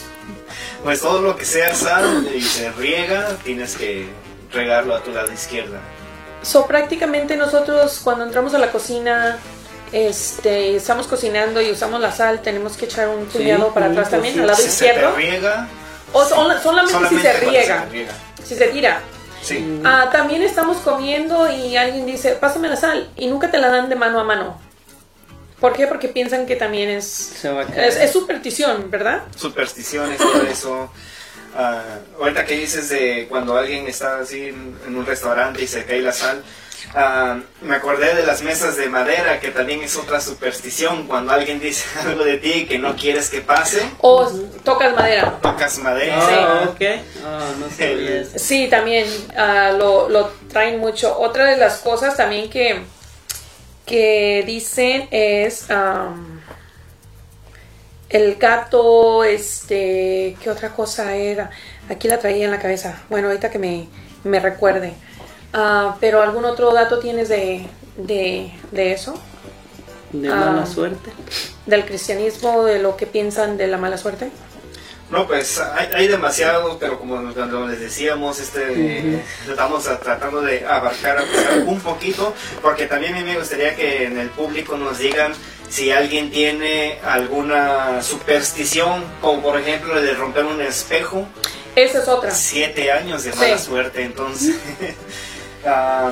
Pues 0.84 1.02
todo 1.02 1.22
lo 1.22 1.36
que 1.36 1.46
sea 1.46 1.74
sal 1.76 2.28
y 2.34 2.42
se 2.42 2.72
riega, 2.72 3.28
tienes 3.44 3.76
que 3.76 4.08
regarlo 4.52 4.96
a 4.96 5.02
tu 5.04 5.12
lado 5.12 5.32
izquierda. 5.32 5.80
So, 6.42 6.66
prácticamente 6.68 7.36
nosotros 7.36 8.00
cuando 8.04 8.24
entramos 8.26 8.54
a 8.54 8.58
la 8.60 8.72
cocina, 8.72 9.38
este, 9.92 10.76
estamos 10.76 11.08
cocinando 11.08 11.62
y 11.62 11.72
usamos 11.72 12.00
la 12.00 12.12
sal, 12.12 12.42
tenemos 12.42 12.78
que 12.78 12.86
echar 12.86 13.10
un 13.10 13.30
Sí, 13.32 13.38
puñado 13.40 13.74
para 13.74 13.88
atrás 13.88 14.10
también, 14.10 14.40
al 14.40 14.48
lado 14.48 14.58
Si 14.62 14.70
se 14.70 14.86
te 14.86 14.92
izquierdo. 14.92 15.16
riega, 15.16 15.68
O 16.14 16.24
sola- 16.26 16.62
solamente, 16.62 17.10
si 17.10 17.20
se 17.20 17.34
riega. 17.34 17.86
Si 18.48 18.56
se 18.56 18.68
tira. 18.68 19.02
Sí. 19.42 19.82
Ah, 19.86 20.10
también 20.12 20.42
estamos 20.44 20.78
comiendo 20.78 21.52
y 21.52 21.78
alguien 21.78 22.06
dice, 22.06 22.32
pásame 22.34 22.68
la 22.70 22.76
sal, 22.76 23.10
y 23.16 23.28
nunca 23.28 23.52
te 23.52 23.58
la 23.58 23.70
dan 23.70 23.88
de 23.90 23.96
mano 23.96 24.20
a 24.20 24.24
mano. 24.24 24.60
¿Por 25.60 25.74
qué? 25.74 25.88
Porque 25.88 26.08
piensan 26.08 26.46
que 26.46 26.56
también 26.56 26.90
es, 26.90 27.06
Se 27.06 27.50
va 27.50 27.62
a 27.64 27.66
caer. 27.66 27.86
es, 27.90 27.96
es 27.98 28.12
superstición, 28.12 28.90
¿verdad? 28.92 29.24
supersticiones, 29.36 30.18
todo 30.18 30.42
eso. 30.44 30.92
Ah, 31.56 31.82
ahorita 32.20 32.46
que 32.46 32.56
dices 32.56 32.90
de 32.90 33.26
cuando 33.30 33.58
alguien 33.58 33.88
está 33.88 34.20
así 34.20 34.48
en, 34.50 34.78
en 34.86 34.96
un 34.96 35.06
restaurante 35.06 35.64
y 35.64 35.68
se 35.68 35.86
cae 35.86 36.02
la 36.02 36.12
sal, 36.12 36.44
ah, 36.94 37.38
me 37.62 37.76
acordé 37.76 38.14
de 38.16 38.24
las 38.26 38.42
mesas 38.44 38.76
de 38.78 38.90
madera, 38.90 39.40
que 39.40 39.50
también 39.50 39.82
es 39.82 39.96
otra 39.96 40.20
superstición. 40.22 41.08
Cuando 41.08 41.32
alguien 41.32 41.60
dice 41.60 41.86
algo 42.06 42.24
de 42.24 42.38
ti 42.38 42.66
que 42.68 42.78
no 42.78 42.96
quieres 42.96 43.30
que 43.30 43.42
pase, 43.42 43.82
O 44.00 44.30
tocas 44.64 44.94
madera. 44.96 45.40
tocas 45.42 45.78
madera. 45.80 46.16
Ah, 46.20 46.70
ok. 46.70 46.82
Ah, 47.26 47.50
no 47.60 47.84
El- 47.84 48.08
eso. 48.08 48.38
Sí, 48.38 48.68
también 48.70 49.08
ah, 49.36 49.72
lo, 49.78 50.10
lo 50.10 50.32
traen 50.52 50.80
mucho. 50.80 51.18
Otra 51.18 51.46
de 51.46 51.58
las 51.58 51.78
cosas 51.78 52.16
también 52.18 52.50
que, 52.50 52.84
que 53.86 54.44
dicen 54.46 55.08
es 55.12 55.70
am, 55.72 56.37
el 58.10 58.36
gato, 58.36 59.24
este, 59.24 60.38
¿qué 60.42 60.50
otra 60.50 60.70
cosa 60.74 61.16
era? 61.16 61.50
Aquí 61.90 62.08
la 62.08 62.20
traía 62.20 62.46
en 62.46 62.52
la 62.52 62.60
cabeza. 62.60 63.02
Bueno, 63.10 63.28
ahorita 63.28 63.50
que 63.50 63.60
me, 63.60 63.88
me 64.24 64.40
recuerde. 64.40 64.94
Ah, 65.54 65.98
pero 66.00 66.22
algún 66.22 66.46
otro 66.46 66.74
dato 66.74 67.00
tienes 67.00 67.30
de, 67.30 67.68
de, 67.98 68.52
de 68.72 68.92
eso? 68.94 69.20
De 70.12 70.30
Ah. 70.30 70.36
mala 70.36 70.66
suerte. 70.66 71.10
Del 71.66 71.86
cristianismo, 71.86 72.64
de 72.64 72.80
lo 72.80 72.96
que 72.96 73.08
piensan 73.08 73.58
de 73.58 73.68
la 73.68 73.78
mala 73.78 73.98
suerte. 73.98 74.30
No, 75.10 75.26
pues 75.26 75.58
hay, 75.60 75.88
hay 75.94 76.08
demasiado, 76.10 76.78
pero 76.80 77.00
como 77.00 77.34
cuando 77.34 77.66
les 77.68 77.80
decíamos, 77.80 78.40
este, 78.42 79.22
estamos 79.50 79.88
a- 79.88 80.00
tratando 80.02 80.42
de 80.42 80.66
abarcar 80.68 81.18
abarcar 81.20 81.60
un 81.66 81.80
poquito, 81.80 82.34
porque 82.62 82.88
también 82.88 83.14
a 83.16 83.18
mí 83.20 83.24
me 83.24 83.38
gustaría 83.38 83.74
que 83.74 84.04
en 84.06 84.18
el 84.18 84.30
público 84.30 84.76
nos 84.76 84.98
digan 84.98 85.32
si 85.70 85.92
alguien 85.92 86.32
tiene 86.32 87.00
alguna 87.04 88.02
superstición, 88.02 89.04
como 89.22 89.42
por 89.42 89.60
ejemplo 89.60 89.98
el 89.98 90.06
de 90.06 90.14
romper 90.14 90.46
un 90.46 90.62
espejo, 90.62 91.28
Esa 91.76 92.00
es 92.00 92.08
otra. 92.08 92.32
siete 92.32 92.92
años 92.92 93.24
de 93.24 93.34
mala 93.34 93.58
Sí. 93.58 93.66
suerte, 93.66 94.04
entonces. 94.04 94.56
ah, 95.66 96.12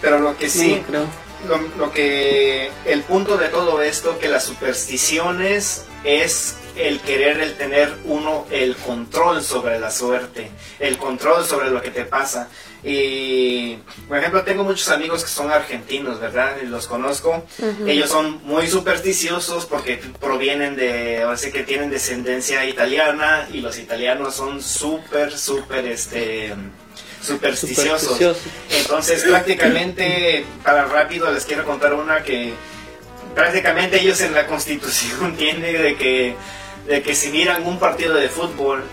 pero 0.00 0.18
lo 0.20 0.36
que 0.36 0.48
sí, 0.48 0.82
No, 0.90 1.06
lo, 1.48 1.58
lo 1.78 1.92
que 1.92 2.70
el 2.84 3.02
punto 3.02 3.36
de 3.36 3.48
todo 3.48 3.82
esto 3.82 4.18
que 4.18 4.28
las 4.28 4.44
supersticiones 4.44 5.84
es 6.04 6.56
el 6.76 7.00
querer 7.00 7.40
el 7.40 7.56
tener 7.56 7.94
uno 8.04 8.46
el 8.50 8.76
control 8.76 9.42
sobre 9.42 9.78
la 9.78 9.90
suerte 9.90 10.50
el 10.80 10.98
control 10.98 11.44
sobre 11.46 11.70
lo 11.70 11.80
que 11.82 11.90
te 11.90 12.04
pasa 12.04 12.48
y 12.84 13.78
por 14.08 14.18
ejemplo 14.18 14.42
tengo 14.42 14.62
muchos 14.62 14.90
amigos 14.90 15.24
que 15.24 15.30
son 15.30 15.50
argentinos 15.50 16.20
verdad 16.20 16.56
y 16.62 16.66
los 16.66 16.86
conozco. 16.86 17.44
Ellos 17.86 18.10
son 18.10 18.42
muy 18.44 18.66
supersticiosos 18.66 19.64
porque 19.66 20.00
provienen 20.20 20.76
de 20.76 21.24
o 21.24 21.36
sea 21.36 21.50
que 21.50 21.62
tienen 21.62 21.90
descendencia 21.90 22.64
italiana 22.66 23.48
y 23.52 23.60
los 23.60 23.78
italianos 23.78 24.34
son 24.34 24.62
súper 24.62 25.36
súper 25.36 25.86
este 25.86 26.52
supersticiosos. 27.22 28.18
Supersticioso. 28.18 28.40
entonces 28.70 29.22
prácticamente, 29.22 30.44
para 30.62 30.84
rápido 30.84 31.32
les 31.32 31.44
quiero 31.46 31.64
contar 31.64 31.94
una 31.94 32.22
que 32.22 32.52
prácticamente 33.34 34.00
ellos 34.00 34.20
en 34.20 34.34
la 34.34 34.46
constitución 34.46 35.36
tienen 35.38 35.82
de 35.82 35.96
que, 35.96 36.36
de 36.86 37.02
que 37.02 37.14
si 37.14 37.30
miran 37.30 37.66
un 37.66 37.78
partido 37.78 38.14
de 38.14 38.28
fútbol, 38.28 38.84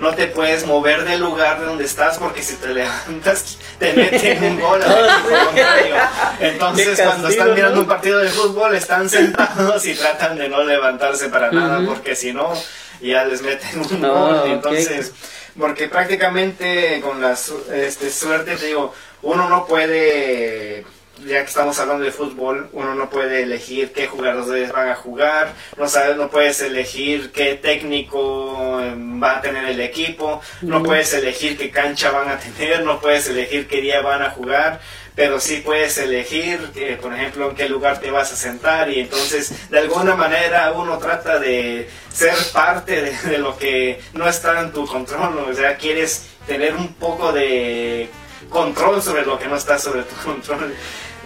no 0.00 0.14
te 0.14 0.26
puedes 0.26 0.66
mover 0.66 1.04
del 1.04 1.20
lugar 1.20 1.60
de 1.60 1.66
donde 1.66 1.84
estás 1.84 2.18
porque 2.18 2.42
si 2.42 2.54
te 2.56 2.68
levantas 2.68 3.58
te 3.78 3.92
meten 3.94 4.44
un 4.44 4.60
gol. 4.60 4.80
Entonces 6.40 7.00
cuando 7.00 7.28
están 7.28 7.54
mirando 7.54 7.80
un 7.80 7.86
partido 7.86 8.18
de 8.18 8.28
fútbol 8.28 8.74
están 8.74 9.08
sentados 9.08 9.86
y 9.86 9.94
tratan 9.94 10.36
de 10.36 10.48
no 10.48 10.62
levantarse 10.64 11.28
para 11.28 11.50
nada 11.50 11.80
porque 11.86 12.14
si 12.14 12.32
no 12.32 12.52
ya 13.00 13.24
les 13.24 13.42
meten 13.42 13.80
un 13.80 14.00
gol. 14.02 14.42
Entonces 14.46 15.12
porque 15.58 15.88
prácticamente 15.88 17.00
con 17.00 17.20
la 17.22 17.34
su- 17.36 17.64
este, 17.72 18.10
suerte, 18.10 18.56
te 18.56 18.66
digo, 18.66 18.92
uno 19.22 19.48
no 19.48 19.64
puede, 19.66 20.84
ya 21.26 21.40
que 21.40 21.48
estamos 21.48 21.78
hablando 21.80 22.04
de 22.04 22.12
fútbol, 22.12 22.68
uno 22.72 22.94
no 22.94 23.10
puede 23.10 23.42
elegir 23.42 23.92
qué 23.92 24.06
jugadores 24.06 24.72
van 24.72 24.88
a 24.88 24.94
jugar, 24.94 25.52
no 25.76 25.88
sabes, 25.88 26.16
no 26.16 26.30
puedes 26.30 26.60
elegir 26.60 27.32
qué 27.32 27.54
técnico 27.54 28.80
eh, 28.80 28.94
va 28.96 29.38
a 29.38 29.40
tener 29.40 29.64
el 29.64 29.80
equipo, 29.80 30.40
no 30.62 30.82
puedes 30.82 31.12
elegir 31.14 31.58
qué 31.58 31.70
cancha 31.70 32.10
van 32.10 32.28
a 32.28 32.38
tener, 32.56 32.84
no 32.84 33.00
puedes 33.00 33.28
elegir 33.28 33.66
qué 33.66 33.80
día 33.80 34.00
van 34.02 34.22
a 34.22 34.30
jugar, 34.30 34.80
pero 35.16 35.40
sí 35.40 35.62
puedes 35.64 35.98
elegir, 35.98 36.60
eh, 36.76 36.98
por 37.00 37.12
ejemplo, 37.12 37.50
en 37.50 37.56
qué 37.56 37.68
lugar 37.68 37.98
te 38.00 38.10
vas 38.10 38.32
a 38.32 38.36
sentar 38.36 38.88
y 38.90 39.00
entonces 39.00 39.68
de 39.70 39.78
alguna 39.78 40.14
manera 40.14 40.72
uno 40.72 40.98
trata 40.98 41.38
de 41.38 41.88
ser 42.12 42.34
parte 42.52 43.02
de, 43.02 43.18
de 43.30 43.38
lo 43.38 43.58
que 43.58 44.00
no 44.12 44.28
está 44.28 44.60
en 44.60 44.72
tu 44.72 44.86
control, 44.86 45.38
o 45.38 45.54
sea, 45.54 45.76
quieres 45.76 46.28
tener 46.46 46.74
un 46.76 46.94
poco 46.94 47.32
de 47.32 48.08
control 48.48 49.02
sobre 49.02 49.24
lo 49.24 49.38
que 49.38 49.48
no 49.48 49.56
está 49.56 49.78
sobre 49.78 50.02
tu 50.02 50.14
control. 50.24 50.74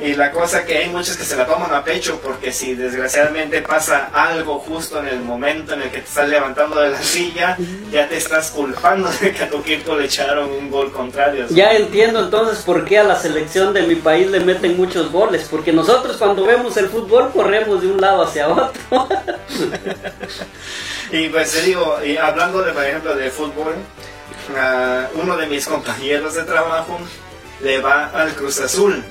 Y 0.02 0.14
la 0.14 0.30
cosa 0.30 0.64
que 0.64 0.78
hay 0.78 0.88
muchos 0.88 1.16
que 1.16 1.24
se 1.24 1.36
la 1.36 1.46
toman 1.46 1.74
a 1.74 1.84
pecho 1.84 2.20
porque 2.22 2.52
si 2.52 2.74
desgraciadamente 2.74 3.60
pasa 3.60 4.10
algo 4.12 4.58
justo 4.58 4.98
en 4.98 5.08
el 5.08 5.20
momento 5.20 5.74
en 5.74 5.82
el 5.82 5.90
que 5.90 5.98
te 5.98 6.08
estás 6.08 6.28
levantando 6.28 6.80
de 6.80 6.90
la 6.90 7.02
silla, 7.02 7.56
ya 7.92 8.08
te 8.08 8.16
estás 8.16 8.50
culpando 8.50 9.10
de 9.20 9.32
que 9.32 9.44
a 9.44 9.50
tu 9.50 9.58
equipo 9.58 9.94
le 9.96 10.06
echaron 10.06 10.50
un 10.50 10.70
gol 10.70 10.90
contrario. 10.90 11.46
Ya 11.50 11.72
entiendo 11.72 12.24
entonces 12.24 12.64
por 12.64 12.84
qué 12.86 12.98
a 12.98 13.04
la 13.04 13.16
selección 13.16 13.74
de 13.74 13.82
mi 13.82 13.96
país 13.96 14.30
le 14.30 14.40
meten 14.40 14.76
muchos 14.76 15.12
goles, 15.12 15.46
porque 15.50 15.72
nosotros 15.72 16.16
cuando 16.16 16.44
vemos 16.44 16.76
el 16.78 16.88
fútbol 16.88 17.30
corremos 17.32 17.82
de 17.82 17.88
un 17.88 18.00
lado 18.00 18.22
hacia 18.22 18.48
otro. 18.48 18.80
Y 21.12 21.28
pues 21.28 21.50
te 21.50 21.62
digo, 21.62 21.98
y 22.04 22.16
hablando 22.16 22.62
de, 22.62 22.72
por 22.72 22.84
ejemplo, 22.84 23.16
de 23.16 23.30
fútbol, 23.30 23.74
ah, 24.56 25.08
uno 25.14 25.36
de 25.36 25.46
mis 25.48 25.66
compañeros 25.66 26.34
de 26.34 26.44
trabajo 26.44 27.00
le 27.62 27.80
va 27.80 28.06
al 28.10 28.32
Cruz 28.34 28.60
Azul. 28.60 29.02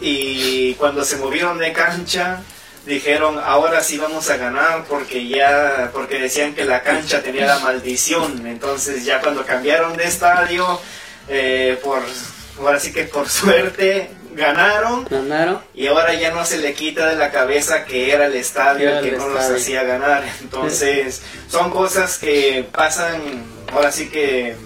Y 0.00 0.74
cuando 0.74 1.04
se 1.04 1.16
movieron 1.16 1.58
de 1.58 1.72
cancha 1.72 2.42
dijeron 2.86 3.40
ahora 3.42 3.82
sí 3.82 3.96
vamos 3.96 4.28
a 4.28 4.36
ganar 4.36 4.84
porque 4.88 5.26
ya 5.26 5.90
porque 5.94 6.18
decían 6.18 6.54
que 6.54 6.66
la 6.66 6.82
cancha 6.82 7.22
tenía 7.22 7.46
la 7.46 7.58
maldición 7.60 8.46
entonces 8.46 9.06
ya 9.06 9.22
cuando 9.22 9.46
cambiaron 9.46 9.96
de 9.96 10.04
estadio 10.04 10.78
eh, 11.28 11.80
por 11.82 12.02
ahora 12.60 12.78
sí 12.78 12.92
que 12.92 13.04
por 13.04 13.26
suerte 13.40 14.10
ganaron 14.34 15.06
Ganaron. 15.08 15.60
y 15.74 15.86
ahora 15.86 16.12
ya 16.12 16.30
no 16.32 16.44
se 16.44 16.58
le 16.58 16.74
quita 16.74 17.08
de 17.08 17.16
la 17.16 17.30
cabeza 17.30 17.86
que 17.86 18.12
era 18.12 18.26
el 18.26 18.34
estadio 18.34 18.86
Era 18.90 18.98
el 18.98 19.04
que 19.04 19.10
el 19.12 19.16
no 19.18 19.28
los 19.28 19.40
estadio. 19.40 19.56
hacía 19.62 19.82
ganar 19.84 20.22
entonces 20.42 21.22
son 21.48 21.70
cosas 21.70 22.18
que 22.18 22.66
pasan 22.70 23.22
ahora 23.72 23.90
sí 23.92 24.10
que 24.10 24.56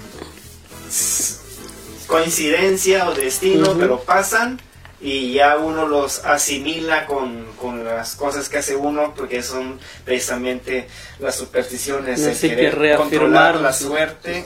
coincidencia 2.08 3.08
o 3.08 3.14
destino 3.14 3.70
Ujú. 3.70 3.78
pero 3.78 4.00
pasan 4.00 4.60
y 5.00 5.34
ya 5.34 5.56
uno 5.56 5.86
los 5.86 6.24
asimila 6.24 7.06
con, 7.06 7.46
con 7.60 7.84
las 7.84 8.16
cosas 8.16 8.48
que 8.48 8.58
hace 8.58 8.74
uno 8.74 9.14
porque 9.14 9.44
son 9.44 9.78
precisamente 10.04 10.88
las 11.20 11.36
supersticiones 11.36 12.20
el 12.20 12.32
Así 12.32 12.48
que 12.48 12.56
querer 12.56 12.96
controlar 12.96 13.60
la 13.60 13.72
suerte 13.72 14.44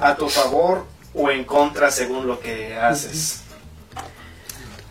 a 0.00 0.16
tu 0.16 0.28
favor 0.28 0.86
o 1.14 1.30
en 1.30 1.44
contra 1.44 1.92
según 1.92 2.26
lo 2.26 2.40
que 2.40 2.74
haces. 2.74 3.42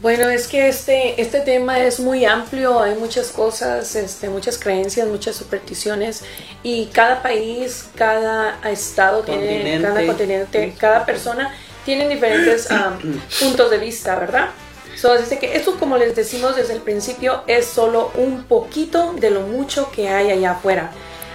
Bueno, 0.01 0.29
es 0.29 0.47
que 0.47 0.67
este, 0.67 1.21
este 1.21 1.41
tema 1.41 1.79
es 1.79 1.99
muy 1.99 2.25
amplio, 2.25 2.79
hay 2.81 2.95
muchas 2.95 3.27
cosas, 3.27 3.95
este, 3.95 4.29
muchas 4.29 4.57
creencias, 4.57 5.07
muchas 5.07 5.35
supersticiones 5.35 6.23
y 6.63 6.87
cada 6.87 7.21
país, 7.21 7.87
cada 7.95 8.57
estado 8.67 9.21
tiene, 9.21 9.79
cada 9.79 10.03
continente, 10.07 10.73
cada 10.79 11.05
persona 11.05 11.53
tiene 11.85 12.07
diferentes 12.07 12.69
um, 12.71 13.19
puntos 13.39 13.69
de 13.71 13.77
vista, 13.77 14.15
¿verdad? 14.15 14.49
So, 14.95 15.11
así 15.13 15.37
que 15.37 15.55
esto, 15.55 15.79
como 15.79 15.97
les 15.97 16.15
decimos 16.15 16.55
desde 16.55 16.73
el 16.73 16.81
principio, 16.81 17.43
es 17.47 17.65
solo 17.65 18.11
un 18.15 18.43
poquito 18.43 19.13
de 19.13 19.31
lo 19.31 19.41
mucho 19.41 19.91
que 19.91 20.09
hay 20.09 20.31
allá 20.31 20.51
afuera. 20.51 20.91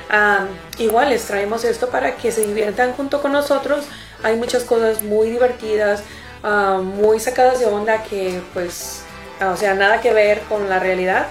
Um, 0.09 0.47
igual 0.79 1.11
les 1.11 1.25
traemos 1.25 1.65
esto 1.65 1.89
para 1.89 2.17
que 2.17 2.31
se 2.31 2.47
diviertan 2.47 2.93
junto 2.93 3.21
con 3.21 3.33
nosotros. 3.33 3.87
Hay 4.23 4.37
muchas 4.37 4.63
cosas 4.63 5.03
muy 5.03 5.31
divertidas, 5.31 6.03
ah, 6.43 6.81
muy 6.83 7.19
sacadas 7.19 7.59
de 7.59 7.67
onda 7.67 8.03
que 8.03 8.41
pues, 8.55 9.03
o 9.41 9.57
sea, 9.57 9.75
nada 9.75 10.01
que 10.01 10.13
ver 10.13 10.41
con 10.49 10.69
la 10.69 10.79
realidad, 10.79 11.27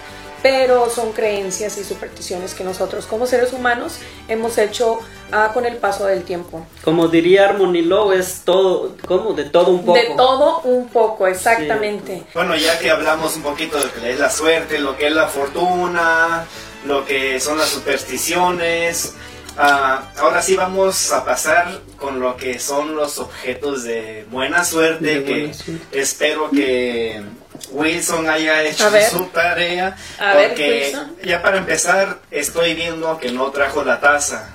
pero 0.46 0.92
son 0.92 1.12
creencias 1.12 1.76
y 1.80 1.84
supersticiones 1.84 2.54
que 2.54 2.64
nosotros 2.64 3.08
como 3.08 3.26
seres 3.26 3.52
humanos 3.52 3.96
hemos 4.28 4.60
hecho 4.60 5.00
ah, 5.32 5.50
con 5.52 5.66
el 5.66 5.78
paso 5.78 6.06
del 6.06 6.22
tiempo. 6.22 6.68
Como 6.84 7.08
diría 7.08 7.50
Harmony 7.50 7.82
Lowe, 7.82 8.14
es 8.14 8.42
todo, 8.46 8.96
¿cómo? 9.08 9.34
De 9.34 9.46
todo 9.46 9.72
un 9.72 9.84
poco. 9.84 9.98
De 9.98 10.14
todo 10.16 10.62
un 10.62 10.88
poco, 10.90 11.26
exactamente. 11.26 12.26
Bueno, 12.36 12.56
ya 12.56 12.78
que 12.78 12.92
hablamos 12.92 13.36
un 13.38 13.42
poquito 13.42 13.80
de 13.80 13.86
lo 13.86 13.94
que 13.94 14.12
es 14.12 14.20
la 14.20 14.30
suerte, 14.30 14.78
lo 14.78 14.96
que 14.96 15.08
es 15.08 15.14
la 15.14 15.26
fortuna, 15.26 16.46
lo 16.86 17.04
que 17.06 17.40
son 17.40 17.58
las 17.58 17.70
supersticiones, 17.70 19.16
ah, 19.58 20.12
ahora 20.20 20.44
sí 20.44 20.56
vamos 20.56 21.12
a 21.12 21.26
pasar 21.26 21.82
con 21.98 22.20
lo 22.20 22.38
que 22.38 22.60
son 22.60 22.96
los 22.96 23.18
objetos 23.18 23.84
de 23.84 24.28
buena 24.30 24.64
suerte, 24.64 25.22
De 25.22 25.24
que 25.24 25.54
suerte. 25.56 26.00
espero 26.00 26.52
que 26.52 27.24
Wilson 27.72 28.30
haya 28.30 28.64
hecho 28.64 28.90
su 29.12 29.26
tarea, 29.26 29.96
A 30.20 30.34
porque 30.34 30.96
ya 31.24 31.42
para 31.42 31.58
empezar 31.58 32.20
estoy 32.32 32.74
viendo 32.74 33.18
que 33.20 33.32
no 33.32 33.52
trajo 33.52 33.84
la 33.84 34.00
taza. 34.00 34.50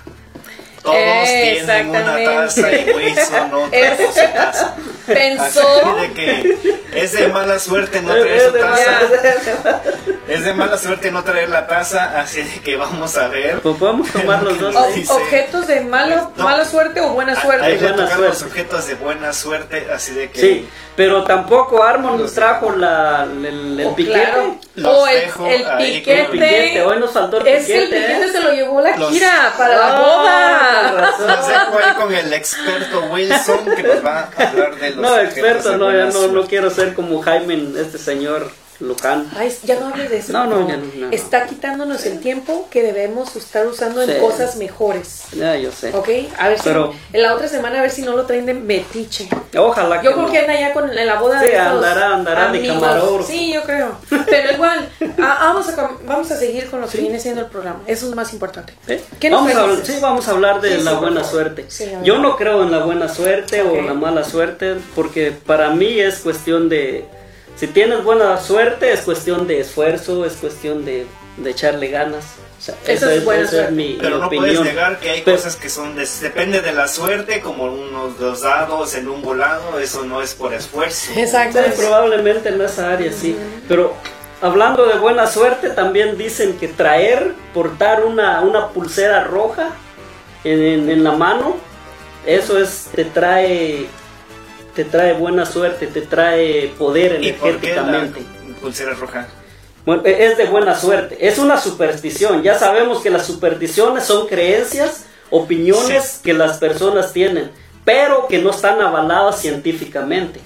Todos 0.83 0.97
tienen 1.25 1.91
una 1.91 2.17
taza 2.25 2.73
y 2.73 2.91
Wilson 2.93 3.51
no 3.51 3.61
trajo 3.71 4.13
su 4.13 4.33
taza. 4.33 4.75
Pensó, 5.07 5.61
Así 5.69 6.01
de 6.01 6.13
que 6.13 6.59
es 6.95 7.13
de 7.13 7.29
mala 7.29 7.59
suerte 7.59 8.01
no 8.01 8.13
traer 8.13 8.27
Es 8.29 8.43
su 8.45 8.53
taza. 8.53 9.81
Es 10.29 10.45
de 10.45 10.55
mala 10.55 10.79
suerte 10.79 11.11
no 11.11 11.25
traer 11.25 11.49
la 11.49 11.67
taza, 11.67 12.21
así 12.21 12.43
de 12.43 12.61
que 12.61 12.77
vamos 12.77 13.17
a 13.19 13.27
ver. 13.29 13.59
Pues 13.61 13.77
podemos 13.77 14.09
tomar 14.13 14.43
los 14.43 14.59
dos. 14.59 14.77
objetos 15.11 15.67
de 15.67 15.81
mala, 15.81 16.31
No. 16.37 16.45
mala 16.45 16.65
suerte 16.65 17.01
o 17.01 17.11
buena 17.11 17.33
Ahí 17.33 17.39
suerte. 17.43 17.69
le 17.69 17.77
buena 17.79 17.97
tocaron 17.97 18.25
los 18.27 18.39
suerte. 18.39 18.61
objetos 18.61 18.87
de 18.87 18.95
buena 18.95 19.33
suerte, 19.33 19.89
así 19.93 20.15
de 20.15 20.31
que 20.31 20.41
Sí, 20.41 20.69
pero 20.97 21.25
tampoco 21.25 21.83
Armon 21.83 22.21
nos 22.21 22.33
trajo 22.33 22.71
la, 22.71 23.25
el, 23.25 23.81
el 23.81 23.87
Oh, 23.87 23.97
piquete. 23.97 24.21
claro. 24.23 24.57
Los 24.77 24.97
O 24.99 25.07
el, 25.09 25.21
dejo 25.23 25.47
el 25.47 25.67
ahí 25.71 25.95
piquete. 25.99 26.25
con- 26.27 26.35
El 26.37 26.41
piquete, 26.41 26.83
hoy 26.83 26.99
nos 27.01 27.11
faltó 27.11 27.39
el 27.41 27.47
Es 27.49 27.67
que 27.67 27.79
el 27.79 27.85
piquete, 27.89 28.07
piquete 28.07 28.25
¿eh? 28.27 28.33
se 28.33 28.41
lo 28.41 28.53
llevó 28.53 28.81
la 28.81 28.97
Los- 28.97 29.11
Kira 29.11 29.53
para 29.59 29.77
la 29.77 29.89
Ah, 29.89 30.01
boda. 30.01 30.70
Dejo 31.49 31.79
ahí 31.79 31.95
con 31.97 32.15
el 32.15 32.33
experto 32.33 33.01
Wilson 33.11 33.65
que 33.77 33.83
nos 33.83 34.05
va 34.05 34.31
a 34.37 34.49
hablar 34.49 34.77
de 34.77 34.91
los 34.91 34.97
No, 34.97 35.19
experto, 35.19 35.77
no, 35.77 35.93
no, 35.93 36.29
no 36.29 36.47
quiero 36.47 36.71
ser 36.71 36.95
como 36.95 37.21
Jaime, 37.23 37.69
este 37.81 37.99
señor 37.99 38.51
Lucán. 38.81 39.31
Ay, 39.37 39.55
ya 39.65 39.79
no 39.79 39.89
hable 39.89 40.09
de 40.09 40.19
eso. 40.19 40.33
No, 40.33 40.47
no, 40.47 40.57
por 40.61 40.69
ya 40.69 40.77
no, 40.79 40.85
no. 40.97 41.11
Está 41.11 41.47
quitándonos 41.47 42.05
el 42.07 42.21
tiempo 42.21 42.67
que 42.71 42.83
debemos 42.83 43.37
estar 43.37 43.67
usando 43.67 44.03
en 44.03 44.09
Sí. 44.11 44.17
cosas 44.21 44.57
mejores. 44.57 45.25
Ya, 45.37 45.57
yo 45.57 45.71
sé. 45.71 45.93
¿Ok? 45.95 46.09
A 46.39 46.49
ver 46.49 46.59
si 46.59 46.65
Pero- 46.65 46.95
en 47.13 47.23
la 47.23 47.35
otra 47.35 47.47
semana 47.49 47.79
a 47.79 47.83
ver 47.83 47.91
si 47.91 48.03
no 48.03 48.17
lo 48.17 48.25
traen 48.27 48.47
de 48.47 48.55
metiche. 48.55 49.29
Ojalá 49.57 49.97
Yo 50.03 50.11
que 50.11 50.15
creo 50.15 50.27
no. 50.27 50.33
que 50.33 50.39
anda 50.39 50.59
ya 50.59 50.73
con 50.73 50.91
en 50.99 51.07
la 51.07 51.21
boda 51.21 51.41
Sí, 51.41 51.47
de 51.49 51.59
andará- 51.59 52.15
andará 52.15 52.53
de 52.53 52.59
amigos. 52.59 52.81
camarógrafo. 52.81 53.29
Sí, 53.31 53.53
yo 53.53 53.63
creo. 53.65 53.93
Pero 54.27 54.53
igual, 54.53 54.89
ah, 55.19 55.39
vamos, 55.53 55.69
a, 55.69 55.91
vamos 56.07 56.31
a 56.31 56.37
seguir 56.37 56.71
con 56.71 56.81
lo 56.81 56.89
que 56.89 56.99
viene 56.99 57.19
siendo 57.21 57.43
el 57.43 57.47
programa. 57.49 57.81
Eso 57.87 58.09
es 58.09 58.15
más 58.15 58.33
importante. 58.33 58.73
¿Qué 59.19 59.29
nos 59.31 59.45
vamos, 59.55 59.81
a, 59.81 59.85
sí, 59.85 59.99
vamos 60.01 60.29
a 60.29 60.31
hablar 60.31 60.61
de 60.61 60.79
Sí, 60.79 60.83
la 60.85 60.93
sí, 60.93 60.97
buena 60.97 61.25
suerte. 61.25 61.65
Sí, 61.69 61.85
a. 61.85 62.03
Yo 62.03 62.19
no 62.19 62.37
creo 62.37 62.63
en 62.63 62.71
la 62.71 62.79
buena 62.85 63.09
suerte 63.09 63.61
Ok. 63.63 63.73
o 63.79 63.83
la 63.83 63.95
mala 63.95 64.25
suerte, 64.25 64.77
porque 64.95 65.33
para 65.33 65.71
mí 65.71 66.01
es 66.01 66.21
cuestión 66.21 66.69
de... 66.69 67.05
Si 67.61 67.67
tienes 67.67 68.03
buena 68.03 68.39
suerte, 68.41 68.91
es 68.93 69.01
cuestión 69.03 69.47
de 69.47 69.61
esfuerzo, 69.61 70.25
es 70.25 70.33
cuestión 70.35 70.83
de, 70.87 71.07
de 71.37 71.51
echarle 71.51 71.89
ganas. 71.89 72.25
O 72.59 72.63
sea, 72.63 72.75
Eso 72.85 72.93
esa 73.07 73.15
es 73.15 73.25
buena 73.25 73.43
esa 73.43 73.51
suerte. 73.51 73.73
mi, 73.73 73.89
mi 73.91 73.99
Pero 74.01 74.17
no 74.19 74.27
opinión. 74.29 74.47
puedes 74.57 74.61
negar 74.75 74.99
que 74.99 75.11
hay 75.11 75.21
Pero- 75.23 75.37
cosas 75.37 75.57
que 75.57 75.69
son 75.69 75.95
de- 75.95 76.09
depende 76.23 76.63
de 76.63 76.73
la 76.73 76.89
suerte, 76.89 77.41
como 77.43 77.65
unos 77.67 78.19
los 78.19 78.41
dados 78.41 78.95
en 78.95 79.09
un 79.09 79.21
volado, 79.23 79.79
eso 79.79 80.05
no 80.05 80.23
es 80.23 80.35
por 80.35 80.55
esfuerzo. 80.55 81.13
Exacto. 81.17 81.59
Sí, 81.63 81.73
probablemente 81.77 82.49
en 82.49 82.61
esa 82.63 82.93
área 82.93 83.13
sí. 83.13 83.37
Pero 83.69 83.93
hablando 84.41 84.87
de 84.87 84.99
buena 84.99 85.27
suerte, 85.27 85.69
también 85.71 86.17
dicen 86.17 86.57
que 86.59 86.69
traer, 86.69 87.35
portar 87.53 88.05
una, 88.05 88.41
una 88.41 88.69
pulsera 88.69 89.25
roja 89.25 89.71
en, 90.45 90.63
en- 90.63 90.91
en 90.91 91.05
la 91.05 91.13
mano, 91.13 91.57
eso 92.27 92.59
es, 92.59 92.89
te 92.95 93.05
trae, 93.05 93.87
te 94.85 94.91
trae 94.91 95.13
buena 95.13 95.45
suerte, 95.45 95.87
te 95.89 96.01
trae 96.01 96.73
poder 96.79 97.23
¿Y 97.23 97.33
por 97.35 97.59
qué 97.59 97.75
la 97.75 97.83
energéticamente. 97.83 98.23
pulsera 98.63 98.95
roja? 98.95 99.29
Bueno, 99.85 100.03
e- 100.07 100.25
es 100.25 100.39
de 100.39 100.47
buena 100.47 100.75
suerte, 100.75 101.19
es 101.21 101.39
una 101.39 101.61
superstición. 101.61 102.43
Ya 102.43 102.59
sabemos 102.59 103.03
que 103.03 103.11
las 103.11 103.27
supersticiones 103.27 104.05
son 104.05 104.27
creencias, 104.27 105.05
opiniones 105.29 106.21
que 106.25 106.33
las 106.33 106.57
personas 106.57 107.13
tienen, 107.13 107.51
pero 107.85 108.27
que 108.27 108.39
no 108.39 108.51
están 108.53 108.81
avaladas 108.81 109.39
científicamente. 109.43 110.41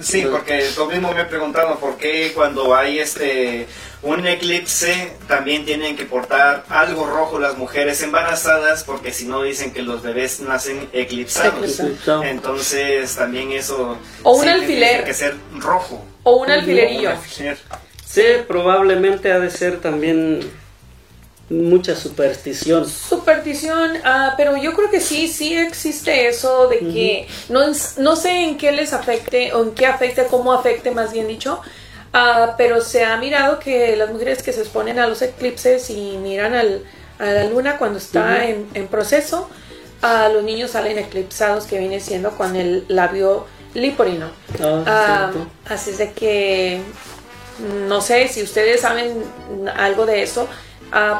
Sí, 0.00 0.26
porque 0.30 0.64
tú 0.74 0.86
mismo 0.86 1.12
me 1.12 1.20
he 1.20 1.24
preguntado 1.26 1.78
por 1.78 1.96
qué 1.98 2.32
cuando 2.34 2.74
hay 2.74 3.00
este 3.00 3.66
un 4.02 4.26
eclipse 4.26 5.12
también 5.28 5.64
tienen 5.64 5.96
que 5.96 6.04
portar 6.04 6.64
algo 6.68 7.06
rojo 7.06 7.38
las 7.38 7.56
mujeres 7.56 8.02
embarazadas 8.02 8.82
porque 8.82 9.12
si 9.12 9.26
no 9.26 9.42
dicen 9.42 9.72
que 9.72 9.82
los 9.82 10.02
bebés 10.02 10.40
nacen 10.40 10.88
eclipsados. 10.92 11.78
Eclipsado. 11.78 12.24
Entonces 12.24 13.14
también 13.14 13.52
eso 13.52 13.96
O 14.24 14.32
un 14.36 14.42
sí 14.42 14.48
alfiler. 14.48 14.88
tiene 14.88 15.04
que 15.04 15.14
ser 15.14 15.36
rojo. 15.58 16.04
O 16.24 16.36
un 16.36 16.50
alfilerillo. 16.50 17.10
Un 17.10 17.16
alfiler. 17.16 17.58
Sí, 18.04 18.22
probablemente 18.46 19.32
ha 19.32 19.38
de 19.38 19.50
ser 19.50 19.80
también 19.80 20.40
mucha 21.48 21.94
superstición. 21.94 22.88
Superstición, 22.88 23.92
ah, 24.04 24.34
pero 24.36 24.56
yo 24.56 24.74
creo 24.74 24.90
que 24.90 25.00
sí, 25.00 25.28
sí 25.28 25.54
existe 25.54 26.28
eso 26.28 26.68
de 26.68 26.78
que 26.78 27.28
no, 27.48 27.60
no 27.98 28.16
sé 28.16 28.30
en 28.44 28.58
qué 28.58 28.72
les 28.72 28.92
afecte 28.92 29.52
o 29.52 29.62
en 29.62 29.72
qué 29.72 29.86
afecte, 29.86 30.26
cómo 30.30 30.52
afecte 30.52 30.90
más 30.90 31.12
bien 31.12 31.28
dicho, 31.28 31.60
ah, 32.12 32.54
pero 32.56 32.80
se 32.80 33.04
ha 33.04 33.16
mirado 33.16 33.58
que 33.58 33.96
las 33.96 34.10
mujeres 34.10 34.42
que 34.42 34.52
se 34.52 34.60
exponen 34.60 34.98
a 34.98 35.06
los 35.06 35.22
eclipses 35.22 35.88
y 35.90 36.18
miran 36.18 36.54
al- 36.54 36.82
a 37.18 37.24
la 37.26 37.44
luna 37.44 37.78
cuando 37.78 37.98
está 37.98 38.44
en, 38.46 38.68
en 38.74 38.88
proceso, 38.88 39.48
a 40.00 40.28
los 40.28 40.42
niños 40.42 40.72
salen 40.72 40.98
eclipsados 40.98 41.66
que 41.66 41.78
viene 41.78 42.00
siendo 42.00 42.32
con 42.32 42.56
el 42.56 42.84
labio 42.88 43.46
liporino. 43.74 44.30
Ah, 44.60 44.82
Ah, 44.86 45.30
así 45.68 45.90
es 45.90 45.98
de 45.98 46.12
que 46.12 46.80
no 47.88 48.00
sé 48.00 48.26
si 48.28 48.42
ustedes 48.42 48.80
saben 48.80 49.22
algo 49.76 50.06
de 50.06 50.22
eso. 50.22 50.48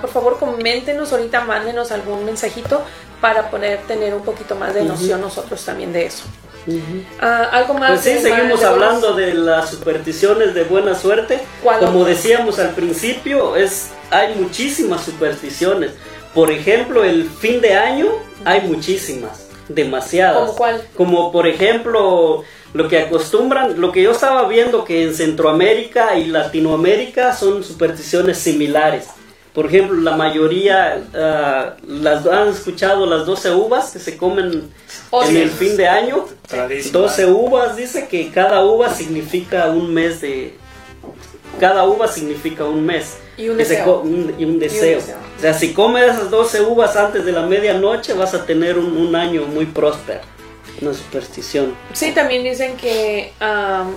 por 0.01 0.11
favor, 0.11 0.39
coméntenos 0.39 1.13
ahorita, 1.13 1.43
mándenos 1.43 1.93
algún 1.93 2.25
mensajito 2.25 2.83
para 3.21 3.51
poder 3.51 3.79
tener 3.87 4.13
un 4.15 4.23
poquito 4.23 4.55
más 4.57 4.75
de 4.75 4.83
noción 4.83 5.21
nosotros 5.21 5.65
también 5.65 5.93
de 5.93 6.07
eso. 6.07 6.25
Ah, 7.21 7.49
algo 7.53 7.75
más. 7.75 7.91
Pues 7.91 8.01
sí, 8.03 8.19
seguimos 8.21 8.63
hablando 8.63 9.15
de 9.15 9.35
las 9.35 9.71
supersticiones 9.71 10.55
de 10.55 10.65
buena 10.65 10.95
suerte. 10.95 11.41
¿Cuál 11.63 11.81
Como 11.81 12.05
decíamos 12.05 12.59
al 12.59 12.71
principio, 12.71 13.57
es 13.57 13.91
hay 14.11 14.35
muchísimas 14.35 15.05
supersticiones. 15.05 15.93
Por 16.35 16.51
ejemplo, 16.51 17.05
el 17.05 17.29
fin 17.29 17.61
de 17.61 17.75
año 17.75 18.07
hay 18.45 18.63
muchísimas, 18.63 19.49
demasiadas. 19.69 20.39
¿Cómo 20.39 20.57
cuál? 20.57 20.83
Como 20.97 21.33
por 21.33 21.47
ejemplo, 21.47 22.45
lo 22.75 22.89
que 22.89 23.01
acostumbran, 23.01 23.81
lo 23.81 23.93
que 23.93 24.03
yo 24.03 24.13
estaba 24.13 24.47
viendo 24.49 24.85
que 24.85 25.03
en 25.03 25.15
Centroamérica 25.15 26.17
y 26.17 26.27
Latinoamérica 26.27 27.35
son 27.35 27.65
supersticiones 27.65 28.39
similares. 28.39 29.09
Por 29.55 29.67
ejemplo, 29.67 30.01
la 30.01 30.17
mayoría 30.17 31.03
ah, 31.15 31.75
las 31.87 32.27
han 32.27 32.49
escuchado 32.49 33.05
las 33.07 33.27
12 33.27 33.51
uvas 33.53 33.91
que 33.91 33.99
se 33.99 34.17
comen 34.17 34.71
Oh, 35.11 35.23
en 35.23 35.29
sí. 35.29 35.37
el 35.43 35.51
fin 35.51 35.77
de 35.77 35.87
año. 35.87 36.25
Tradicional. 36.49 37.03
12 37.03 37.27
uvas, 37.27 37.77
dice 37.77 38.09
que 38.09 38.31
cada 38.31 38.65
uva 38.65 38.89
significa 38.95 39.67
un 39.69 39.93
mes 39.93 40.23
de... 40.23 40.57
Cada 41.61 41.85
uva 41.85 42.09
significa 42.09 42.65
un 42.65 42.85
mes. 42.87 43.19
Y 43.37 43.49
un 43.51 43.59
deseo. 43.59 44.01
un- 44.01 44.35
y 44.39 44.45
un 44.47 44.59
deseo. 44.59 44.97
deseo. 44.97 45.17
O 45.37 45.41
sea, 45.41 45.53
si 45.53 45.75
comes 45.75 46.05
esas 46.05 46.31
12 46.31 46.63
uvas 46.63 46.97
antes 46.97 47.25
de 47.27 47.33
la 47.33 47.43
medianoche, 47.43 48.15
vas 48.15 48.33
a 48.33 48.47
tener 48.47 48.79
un, 48.79 48.97
un 48.97 49.15
año 49.15 49.43
muy 49.47 49.67
próspero. 49.67 50.21
Una 50.81 50.95
superstición. 50.95 51.75
Sí, 51.93 52.13
también 52.13 52.43
dicen 52.43 52.77
que 52.79 53.33
am, 53.39 53.93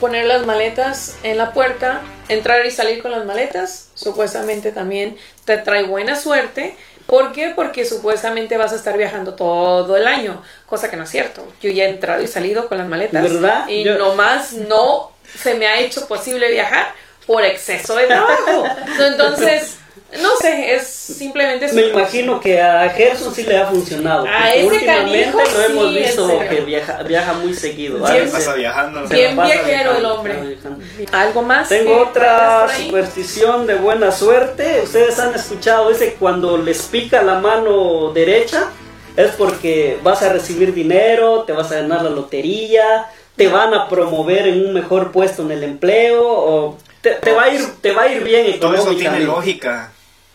poner 0.00 0.26
las 0.26 0.46
maletas 0.46 1.16
en 1.22 1.38
la 1.38 1.52
puerta, 1.52 2.00
entrar 2.28 2.64
y 2.66 2.70
salir 2.70 3.02
con 3.02 3.10
las 3.10 3.24
maletas, 3.24 3.88
supuestamente 3.94 4.72
también 4.72 5.16
te 5.44 5.56
trae 5.58 5.82
buena 5.84 6.16
suerte. 6.16 6.76
¿Por 7.06 7.32
qué? 7.32 7.52
Porque 7.56 7.86
supuestamente 7.86 8.56
vas 8.58 8.72
a 8.72 8.76
estar 8.76 8.96
viajando 8.98 9.34
todo 9.34 9.96
el 9.96 10.06
año, 10.06 10.42
cosa 10.66 10.90
que 10.90 10.96
no 10.96 11.04
es 11.04 11.10
cierto. 11.10 11.46
Yo 11.62 11.70
ya 11.70 11.84
he 11.84 11.88
entrado 11.88 12.22
y 12.22 12.26
salido 12.28 12.68
con 12.68 12.76
las 12.78 12.86
maletas. 12.86 13.22
¿Verdad? 13.22 13.66
Y 13.68 13.84
Yo- 13.84 13.96
nomás 13.96 14.52
no 14.52 15.12
se 15.36 15.54
me 15.54 15.66
ha 15.66 15.78
hecho 15.80 16.06
posible 16.06 16.50
viajar 16.50 16.92
por 17.26 17.44
exceso 17.44 17.96
de 17.96 18.06
trabajo. 18.06 18.64
Entonces, 19.00 19.77
no 20.22 20.36
sé, 20.40 20.74
es 20.74 20.86
simplemente... 20.86 21.70
Me 21.72 21.82
su- 21.82 21.88
imagino 21.90 22.40
que 22.40 22.60
a 22.60 22.88
Gerson 22.90 23.34
sí 23.34 23.42
le 23.42 23.58
ha 23.58 23.66
funcionado. 23.66 24.26
A 24.26 24.54
ese 24.54 24.66
últimamente 24.66 25.22
canijo, 25.22 25.38
lo 25.38 25.62
hemos 25.62 25.92
sí, 25.92 25.98
visto 25.98 26.38
que 26.48 26.60
viaja, 26.62 27.02
viaja 27.02 27.32
muy 27.34 27.52
seguido. 27.52 28.06
Se 28.06 28.12
veces 28.14 28.30
pasa 28.32 28.54
viajando. 28.54 29.06
Bien 29.08 29.36
pasa 29.36 29.54
viajero 29.54 29.96
el 29.96 30.04
hombre. 30.06 30.40
viajando. 30.40 30.84
¿Algo 31.12 31.42
más? 31.42 31.68
Tengo 31.68 31.98
otra 32.00 32.66
superstición 32.74 33.66
de 33.66 33.74
buena 33.74 34.10
suerte. 34.10 34.80
Ustedes 34.82 35.18
han 35.18 35.34
escuchado 35.34 35.90
ese 35.90 36.14
cuando 36.14 36.56
les 36.56 36.82
pica 36.82 37.22
la 37.22 37.38
mano 37.38 38.10
derecha 38.12 38.68
es 39.16 39.32
porque 39.32 39.98
vas 40.02 40.22
a 40.22 40.32
recibir 40.32 40.72
dinero, 40.72 41.42
te 41.42 41.52
vas 41.52 41.72
a 41.72 41.76
ganar 41.76 42.02
la 42.02 42.10
lotería, 42.10 43.06
te 43.36 43.48
van 43.48 43.74
a 43.74 43.88
promover 43.88 44.46
en 44.46 44.64
un 44.64 44.72
mejor 44.72 45.10
puesto 45.10 45.42
en 45.42 45.50
el 45.50 45.64
empleo 45.64 46.22
o 46.24 46.78
te, 47.02 47.14
te 47.14 47.32
va 47.32 47.44
a 47.44 47.48
ir 47.50 47.60
te 47.82 47.92
va 47.92 48.02
a 48.02 48.08
ir 48.12 48.22
bien 48.22 48.58
Todo 48.60 48.74
eso 48.74 48.94
tiene 48.94 49.20
lógica. 49.20 49.92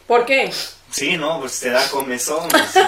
¿Por 0.07 0.25
qué? 0.25 0.51
Sí, 0.93 1.17
no, 1.17 1.39
pues 1.39 1.59
te 1.59 1.71
da 1.71 1.89
comezón. 1.89 2.47
sí. 2.71 2.79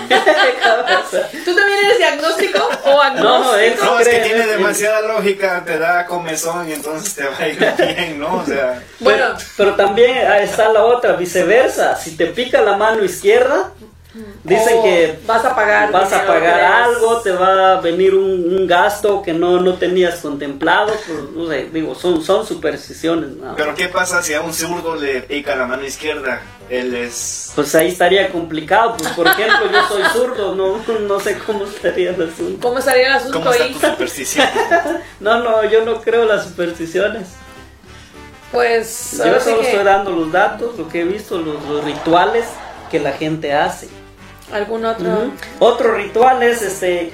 ¿Tú 1.43 1.55
también 1.55 1.79
eres 1.85 1.97
diagnóstico 1.97 2.69
o 2.85 3.01
agnóstico? 3.01 3.83
No, 3.83 3.93
no, 3.93 3.99
es 3.99 4.07
que 4.07 4.19
tiene 4.19 4.45
demasiada 4.45 5.01
lógica, 5.01 5.63
te 5.65 5.79
da 5.79 6.05
comezón 6.05 6.69
y 6.69 6.73
entonces 6.73 7.15
te 7.15 7.23
va 7.23 7.35
a 7.35 7.47
ir 7.47 7.57
bien, 7.77 8.19
¿no? 8.19 8.35
O 8.35 8.45
sea, 8.45 8.83
Bueno, 8.99 9.25
Pero, 9.35 9.49
pero 9.57 9.75
también 9.75 10.27
ahí 10.27 10.43
está 10.43 10.71
la 10.71 10.83
otra, 10.83 11.13
viceversa. 11.13 11.95
Si 11.95 12.15
te 12.15 12.27
pica 12.27 12.61
la 12.61 12.77
mano 12.77 13.03
izquierda, 13.03 13.71
dicen 14.43 14.81
que 14.83 15.19
vas 15.25 15.43
a 15.43 15.55
pagar 15.55 15.91
vas 15.91 16.11
a 16.13 16.25
pagar 16.25 16.59
algo, 16.61 17.21
te 17.21 17.31
va 17.31 17.73
a 17.73 17.81
venir 17.81 18.15
un, 18.15 18.53
un 18.53 18.67
gasto 18.67 19.21
que 19.21 19.33
no, 19.33 19.59
no 19.59 19.73
tenías 19.75 20.19
contemplado. 20.19 20.93
Pues, 21.07 21.19
no 21.33 21.47
sé, 21.47 21.69
digo, 21.73 21.95
son, 21.95 22.23
son 22.23 22.45
supersticiones. 22.45 23.31
¿no? 23.31 23.55
pero 23.55 23.75
¿qué 23.75 23.87
pasa 23.87 24.21
si 24.21 24.33
a 24.33 24.41
un 24.41 24.53
zurdo 24.53 24.95
le 24.95 25.21
pica 25.21 25.55
la 25.55 25.65
mano 25.65 25.85
izquierda? 25.85 26.41
Él 26.69 26.95
es... 26.95 27.51
Pues 27.55 27.75
ahí 27.75 27.89
estaría 27.89 28.29
complicado. 28.31 28.95
Pues, 28.97 29.09
por 29.09 29.27
ejemplo, 29.27 29.71
yo 29.71 29.87
soy 29.87 30.03
zurdo, 30.13 30.55
no, 30.55 30.77
no 30.99 31.19
sé 31.19 31.37
cómo 31.45 31.65
estaría 31.65 32.11
el 32.11 32.29
asunto. 32.29 32.67
¿Cómo 32.67 32.79
estaría 32.79 33.07
el 33.07 33.13
asunto 33.13 33.37
¿Cómo 33.37 33.51
está 33.51 33.63
ahí? 33.63 33.73
tu 33.73 33.79
superstición? 33.87 34.47
No, 35.19 35.43
no, 35.43 35.63
yo 35.69 35.85
no 35.85 36.01
creo 36.01 36.23
en 36.23 36.29
las 36.29 36.45
supersticiones. 36.45 37.27
Pues 38.51 39.17
Yo 39.17 39.39
solo 39.39 39.59
que 39.59 39.69
estoy 39.69 39.83
dando 39.83 40.11
los 40.11 40.31
datos, 40.31 40.77
lo 40.77 40.87
que 40.87 41.01
he 41.01 41.03
visto, 41.03 41.39
los, 41.39 41.61
los 41.65 41.83
rituales 41.83 42.45
que 42.89 42.99
la 42.99 43.11
gente 43.11 43.53
hace. 43.53 43.89
Algún 44.51 44.85
otro. 44.85 45.07
Ujú. 45.09 45.31
Otro 45.59 45.95
ritual 45.95 46.43
es 46.43 46.61
este 46.61 47.11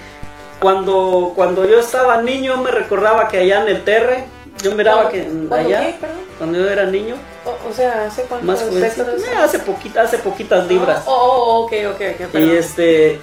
cuando 0.59 1.33
cuando 1.35 1.65
yo 1.65 1.79
estaba 1.79 2.21
niño 2.21 2.57
me 2.57 2.71
recordaba 2.71 3.27
que 3.27 3.39
allá 3.39 3.61
en 3.63 3.69
el 3.69 3.83
Terre 3.83 4.25
yo 4.61 4.73
miraba 4.75 5.09
que 5.09 5.23
¿Cuándo 5.23 5.55
allá 5.55 5.79
qué, 5.87 5.95
perdón? 5.99 6.17
cuando 6.37 6.59
yo 6.59 6.69
era 6.69 6.85
niño 6.85 7.15
O, 7.45 7.69
o 7.69 7.73
sea, 7.73 8.05
¿hace 8.05 8.23
cuánto? 8.23 8.45
más 8.45 8.59
jovencito, 8.61 9.09
eh, 9.09 9.35
hace 9.37 9.59
poquita 9.59 10.01
hace 10.03 10.19
poquitas 10.19 10.67
libras 10.67 11.03
Oh, 11.07 11.11
oh, 11.13 11.65
ok, 11.65 11.73
ok, 11.95 12.01
ok. 12.29 12.35
y 12.39 12.51
este 12.51 13.19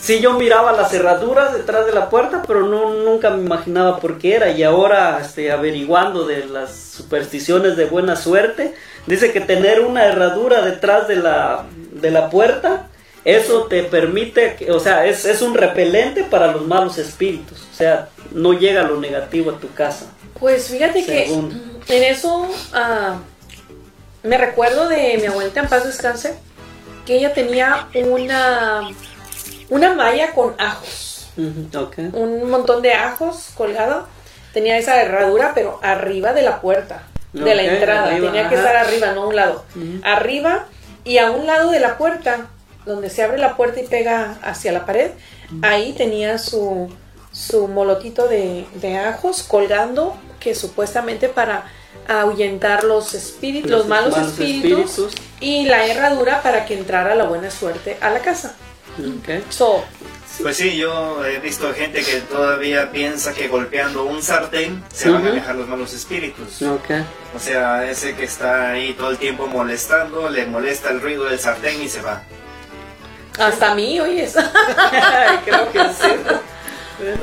sí 0.00 0.20
yo 0.20 0.32
miraba 0.34 0.72
las 0.72 0.90
cerraduras 0.90 1.52
detrás 1.52 1.84
de 1.84 1.92
la 1.92 2.08
puerta 2.08 2.42
pero 2.46 2.60
no 2.62 2.94
nunca 3.04 3.30
me 3.30 3.42
imaginaba 3.44 3.98
por 3.98 4.16
qué 4.16 4.36
era 4.36 4.50
y 4.50 4.62
ahora 4.62 5.18
este 5.20 5.52
averiguando 5.52 6.24
de 6.26 6.46
las 6.46 6.74
supersticiones 6.74 7.76
de 7.76 7.84
buena 7.84 8.16
suerte 8.16 8.74
dice 9.06 9.30
que 9.32 9.40
tener 9.42 9.80
una 9.80 10.06
herradura 10.06 10.62
detrás 10.62 11.06
de 11.06 11.16
la 11.16 11.64
de 11.92 12.10
la 12.10 12.30
puerta 12.30 12.86
eso 13.26 13.64
te 13.64 13.82
permite, 13.82 14.54
que- 14.56 14.70
o 14.70 14.78
sea, 14.80 15.04
es, 15.06 15.24
es 15.24 15.42
un 15.42 15.54
repelente 15.54 16.24
para 16.24 16.52
los 16.52 16.66
malos 16.66 16.96
espíritus. 16.98 17.66
O 17.72 17.74
sea, 17.74 18.08
no 18.32 18.52
llega 18.52 18.82
lo 18.82 19.00
negativo 19.00 19.50
a 19.50 19.58
tu 19.58 19.72
casa. 19.74 20.06
Pues 20.38 20.68
fíjate 20.68 21.02
Según. 21.04 21.80
que 21.86 21.96
en 21.96 22.04
eso 22.12 22.48
ah, 22.72 23.16
me 24.22 24.38
recuerdo 24.38 24.88
de 24.88 25.18
mi 25.18 25.26
abuelita 25.26 25.60
en 25.60 25.68
paz 25.68 25.84
descanse 25.84 26.34
que 27.06 27.16
ella 27.16 27.32
tenía 27.34 27.88
una 27.94 28.88
una 29.68 29.94
malla 29.94 30.32
con 30.32 30.54
ajos, 30.58 31.28
un 31.36 32.48
montón 32.50 32.82
de 32.82 32.92
ajos 32.92 33.50
colgado. 33.56 34.06
Tenía 34.52 34.78
esa 34.78 35.00
herradura, 35.02 35.52
pero 35.54 35.78
arriba 35.82 36.32
de 36.32 36.42
la 36.42 36.60
puerta, 36.60 37.02
de 37.32 37.54
la 37.54 37.62
entrada. 37.62 38.06
arriba, 38.06 38.26
Tenía 38.28 38.48
que 38.48 38.54
ajá. 38.56 38.66
estar 38.68 38.76
arriba, 38.86 39.12
no 39.12 39.22
a 39.24 39.26
un 39.28 39.36
lado. 39.36 39.64
Arriba 40.02 40.66
y 41.04 41.18
a 41.18 41.30
un 41.30 41.46
lado 41.46 41.70
de 41.70 41.80
la 41.80 41.98
puerta, 41.98 42.46
donde 42.86 43.10
se 43.10 43.22
abre 43.22 43.38
la 43.38 43.56
puerta 43.56 43.80
y 43.80 43.86
pega 43.86 44.38
hacia 44.42 44.72
la 44.72 44.86
pared, 44.86 45.10
ahí 45.62 45.92
tenía 45.92 46.38
su, 46.38 46.88
su 47.32 47.68
molotito 47.68 48.28
de, 48.28 48.64
de 48.76 48.96
ajos 48.96 49.42
colgando, 49.42 50.16
que 50.40 50.54
supuestamente 50.54 51.28
para 51.28 51.64
ahuyentar 52.08 52.84
los 52.84 53.14
espíritus, 53.14 53.70
los, 53.70 53.86
malos, 53.86 54.16
espíritus, 54.16 55.12
y 55.40 55.66
la 55.66 55.86
herradura 55.86 56.42
para 56.42 56.64
que 56.64 56.78
entrara 56.78 57.14
la 57.14 57.24
buena 57.24 57.50
suerte 57.50 57.98
a 58.00 58.10
la 58.10 58.20
casa. 58.20 58.54
Ok. 58.98 59.50
So, 59.50 59.84
Pues 60.40 60.56
sí, 60.56 60.76
yo 60.76 61.24
he 61.26 61.38
visto 61.40 61.72
gente 61.74 62.02
que 62.02 62.20
todavía 62.20 62.90
piensa 62.92 63.34
que 63.34 63.48
golpeando 63.48 64.04
un 64.04 64.22
sartén 64.22 64.82
se 64.92 65.10
van 65.10 65.26
a 65.26 65.30
alejar 65.30 65.56
los 65.56 65.68
malos 65.68 65.92
espíritus. 65.92 66.62
Ok. 66.62 66.90
O 67.34 67.38
sea, 67.38 67.90
ese 67.90 68.14
que 68.14 68.24
está 68.24 68.70
ahí 68.70 68.94
todo 68.94 69.10
el 69.10 69.18
tiempo 69.18 69.46
molestando, 69.46 70.30
le 70.30 70.46
molesta 70.46 70.90
el 70.90 71.00
ruido 71.00 71.24
del 71.24 71.38
sartén 71.38 71.82
y 71.82 71.88
se 71.88 72.00
va. 72.00 72.22
Hasta 73.38 73.72
a 73.72 73.74
mí, 73.74 73.98
oyes. 74.00 74.34
Creo 75.44 75.72
que 75.72 75.78
sí. 75.80 76.12
Pero- 76.98 77.16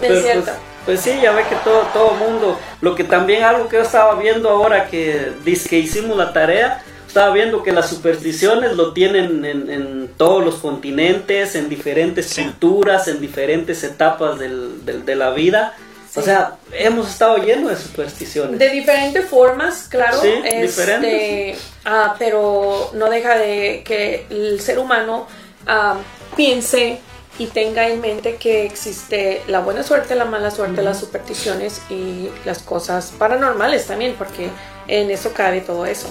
pero, 0.00 0.12
pues, 0.14 0.22
cierto. 0.22 0.50
Pues, 0.84 1.00
sí, 1.00 1.18
ya 1.22 1.32
ve 1.32 1.42
que 1.48 1.56
todo 1.56 1.82
todo 1.92 2.12
mundo. 2.14 2.58
Lo 2.80 2.94
que 2.94 3.04
también 3.04 3.42
algo 3.44 3.68
que 3.68 3.76
yo 3.76 3.82
estaba 3.82 4.14
viendo 4.14 4.48
ahora 4.48 4.86
que 4.86 5.32
dice 5.44 5.68
que 5.68 5.78
hicimos 5.78 6.16
la 6.16 6.32
tarea, 6.32 6.82
estaba 7.06 7.30
viendo 7.32 7.62
que 7.62 7.72
las 7.72 7.90
supersticiones 7.90 8.72
lo 8.72 8.92
tienen 8.94 9.44
en, 9.44 9.70
en 9.70 10.08
todos 10.16 10.42
los 10.44 10.54
continentes, 10.56 11.54
en 11.56 11.68
diferentes 11.68 12.26
Sí. 12.26 12.42
culturas, 12.44 13.06
en 13.08 13.20
diferentes 13.20 13.84
etapas 13.84 14.38
del- 14.38 14.84
del- 14.86 15.04
de 15.04 15.14
la 15.16 15.30
vida. 15.30 15.74
O 16.16 16.22
sea, 16.22 16.56
hemos 16.72 17.08
estado 17.10 17.36
llenos 17.36 17.70
de 17.70 17.76
supersticiones. 17.76 18.58
De 18.58 18.70
diferentes 18.70 19.26
formas, 19.26 19.86
claro. 19.90 20.18
Sí, 20.20 20.32
este, 20.42 20.62
diferentes. 20.62 21.58
ah, 21.84 22.14
pero 22.18 22.90
no 22.94 23.10
deja 23.10 23.36
de 23.36 23.82
que 23.84 24.24
el 24.30 24.58
ser 24.60 24.78
humano 24.78 25.28
ah, 25.68 25.96
piense 26.36 27.00
y 27.38 27.46
tenga 27.46 27.88
en 27.88 28.00
mente 28.00 28.36
que 28.36 28.64
existe 28.64 29.42
la 29.46 29.60
buena 29.60 29.82
suerte, 29.84 30.16
la 30.16 30.24
mala 30.24 30.50
suerte, 30.50 30.82
las 30.82 30.98
supersticiones 30.98 31.82
y 31.88 32.30
las 32.44 32.62
cosas 32.62 33.12
paranormales 33.16 33.86
también, 33.86 34.16
porque 34.18 34.50
en 34.88 35.10
eso 35.10 35.32
cabe 35.32 35.60
todo 35.60 35.86
eso. 35.86 36.08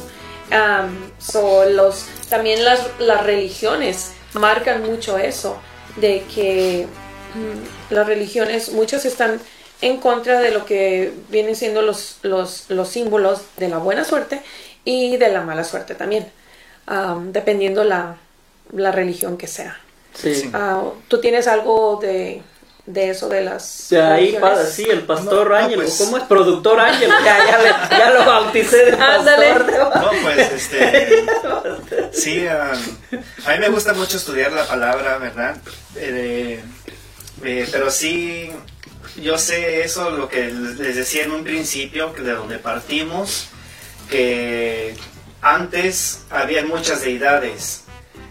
Am, 0.51 1.11
so, 1.19 1.65
los, 1.65 2.05
también 2.29 2.63
las, 2.63 2.87
las 2.99 3.25
religiones 3.25 4.13
marcan 4.33 4.83
mucho 4.83 5.17
eso, 5.17 5.57
de 5.97 6.23
que 6.33 6.87
mm, 7.35 7.93
las 7.93 8.07
religiones, 8.07 8.71
muchas 8.71 9.03
están 9.03 9.41
en 9.81 9.97
contra 9.97 10.39
de 10.39 10.51
lo 10.51 10.65
que 10.65 11.13
vienen 11.29 11.57
siendo 11.57 11.81
los, 11.81 12.19
los, 12.21 12.69
los 12.69 12.87
símbolos 12.87 13.41
de 13.57 13.67
la 13.67 13.79
buena 13.79 14.05
suerte 14.05 14.41
y 14.85 15.17
de 15.17 15.29
la 15.29 15.41
mala 15.41 15.65
suerte 15.65 15.93
también, 15.93 16.31
am, 16.85 17.33
dependiendo 17.33 17.83
la, 17.83 18.17
la 18.73 18.91
religión 18.91 19.37
que 19.37 19.47
sea. 19.47 19.79
Sí. 20.13 20.49
Ah, 20.53 20.83
¿Tú 21.07 21.19
tienes 21.21 21.47
algo 21.47 21.99
de, 22.01 22.41
de 22.85 23.09
eso 23.11 23.29
de 23.29 23.41
las... 23.41 23.87
De 23.89 24.01
ahí 24.01 24.25
religiones? 24.31 24.57
pa- 24.57 24.65
sí, 24.65 24.83
el 24.89 25.03
pastor 25.03 25.49
No, 25.49 25.53
no, 25.53 25.55
Ángel, 25.63 25.75
pues- 25.81 25.97
¿cómo 25.97 26.17
es? 26.17 26.23
Productor 26.23 26.79
Ángel, 26.79 27.09
ya, 27.23 27.37
ya, 27.45 27.57
le- 27.59 27.97
ya 27.97 28.09
lo 28.11 28.25
bauticé 28.25 28.85
de 28.85 28.91
Ándale. 28.97 29.53
pastor. 29.53 30.01
No, 30.01 30.09
pues 30.23 30.51
este. 30.51 31.25
Sí, 32.11 32.45
um, 32.47 33.17
a 33.45 33.51
mí 33.53 33.59
me 33.59 33.69
gusta 33.69 33.93
mucho 33.93 34.17
estudiar 34.17 34.51
la 34.51 34.65
palabra, 34.65 35.17
¿verdad? 35.19 35.55
Eh, 35.95 36.63
eh, 37.43 37.67
pero 37.71 37.91
sí, 37.91 38.51
yo 39.21 39.37
sé 39.37 39.83
eso, 39.83 40.09
lo 40.09 40.27
que 40.29 40.47
les 40.47 40.95
decía 40.95 41.23
en 41.25 41.31
un 41.31 41.43
principio, 41.43 42.13
que 42.13 42.21
de 42.23 42.31
donde 42.33 42.57
partimos, 42.57 43.49
que 44.09 44.95
antes 45.41 46.21
había 46.31 46.63
muchas 46.65 47.01
deidades. 47.01 47.83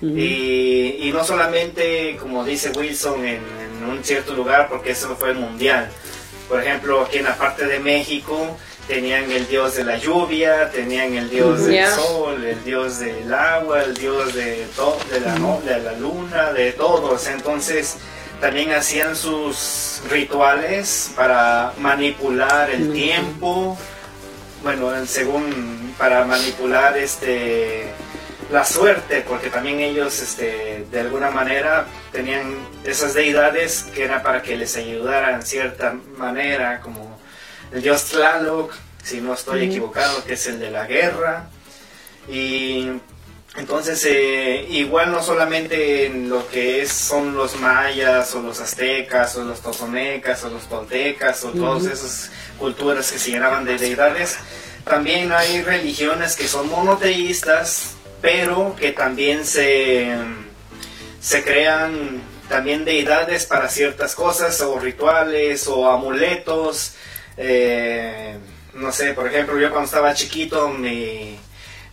Y, 0.03 0.99
y, 1.01 1.11
no 1.13 1.25
solamente, 1.25 2.17
como 2.21 2.45
dice 2.45 2.71
Wilson, 2.71 3.25
en, 3.25 3.37
en, 3.37 3.85
un 3.89 4.05
cierto 4.05 4.35
lugar, 4.35 4.69
porque 4.69 4.91
eso 4.91 5.17
fue 5.17 5.33
mundial. 5.33 5.89
Por 6.49 6.63
ejemplo, 6.63 7.03
aquí 7.03 7.19
en 7.19 7.25
la 7.25 7.37
parte 7.37 7.67
de 7.67 7.79
México 7.79 8.57
tenían 8.87 9.31
el 9.31 9.49
dios 9.49 9.77
de 9.77 9.85
la 9.85 9.97
lluvia, 9.97 10.71
tenían 10.71 11.15
el 11.15 11.29
dios 11.31 11.67
del 11.67 11.87
sol, 11.89 12.45
el 12.45 12.63
dios 12.65 13.01
del 13.01 13.33
agua, 13.33 13.83
el 13.83 13.95
dios 13.95 14.35
de, 14.35 14.67
de, 15.11 15.21
la, 15.21 15.35
de 15.65 15.83
la 15.83 15.93
luna, 15.95 16.53
de 16.53 16.73
todos. 16.73 17.27
Entonces, 17.29 17.97
también 18.41 18.73
hacían 18.73 19.17
sus 19.17 20.03
rituales 20.11 21.13
para 21.17 21.73
manipular 21.79 22.71
el 22.71 22.93
tiempo, 22.93 23.77
bueno, 24.63 24.91
según 25.07 25.95
para 25.99 26.25
manipular 26.25 26.97
este 26.99 27.89
la 28.51 28.65
suerte, 28.65 29.25
porque 29.27 29.51
también 29.51 29.81
ellos 29.81 30.21
este, 30.21 30.87
de 30.91 31.01
alguna 31.01 31.31
manera 31.31 31.87
tenían 32.13 32.55
esas 32.85 33.15
deidades 33.15 33.85
que 33.95 34.05
era 34.05 34.23
para 34.23 34.43
que 34.43 34.57
les 34.57 34.77
ayudaran 34.77 35.43
cierta 35.43 35.97
manera, 36.17 36.81
como 36.81 37.19
el 37.73 37.83
dios 37.83 38.05
Tlaloc, 38.05 38.73
si 39.03 39.21
no 39.21 39.35
estoy 39.35 39.65
equivocado, 39.65 40.25
que 40.25 40.35
es 40.35 40.47
el 40.47 40.59
de 40.59 40.71
la 40.71 40.87
guerra. 40.87 41.49
Y 42.29 42.91
entonces, 43.57 44.05
eh, 44.05 44.67
igual 44.71 45.13
no 45.13 45.23
solamente 45.23 46.07
en 46.07 46.29
lo 46.29 46.47
que 46.49 46.83
es, 46.83 46.93
son 46.93 47.35
los 47.35 47.57
mayas 47.57 48.35
o 48.35 48.43
los 48.43 48.61
aztecas 48.61 49.37
o 49.37 49.45
los 49.45 49.61
tozonecas 49.61 50.45
o 50.45 50.51
los 50.51 50.69
toltecas 50.69 51.45
o 51.45 51.51
todas 51.51 51.85
esas 51.85 52.31
culturas 52.59 53.11
que 53.11 53.19
se 53.19 53.31
llenaban 53.31 53.65
de 53.65 53.79
deidades, 53.79 54.37
también 54.85 55.33
hay 55.33 55.63
religiones 55.63 56.37
que 56.37 56.47
son 56.47 56.69
monoteístas, 56.69 57.96
pero 58.27 58.75
que 58.75 58.91
también 58.91 59.47
se, 59.47 60.17
se 61.21 61.45
crean 61.45 62.21
también 62.49 62.85
deidades 62.85 63.47
para 63.47 63.69
ciertas 63.69 64.17
cosas 64.17 64.61
o 64.63 64.81
rituales 64.81 65.69
o 65.69 65.89
amuletos. 65.89 66.97
Eh, 67.37 68.37
no 68.75 68.91
sé, 68.91 69.13
por 69.15 69.29
ejemplo, 69.29 69.61
yo 69.61 69.71
cuando 69.71 69.87
estaba 69.87 70.13
chiquito 70.13 70.71
mi 70.71 71.39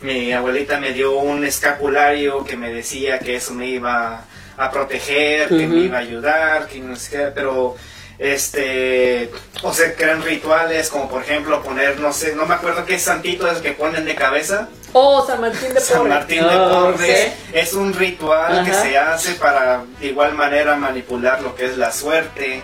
mi 0.02 0.34
abuelita 0.34 0.80
me 0.80 0.92
dio 0.92 1.20
un 1.20 1.46
escapulario 1.46 2.44
que 2.44 2.58
me 2.58 2.74
decía 2.74 3.20
que 3.20 3.36
eso 3.36 3.54
me 3.54 3.68
iba 3.68 4.26
a 4.58 4.72
proteger, 4.72 5.50
que 5.50 5.68
me 5.68 5.82
iba 5.82 5.98
a 5.98 6.02
ayudar, 6.02 6.68
que 6.68 6.80
no 6.80 6.96
sé 6.96 7.12
qué, 7.12 7.32
pero 7.34 7.76
este, 8.18 9.30
o 9.62 9.72
sea, 9.72 9.96
que 9.96 10.04
eran 10.04 10.24
rituales 10.24 10.90
como 10.90 11.08
por 11.08 11.22
ejemplo 11.22 11.62
poner, 11.62 12.00
no 12.00 12.12
sé, 12.12 12.36
no 12.36 12.48
me 12.48 12.56
acuerdo 12.56 12.86
qué 12.86 12.98
santito 12.98 13.48
es 13.48 13.58
el 13.58 13.64
que 13.64 13.74
ponen 13.74 14.06
de 14.06 14.16
cabeza. 14.16 14.70
Oh, 14.94 15.26
San 15.26 15.42
Martín 15.42 15.70
de 15.70 15.74
Porres. 15.74 15.88
San 15.88 16.08
Martín 16.08 16.48
de 16.48 16.56
oh, 16.56 16.70
Porres 16.70 17.34
es 17.52 17.74
un 17.74 17.94
ritual 17.94 18.64
que 18.64 18.74
se 18.74 18.98
hace 18.98 19.34
para 19.36 19.84
de 20.00 20.08
igual 20.08 20.34
manera 20.36 20.76
manipular 20.76 21.42
lo 21.42 21.56
que 21.56 21.66
es 21.66 21.78
la 21.78 21.92
suerte. 21.92 22.62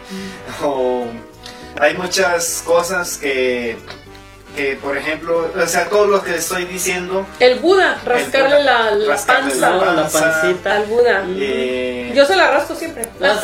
O 0.64 1.06
hay 1.80 1.96
muchas 1.96 2.62
cosas 2.66 3.18
que 3.18 3.78
que 4.56 4.76
por 4.76 4.98
ejemplo, 4.98 5.52
o 5.56 5.68
sea, 5.68 5.90
todo 5.90 6.08
lo 6.08 6.24
que 6.24 6.36
estoy 6.36 6.66
diciendo. 6.66 7.26
El 7.40 7.60
Buda, 7.60 8.00
rascarle, 8.04 8.64
la, 8.64 8.92
la, 8.92 9.16
panza, 9.16 9.70
la, 9.70 10.10
pancita 10.10 10.76
al 10.76 10.86
Buda. 10.86 11.24
Eh, 11.28 12.12
Yo 12.16 12.26
se 12.26 12.36
la 12.36 12.52
rasco 12.52 12.76
siempre. 12.76 13.08
¿Ah, 13.22 13.40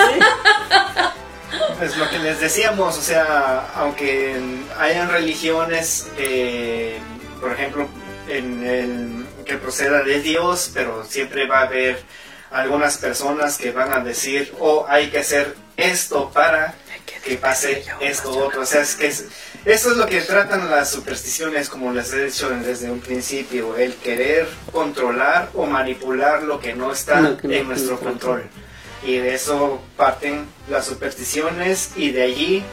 pues 1.77 1.95
lo 1.97 2.09
que 2.09 2.19
les 2.19 2.39
decíamos, 2.39 2.97
o 2.97 3.01
sea, 3.01 3.67
aunque 3.75 4.35
hayan 4.79 5.09
religiones, 5.09 6.07
eh, 6.17 6.99
por 7.39 7.51
ejemplo, 7.53 7.87
en 8.27 8.65
el, 8.65 9.25
que 9.45 9.57
proceda 9.57 10.03
de 10.03 10.21
Dios, 10.21 10.71
pero 10.73 11.05
siempre 11.05 11.47
va 11.47 11.59
a 11.59 11.63
haber 11.63 11.99
algunas 12.51 12.97
personas 12.97 13.57
que 13.57 13.71
van 13.71 13.91
a 13.93 13.99
decir, 13.99 14.53
oh, 14.59 14.85
hay 14.87 15.09
que 15.09 15.19
hacer 15.19 15.55
esto 15.77 16.31
para 16.31 16.75
que 17.23 17.37
pase 17.37 17.83
esto 17.99 18.31
otro. 18.31 18.61
O 18.61 18.65
sea, 18.65 18.81
es 18.81 18.95
que 18.95 19.07
eso 19.07 19.91
es 19.91 19.97
lo 19.97 20.05
que 20.05 20.21
tratan 20.21 20.69
las 20.69 20.91
supersticiones, 20.91 21.69
como 21.69 21.91
les 21.91 22.13
he 22.13 22.25
dicho 22.25 22.49
desde 22.49 22.89
un 22.89 22.99
principio, 22.99 23.75
el 23.77 23.95
querer 23.95 24.47
controlar 24.71 25.49
o 25.53 25.65
manipular 25.65 26.43
lo 26.43 26.59
que 26.59 26.75
no 26.75 26.91
está 26.91 27.37
en 27.43 27.67
nuestro 27.67 27.99
control. 27.99 28.43
Y 29.03 29.17
de 29.17 29.35
eso 29.35 29.81
parten 29.97 30.45
las 30.69 30.85
supersticiones 30.85 31.91
y 31.95 32.11
de 32.11 32.23
allí 32.23 32.63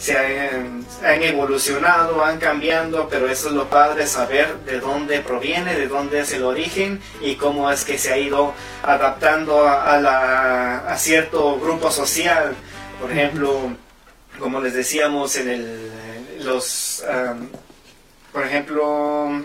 se 0.00 0.16
han, 0.16 1.22
evolucionado, 1.22 2.24
han 2.24 2.38
cambiado, 2.38 3.08
pero 3.10 3.28
eso 3.28 3.48
es 3.48 3.54
lo 3.54 3.68
padre, 3.68 4.06
saber 4.06 4.56
de 4.64 4.80
dónde 4.80 5.20
proviene, 5.20 5.74
de 5.74 5.88
dónde 5.88 6.20
es 6.20 6.32
el 6.32 6.42
origen 6.42 7.02
y 7.20 7.34
cómo 7.34 7.70
es 7.70 7.84
que 7.84 7.98
se 7.98 8.12
ha 8.12 8.16
ido 8.16 8.54
adaptando 8.82 9.68
a, 9.68 10.00
la, 10.00 10.78
a 10.88 10.96
cierto 10.96 11.60
grupo 11.60 11.90
social. 11.90 12.54
Por 12.98 13.12
ejemplo, 13.12 13.76
como 14.38 14.60
les 14.60 14.72
decíamos 14.72 15.36
en 15.36 15.50
el, 15.50 15.90
los, 16.44 17.04
por 18.32 18.46
ejemplo, 18.46 19.44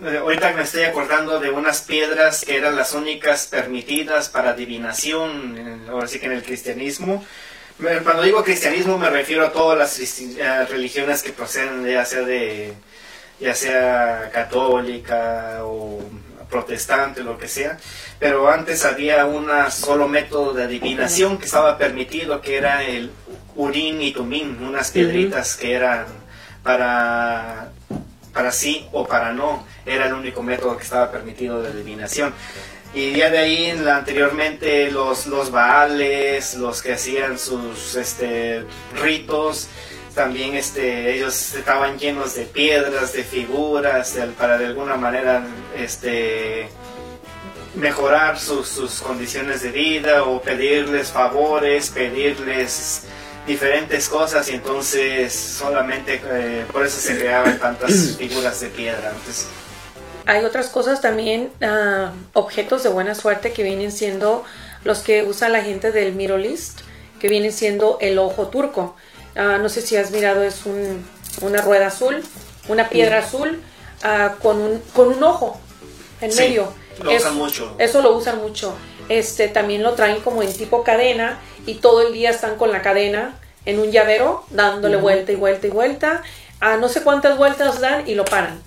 eh, 0.00 0.18
ahorita 0.18 0.52
me 0.52 0.62
estoy 0.62 0.84
acordando 0.84 1.38
de 1.38 1.50
unas 1.50 1.82
piedras 1.82 2.46
que 2.46 2.56
eran 2.56 2.76
las 2.76 2.94
únicas 2.94 3.46
permitidas 3.48 4.30
para 4.30 4.50
adivinación, 4.50 5.84
ahora 5.90 6.06
sí 6.06 6.18
que 6.18 6.26
en 6.26 6.32
el 6.32 6.42
cristianismo. 6.42 7.22
Cuando 7.78 8.22
digo 8.22 8.42
cristianismo 8.42 8.96
me 8.96 9.10
refiero 9.10 9.44
a 9.44 9.52
todas 9.52 9.78
las 9.78 10.70
religiones 10.70 11.22
que 11.22 11.32
proceden 11.32 11.86
ya 11.86 12.04
sea 12.04 12.22
de 12.22 12.72
ya 13.38 13.54
sea 13.54 14.30
católica 14.32 15.58
o 15.62 16.00
protestante, 16.48 17.22
lo 17.22 17.36
que 17.38 17.48
sea, 17.48 17.76
pero 18.18 18.50
antes 18.50 18.84
había 18.84 19.26
un 19.26 19.48
solo 19.70 20.08
método 20.08 20.54
de 20.54 20.62
adivinación 20.62 21.38
que 21.38 21.44
estaba 21.44 21.76
permitido, 21.76 22.40
que 22.40 22.56
era 22.56 22.82
el 22.84 23.10
urín 23.56 24.00
y 24.00 24.12
tumín, 24.12 24.62
unas 24.62 24.90
piedritas 24.90 25.56
que 25.56 25.74
eran 25.74 26.06
para, 26.62 27.72
para 28.32 28.52
sí 28.52 28.86
o 28.92 29.06
para 29.06 29.32
no, 29.32 29.66
era 29.84 30.06
el 30.06 30.14
único 30.14 30.42
método 30.42 30.76
que 30.76 30.84
estaba 30.84 31.10
permitido 31.10 31.62
de 31.62 31.70
adivinación. 31.70 32.32
Y 32.96 33.12
ya 33.12 33.28
de 33.28 33.36
ahí, 33.36 33.70
anteriormente, 33.70 34.90
los, 34.90 35.26
los 35.26 35.50
baales, 35.50 36.54
los 36.54 36.80
que 36.80 36.94
hacían 36.94 37.38
sus 37.38 37.94
este, 37.94 38.64
ritos, 39.02 39.68
también 40.14 40.54
este, 40.54 41.14
ellos 41.14 41.52
estaban 41.52 41.98
llenos 41.98 42.34
de 42.36 42.46
piedras, 42.46 43.12
de 43.12 43.22
figuras, 43.22 44.16
para 44.38 44.56
de 44.56 44.64
alguna 44.64 44.96
manera 44.96 45.46
este, 45.76 46.70
mejorar 47.74 48.38
sus, 48.38 48.66
sus 48.66 49.00
condiciones 49.00 49.60
de 49.60 49.72
vida 49.72 50.24
o 50.24 50.40
pedirles 50.40 51.08
favores, 51.08 51.90
pedirles 51.90 53.02
diferentes 53.46 54.08
cosas 54.08 54.48
y 54.48 54.54
entonces 54.54 55.34
solamente 55.34 56.18
eh, 56.24 56.64
por 56.72 56.86
eso 56.86 56.98
se 56.98 57.18
creaban 57.18 57.58
tantas 57.58 58.16
figuras 58.18 58.58
de 58.62 58.68
piedra 58.70 59.10
antes. 59.10 59.48
Hay 60.26 60.44
otras 60.44 60.68
cosas 60.68 61.00
también, 61.00 61.52
uh, 61.62 62.08
objetos 62.32 62.82
de 62.82 62.88
buena 62.88 63.14
suerte 63.14 63.52
que 63.52 63.62
vienen 63.62 63.92
siendo 63.92 64.44
los 64.84 64.98
que 64.98 65.22
usa 65.22 65.48
la 65.48 65.62
gente 65.62 65.92
del 65.92 66.14
Middle 66.14 66.48
East, 66.48 66.80
que 67.20 67.28
viene 67.28 67.52
siendo 67.52 67.98
el 68.00 68.18
ojo 68.18 68.48
turco. 68.48 68.96
Uh, 69.36 69.62
no 69.62 69.68
sé 69.68 69.82
si 69.82 69.96
has 69.96 70.10
mirado, 70.10 70.42
es 70.42 70.66
un, 70.66 71.06
una 71.42 71.62
rueda 71.62 71.86
azul, 71.86 72.24
una 72.68 72.88
piedra 72.88 73.18
azul 73.18 73.62
uh, 74.04 74.40
con, 74.42 74.60
un, 74.60 74.82
con 74.94 75.08
un 75.08 75.22
ojo 75.22 75.60
en 76.20 76.34
medio. 76.34 76.72
Lo 77.02 77.14
usan 77.14 77.36
mucho. 77.36 77.74
Eso 77.78 78.02
lo 78.02 78.16
usan 78.16 78.38
mucho. 78.38 78.74
Este, 79.08 79.46
también 79.46 79.82
lo 79.82 79.92
traen 79.92 80.20
como 80.22 80.42
en 80.42 80.52
tipo 80.52 80.82
cadena 80.82 81.38
y 81.66 81.74
todo 81.74 82.04
el 82.04 82.12
día 82.12 82.30
están 82.30 82.56
con 82.56 82.72
la 82.72 82.82
cadena 82.82 83.38
en 83.64 83.78
un 83.78 83.92
llavero 83.92 84.44
dándole 84.50 84.96
vuelta 84.96 85.30
y 85.30 85.36
vuelta 85.36 85.66
y 85.68 85.70
vuelta. 85.70 86.22
A 86.58 86.76
no 86.78 86.88
sé 86.88 87.02
cuántas 87.02 87.36
vueltas 87.36 87.80
dan 87.80 88.08
y 88.08 88.14
lo 88.14 88.24
paran. 88.24 88.60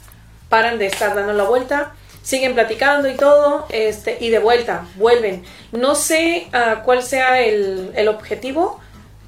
Paran 0.49 0.79
de 0.79 0.87
estar 0.87 1.15
dando 1.15 1.33
la 1.33 1.43
vuelta, 1.43 1.93
siguen 2.23 2.53
platicando 2.53 3.07
y 3.07 3.15
todo, 3.15 3.67
este, 3.69 4.17
y 4.19 4.29
de 4.29 4.39
vuelta, 4.39 4.85
vuelven. 4.95 5.43
No 5.71 5.95
sé 5.95 6.47
uh, 6.53 6.83
cuál 6.83 7.03
sea 7.03 7.41
el, 7.41 7.91
el 7.95 8.07
objetivo 8.07 8.79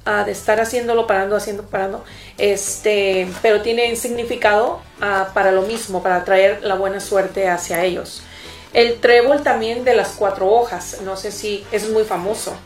uh, 0.06 0.24
de 0.24 0.32
estar 0.32 0.60
haciéndolo, 0.60 1.06
parando, 1.06 1.36
haciendo, 1.36 1.64
parando, 1.64 2.04
este, 2.38 3.28
pero 3.40 3.62
tiene 3.62 3.94
significado 3.96 4.80
uh, 5.00 5.32
para 5.32 5.52
lo 5.52 5.62
mismo, 5.62 6.02
para 6.02 6.24
traer 6.24 6.62
la 6.62 6.74
buena 6.74 7.00
suerte 7.00 7.48
hacia 7.48 7.84
ellos. 7.84 8.22
El 8.72 9.00
trébol 9.00 9.42
también 9.42 9.84
de 9.84 9.94
las 9.94 10.12
cuatro 10.12 10.48
hojas, 10.48 11.00
no 11.02 11.16
sé 11.16 11.30
si 11.30 11.64
es 11.72 11.90
muy 11.90 12.04
famoso. 12.04 12.56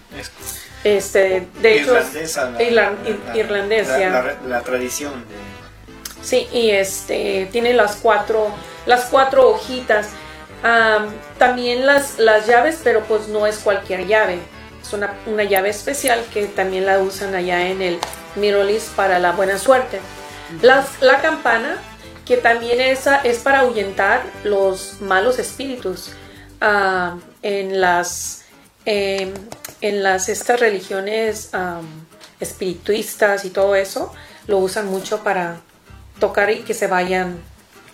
Este, 0.84 1.48
de 1.60 1.80
hecho, 1.80 1.96
irlandesa, 3.34 4.26
la, 4.46 4.60
tradición. 4.62 5.24
Sí, 6.26 6.48
y 6.52 6.70
este 6.70 7.48
tiene 7.52 7.72
las 7.72 7.94
cuatro, 7.96 8.48
las 8.84 9.04
cuatro 9.04 9.48
hojitas. 9.48 10.08
también 11.38 11.86
las, 11.86 12.18
las 12.18 12.48
llaves, 12.48 12.80
pero 12.82 13.04
pues 13.04 13.28
no 13.28 13.46
es 13.46 13.58
cualquier 13.58 14.08
llave. 14.08 14.40
Es 14.82 14.92
una, 14.92 15.14
una, 15.26 15.44
llave 15.44 15.68
especial 15.68 16.24
que 16.34 16.46
también 16.46 16.84
la 16.84 16.98
usan 16.98 17.36
allá 17.36 17.68
en 17.68 17.80
el, 17.80 18.00
mirolis 18.34 18.90
para 18.96 19.20
la 19.20 19.30
buena 19.30 19.56
suerte. 19.56 20.00
La 20.62 21.20
campana, 21.22 21.78
que 22.24 22.36
también 22.36 22.80
esa 22.80 23.18
es 23.18 23.38
para 23.38 23.60
ahuyentar 23.60 24.22
los 24.42 25.00
malos 25.00 25.38
espíritus. 25.38 26.10
En 27.42 27.80
las 27.80 28.44
em, 28.84 29.32
en 29.80 30.02
las 30.02 30.28
estas 30.28 30.58
religiones 30.58 31.50
espirituistas 32.40 33.44
y 33.44 33.50
todo 33.50 33.76
eso 33.76 34.12
lo 34.48 34.58
usan 34.58 34.86
mucho 34.86 35.22
para 35.22 35.60
tocar 36.18 36.50
y 36.50 36.60
que 36.60 36.74
se 36.74 36.86
vayan 36.86 37.38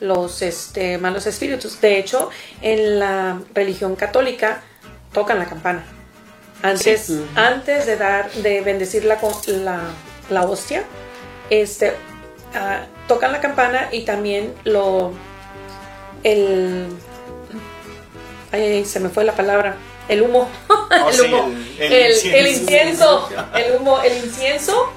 los 0.01 0.43
este, 0.43 0.99
malos 0.99 1.27
espíritus. 1.27 1.81
De 1.81 1.99
hecho, 1.99 2.31
en 2.61 2.99
la 2.99 3.41
religión 3.55 3.95
católica 3.97 4.63
tocan 5.13 5.39
la 5.39 5.47
campana. 5.47 5.85
Antes, 6.63 7.03
Sí. 7.07 7.25
Antes 7.35 7.87
de 7.87 7.97
dar, 7.97 8.31
de 8.33 8.61
bendecir 8.61 9.05
la, 9.05 9.17
co- 9.17 9.41
la, 9.47 9.81
la 10.31 10.43
hostia, 10.45 10.85
este, 11.51 11.93
ah, 12.55 12.83
tocan 13.09 13.33
la 13.33 13.41
campana 13.41 13.89
y 13.91 14.03
también 14.05 14.55
lo, 14.65 15.13
el, 16.23 16.87
ay, 18.53 18.85
se 18.85 19.01
me 19.01 19.09
fue 19.09 19.25
la 19.25 19.33
palabra, 19.35 19.77
el 20.09 20.23
humo, 20.23 20.49
Oh, 20.69 20.89
el 21.09 21.15
sí, 21.15 21.21
humo, 21.23 21.51
el- 21.79 21.93
el, 21.93 21.93
el 21.93 22.35
el 22.35 22.47
incienso. 22.49 23.29
incienso, 23.29 23.47
el 23.57 23.77
humo, 23.77 24.01
el 24.03 24.17
incienso, 24.25 24.93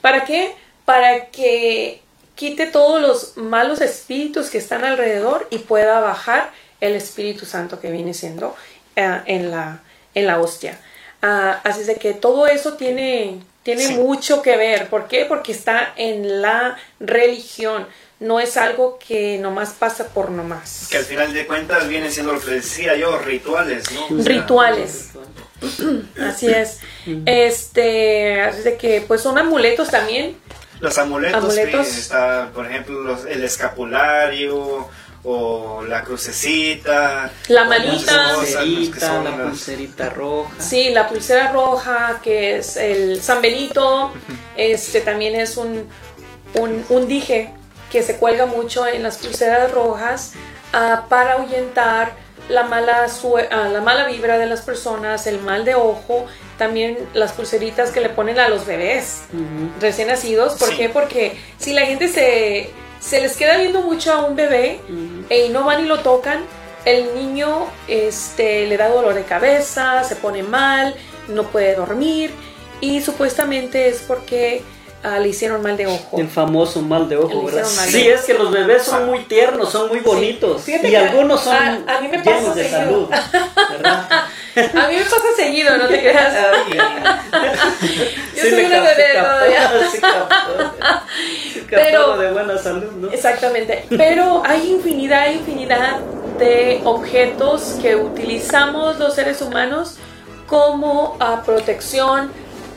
¿para 0.00 0.24
qué? 0.24 0.54
Para 0.84 1.26
que 1.26 2.00
quite 2.36 2.66
todos 2.66 3.00
los 3.02 3.36
malos 3.36 3.80
espíritus 3.80 4.48
que 4.50 4.58
están 4.58 4.84
alrededor 4.84 5.48
y 5.50 5.58
pueda 5.58 5.98
bajar 6.00 6.52
el 6.80 6.94
Espíritu 6.94 7.44
Santo 7.46 7.80
que 7.80 7.90
viene 7.90 8.14
siendo 8.14 8.54
eh, 8.94 9.20
en, 9.26 9.50
la, 9.50 9.80
en 10.14 10.26
la 10.26 10.38
hostia. 10.40 10.78
Ah, 11.22 11.60
así 11.64 11.80
es 11.80 11.86
de 11.88 11.96
que 11.96 12.12
todo 12.12 12.46
eso 12.46 12.74
tiene, 12.74 13.40
tiene 13.64 13.86
Sí. 13.86 13.94
mucho 13.94 14.42
que 14.42 14.56
ver. 14.56 14.88
¿Por 14.88 15.08
qué? 15.08 15.24
Porque 15.24 15.50
está 15.52 15.92
en 15.96 16.40
la 16.42 16.76
religión. 17.00 17.86
No 18.20 18.38
es 18.40 18.56
algo 18.56 18.98
que 18.98 19.36
nomás 19.38 19.70
pasa 19.70 20.08
por 20.08 20.30
nomás. 20.30 20.88
Que 20.90 20.98
al 20.98 21.04
final 21.04 21.34
de 21.34 21.46
cuentas 21.46 21.88
viene 21.88 22.10
siendo 22.10 22.32
lo 22.32 22.40
que 22.40 22.50
decía 22.52 22.94
yo, 22.96 23.18
rituales, 23.18 23.84
¿no? 23.92 24.06
Rituales. 24.24 25.10
Así 26.20 26.46
es. 26.48 26.78
Este, 27.24 28.40
así 28.42 28.62
de 28.62 28.76
que 28.76 29.02
pues 29.06 29.20
son 29.22 29.38
amuletos 29.38 29.88
también. 29.90 30.36
Los 30.80 30.98
amuletos, 30.98 31.42
Amuletos. 31.42 31.86
sí, 31.86 32.00
está, 32.00 32.50
por 32.54 32.66
ejemplo, 32.66 33.00
los- 33.02 33.24
el 33.26 33.42
escapulario 33.44 34.88
o 35.24 35.82
la 35.88 36.02
crucecita. 36.02 37.30
La 37.48 37.64
manita. 37.64 38.12
La 38.28 38.34
cosas, 38.34 38.46
que 38.48 38.54
pulserita, 38.64 39.06
son 39.06 39.24
la 39.24 39.30
las- 39.30 39.40
pulserita 39.48 40.10
roja. 40.10 40.50
Sí, 40.58 40.90
la 40.90 41.08
pulsera 41.08 41.52
roja, 41.52 42.20
que 42.22 42.58
es 42.58 42.76
el 42.76 43.20
San 43.22 43.42
Benito, 43.42 44.12
este 44.56 45.00
también 45.00 45.34
es 45.34 45.56
un, 45.56 45.88
un, 46.54 46.84
un 46.88 47.08
dije 47.08 47.52
que 47.90 48.02
se 48.02 48.16
cuelga 48.18 48.46
mucho 48.46 48.86
en 48.86 49.02
las 49.02 49.18
pulseras 49.18 49.70
rojas 49.72 50.32
ah, 50.72 51.06
para 51.08 51.34
ahuyentar 51.34 52.12
la 52.48 52.62
mala, 52.64 53.08
sue- 53.08 53.48
ah, 53.50 53.68
la 53.68 53.80
mala 53.80 54.06
vibra 54.06 54.38
de 54.38 54.46
las 54.46 54.60
personas, 54.62 55.26
el 55.26 55.40
mal 55.40 55.64
de 55.64 55.74
ojo, 55.74 56.26
también 56.58 56.98
las 57.14 57.32
pulseritas 57.32 57.90
que 57.90 58.00
le 58.00 58.08
ponen 58.08 58.38
a 58.38 58.48
los 58.48 58.66
bebés 58.66 59.22
recién 59.80 60.08
nacidos. 60.08 60.54
¿Por 60.54 60.70
Sí. 60.70 60.76
qué? 60.76 60.88
Porque 60.88 61.36
si 61.58 61.72
la 61.72 61.84
gente 61.86 62.08
se, 62.08 62.70
se 63.00 63.20
les 63.20 63.36
queda 63.36 63.56
viendo 63.58 63.82
mucho 63.82 64.12
a 64.12 64.24
un 64.24 64.36
bebé, 64.36 64.80
Ujú. 64.84 65.32
y 65.34 65.48
no 65.50 65.64
van 65.64 65.84
y 65.84 65.86
lo 65.86 66.00
tocan, 66.00 66.44
el 66.84 67.14
niño 67.14 67.66
este, 67.88 68.66
le 68.66 68.76
da 68.76 68.88
dolor 68.88 69.14
de 69.14 69.24
cabeza, 69.24 70.02
se 70.04 70.16
pone 70.16 70.42
mal, 70.42 70.94
no 71.28 71.44
puede 71.44 71.74
dormir 71.74 72.30
y 72.80 73.00
supuestamente 73.00 73.88
es 73.88 73.98
porque 74.06 74.62
ah, 75.14 75.18
le 75.18 75.28
hicieron 75.28 75.62
mal 75.62 75.76
de 75.76 75.86
ojo. 75.86 76.18
El 76.18 76.28
famoso 76.28 76.82
mal 76.82 77.08
de 77.08 77.16
ojo, 77.16 77.44
¿verdad? 77.44 77.66
mal 77.76 77.86
de 77.86 77.92
Sí, 77.92 78.08
ojo. 78.08 78.18
es 78.18 78.24
que 78.24 78.34
los 78.34 78.50
bebés 78.50 78.82
son 78.82 79.06
muy 79.06 79.20
tiernos, 79.24 79.70
son 79.70 79.88
muy 79.88 80.00
bonitos. 80.00 80.68
Y 80.68 80.80
que 80.80 80.96
algunos 80.96 81.40
son 81.42 81.54
a- 81.56 81.96
a 81.96 82.00
mí 82.00 82.08
me 82.08 82.18
pasa 82.18 82.30
llenos 82.40 82.54
de 82.56 82.62
seguido. 82.64 82.78
salud. 82.80 83.08
¿Verdad? 83.70 84.08
A 84.56 84.88
mí 84.88 84.96
me 84.96 85.02
pasa 85.02 85.16
seguido, 85.36 85.76
no 85.76 85.86
te 85.86 86.00
creas. 86.00 86.32
Yo 88.34 88.42
Sí 88.42 88.50
soy 88.50 88.64
una 88.64 88.80
bebé 88.80 89.04
todavía. 89.14 89.70
Pero- 91.70 92.16
de 92.16 92.32
buena 92.32 92.56
salud, 92.58 92.90
¿no? 92.92 93.10
Exactamente, 93.10 93.84
pero 93.90 94.42
hay 94.46 94.70
infinidad, 94.70 95.30
infinidad 95.30 95.98
de 96.38 96.80
objetos 96.84 97.76
que 97.82 97.96
utilizamos 97.96 98.98
los 98.98 99.14
seres 99.14 99.42
humanos 99.42 99.96
como 100.46 101.16
ah, 101.20 101.42
protección 101.44 102.30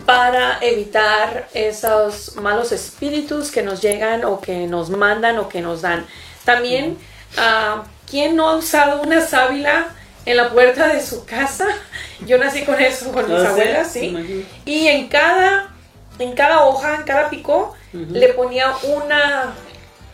para 0.10 0.57
evitar 0.62 1.47
esos 1.53 2.36
malos 2.38 2.72
espíritus 2.72 3.51
que 3.51 3.62
nos 3.62 3.80
llegan 3.80 4.26
o 4.26 4.41
que 4.41 4.66
nos 4.66 4.89
mandan 4.89 5.38
o 5.38 5.47
que 5.47 5.62
nos 5.62 5.84
dan. 5.84 6.03
También, 6.43 6.97
ah, 7.38 7.84
¿quién 8.10 8.36
no 8.36 8.49
ha 8.49 8.55
usado 8.55 9.03
una 9.03 9.22
sábila 9.22 9.89
en 10.26 10.38
la 10.38 10.49
puerta 10.49 10.88
de 10.88 11.05
su 11.05 11.26
casa? 11.26 11.68
Yo 12.26 12.39
nací 12.39 12.64
con 12.66 12.82
eso, 12.82 13.12
con 13.12 13.32
mis 13.32 13.39
Ah, 13.39 13.49
abuelas, 13.49 13.91
sí. 13.91 14.47
Y 14.66 14.88
en 14.88 15.10
cada, 15.10 15.76
en 16.18 16.34
cada 16.34 16.66
hoja, 16.66 16.95
en 16.95 17.03
cada 17.03 17.30
pico, 17.30 17.76
le 17.93 18.30
ponía 18.30 18.74
una, 18.82 19.53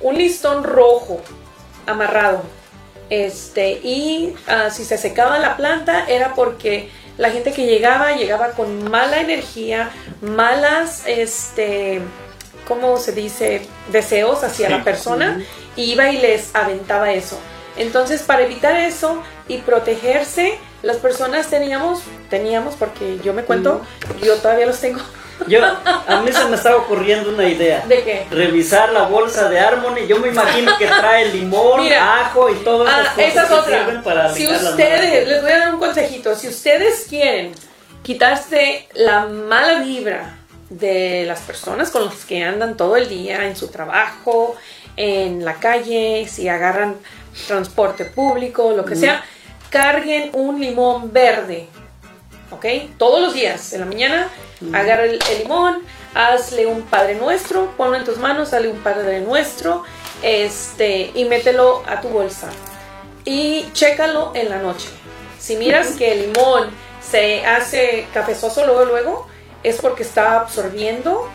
un 0.02 0.18
listón 0.18 0.66
rojo 0.66 1.22
amarrado. 1.86 2.43
Este, 3.10 3.80
y 3.82 4.36
ah, 4.48 4.70
si 4.72 4.84
se 4.84 4.98
secaba 4.98 5.39
la 5.39 5.56
planta 5.56 6.06
era 6.10 6.34
porque 6.34 6.89
la 7.18 7.30
gente 7.32 7.53
que 7.53 7.66
llegaba, 7.66 8.13
llegaba 8.16 8.51
con 8.51 8.89
mala 8.89 9.20
energía, 9.22 9.89
malas, 10.22 11.03
este, 11.07 12.01
¿cómo 12.68 12.97
se 12.97 13.11
dice? 13.13 13.68
Deseos 13.91 14.43
hacia 14.43 14.68
Sí. 14.68 14.74
la 14.74 14.84
persona, 14.84 15.41
y 15.76 15.91
iba 15.93 16.09
y 16.09 16.18
les 16.18 16.55
aventaba 16.55 17.11
eso. 17.11 17.39
Entonces, 17.78 18.22
para 18.22 18.43
evitar 18.43 18.76
eso 18.78 19.22
y 19.47 19.57
protegerse, 19.57 20.57
las 20.82 20.97
personas 20.97 21.47
teníamos, 21.47 21.99
teníamos, 22.30 22.76
porque 22.76 23.20
yo 23.24 23.34
me 23.34 23.43
cuento, 23.43 23.82
yo 24.22 24.36
todavía 24.38 24.66
los 24.66 24.80
tengo. 24.80 24.99
Yo, 25.48 25.60
a 25.64 26.22
mí 26.22 26.32
se 26.32 26.46
me 26.46 26.56
estaba 26.56 26.78
ocurriendo 26.78 27.30
una 27.30 27.48
idea. 27.48 27.84
¿De 27.88 28.04
qué? 28.04 28.26
Revisar 28.32 28.92
la 28.94 29.04
bolsa 29.04 29.50
de 29.50 29.60
Harmony. 29.60 30.08
Yo 30.08 30.18
me 30.20 30.30
imagino 30.30 30.78
que 30.78 30.86
trae 30.88 31.26
limón, 31.30 31.84
Mira. 31.84 32.22
ajo 32.22 32.50
y 32.50 32.56
todas 32.64 32.88
esas 32.90 33.08
Ah, 33.08 33.14
cosas 33.16 33.28
esa 33.30 33.42
es 33.44 33.48
que 33.48 33.54
otra. 33.54 33.80
sirven 33.86 34.04
para 34.04 34.34
Si 34.34 34.48
ustedes, 34.48 35.28
les 35.28 35.42
voy 35.42 35.52
a 35.52 35.60
dar 35.60 35.74
un 35.74 35.80
consejito, 35.80 36.36
si 36.36 36.48
ustedes 36.48 37.06
quieren 37.10 37.52
quitarse 38.02 38.88
la 38.94 39.26
mala 39.26 39.80
vibra 39.80 40.38
de 40.70 41.26
las 41.28 41.42
personas 41.42 41.92
con 41.92 42.06
las 42.06 42.26
que 42.26 42.44
andan 42.44 42.76
todo 42.78 42.96
el 42.98 43.08
día 43.10 43.46
en 43.46 43.56
su 43.56 43.68
trabajo, 43.68 44.56
en 44.98 45.44
la 45.44 45.56
calle, 45.56 46.28
si 46.30 46.48
agarran 46.48 46.96
transporte 47.48 48.06
público, 48.06 48.72
lo 48.76 48.86
que 48.86 48.96
sea, 48.96 49.24
carguen 49.70 50.30
un 50.34 50.60
limón 50.62 51.12
verde, 51.12 51.68
¿ok? 52.52 52.66
Todos 52.98 53.22
los 53.22 53.34
días, 53.34 53.74
en 53.74 53.82
la 53.82 53.86
mañana, 53.86 54.30
agarra 54.74 55.06
el, 55.06 55.20
el 55.32 55.39
limón, 55.39 55.84
hazle 56.14 56.66
un 56.66 56.84
Padre 56.84 57.16
Nuestro, 57.16 57.72
ponlo 57.78 57.98
en 57.98 58.04
tus 58.04 58.18
manos, 58.18 58.54
hazle 58.54 58.70
un 58.70 58.80
Padre 58.80 59.22
Nuestro, 59.22 59.84
este, 60.22 61.12
y 61.14 61.26
mételo 61.26 61.84
a 61.88 62.02
tu 62.02 62.10
bolsa. 62.10 62.50
Y 63.26 63.66
chécalo 63.74 64.32
en 64.36 64.50
la 64.50 64.58
noche. 64.58 64.88
Si 65.39 65.56
miras 65.58 65.91
que 65.91 66.12
el 66.12 66.34
limón 66.34 66.70
se 67.02 67.46
hace 67.46 68.08
cafezoso 68.14 68.66
luego, 68.66 68.86
luego, 68.86 69.28
es 69.64 69.78
porque 69.82 70.04
está 70.04 70.39
absorbiendo 70.39 71.30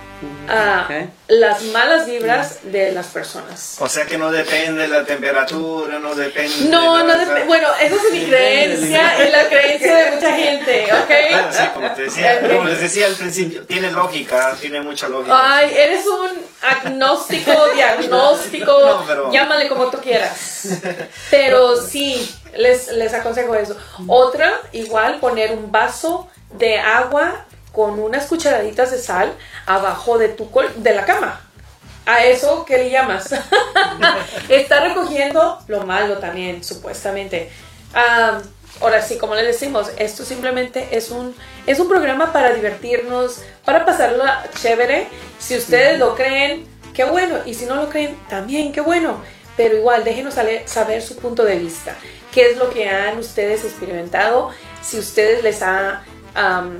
ah, 0.48 0.86
Ok. 0.88 1.08
las 1.28 1.62
malas 1.64 2.06
vibras 2.06 2.58
de 2.64 2.92
las 2.92 3.06
personas. 3.06 3.76
O 3.80 3.88
sea 3.88 4.04
que 4.06 4.18
no 4.18 4.30
depende 4.30 4.82
de 4.82 4.88
la 4.88 5.04
temperatura, 5.04 5.98
no 5.98 6.14
depende. 6.14 6.68
No, 6.68 6.96
de 6.98 7.04
no, 7.04 7.08
la- 7.08 7.24
dep- 7.24 7.46
bueno, 7.46 7.68
esa 7.80 7.94
es 7.94 8.12
mi 8.12 8.24
creencia 8.26 9.26
y 9.26 9.30
la 9.30 9.48
creencia 9.48 9.94
de 9.96 10.10
mucha 10.12 10.32
gente, 10.36 10.86
Bueno, 10.90 11.04
¿ok? 11.04 11.52
sí, 11.52 11.62
como 11.74 11.90
te 11.92 12.02
decía, 12.02 12.40
Ok. 12.44 12.50
como 12.52 12.64
les 12.68 12.80
decía 12.80 13.06
al 13.06 13.14
principio, 13.14 13.64
tiene 13.66 13.90
lógica, 13.92 14.56
tiene 14.60 14.80
mucha 14.80 15.08
lógica. 15.08 15.56
Ay, 15.56 15.72
eres 15.76 16.06
un 16.06 16.30
agnóstico, 16.62 17.52
diagnóstico, 17.74 18.80
No, 18.80 19.04
pero- 19.06 19.32
llámale 19.32 19.68
como 19.68 19.90
tú 19.90 19.98
quieras. 19.98 20.68
Pero 21.30 21.76
sí, 21.80 22.34
les, 22.56 22.88
les 22.92 23.12
aconsejo 23.14 23.54
eso. 23.54 23.76
Otra, 24.06 24.52
igual 24.72 25.18
poner 25.20 25.52
un 25.52 25.70
vaso 25.70 26.28
de 26.54 26.78
agua 26.78 27.46
con 27.72 27.98
unas 28.00 28.26
cucharaditas 28.26 28.90
de 28.90 28.98
sal 28.98 29.32
abajo 29.66 30.18
de 30.18 30.28
tu 30.28 30.50
col- 30.50 30.72
de 30.76 30.94
la 30.94 31.04
cama. 31.04 31.40
A 32.06 32.24
eso, 32.24 32.64
¿qué 32.64 32.78
le 32.78 32.90
llamas? 32.90 33.32
Está 34.48 34.80
recogiendo 34.80 35.58
lo 35.68 35.82
malo 35.84 36.18
también, 36.18 36.64
supuestamente. 36.64 37.50
Ah, 37.94 38.40
ahora 38.80 39.02
sí, 39.02 39.18
como 39.18 39.34
les 39.34 39.46
decimos, 39.46 39.90
esto 39.98 40.24
simplemente 40.24 40.88
es 40.92 41.10
un, 41.10 41.34
es 41.66 41.78
un 41.78 41.88
programa 41.88 42.32
para 42.32 42.52
divertirnos, 42.52 43.40
para 43.64 43.84
pasarlo 43.84 44.24
chévere. 44.60 45.06
Si 45.38 45.56
ustedes 45.56 45.98
lo 45.98 46.14
creen, 46.14 46.66
qué 46.94 47.04
bueno. 47.04 47.36
Y 47.46 47.54
si 47.54 47.66
no 47.66 47.76
lo 47.76 47.88
creen, 47.88 48.16
también 48.28 48.72
qué 48.72 48.80
bueno. 48.80 49.20
Pero 49.56 49.76
igual, 49.76 50.04
déjenos 50.04 50.34
saber 50.66 51.02
su 51.02 51.16
punto 51.16 51.44
de 51.44 51.56
vista. 51.58 51.94
¿Qué 52.32 52.50
es 52.50 52.56
lo 52.56 52.70
que 52.70 52.88
han 52.88 53.18
ustedes 53.18 53.64
experimentado? 53.64 54.50
Si 54.82 54.98
ustedes 54.98 55.42
les 55.42 55.60
ha 55.62 56.02
am, 56.34 56.78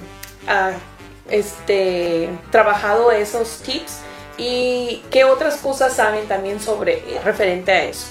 este, 1.29 2.31
trabajado 2.51 3.13
esos 3.13 3.59
tips 3.63 3.99
y 4.39 5.03
qué 5.11 5.25
otras 5.25 5.57
cosas 5.57 5.95
saben 5.95 6.27
también 6.27 6.61
sobre 6.61 7.03
referente 7.25 7.73
a 7.73 7.85
eso. 7.85 8.07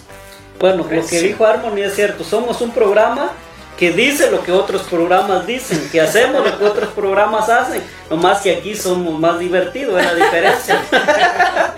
Bueno, 0.59 0.85
lo 0.89 1.07
que 1.07 1.21
dijo 1.21 1.45
Harmony 1.45 1.83
es 1.83 1.95
cierto, 1.95 2.23
somos 2.23 2.61
un 2.61 2.71
programa 2.71 3.31
que 3.79 3.91
dice 3.91 4.29
lo 4.29 4.43
que 4.43 4.51
otros 4.51 4.81
programas 4.83 5.47
dicen, 5.47 5.87
que 5.89 6.01
hacemos 6.01 6.45
lo 6.45 6.57
que 6.59 6.65
otros 6.65 6.89
programas 6.89 7.47
hacen, 7.47 7.81
nomás 8.09 8.41
que 8.41 8.57
aquí 8.57 8.75
somos 8.75 9.17
más 9.17 9.39
divertidos, 9.39 9.97
es 10.01 10.05
la 10.05 10.15
diferencia. 10.15 10.83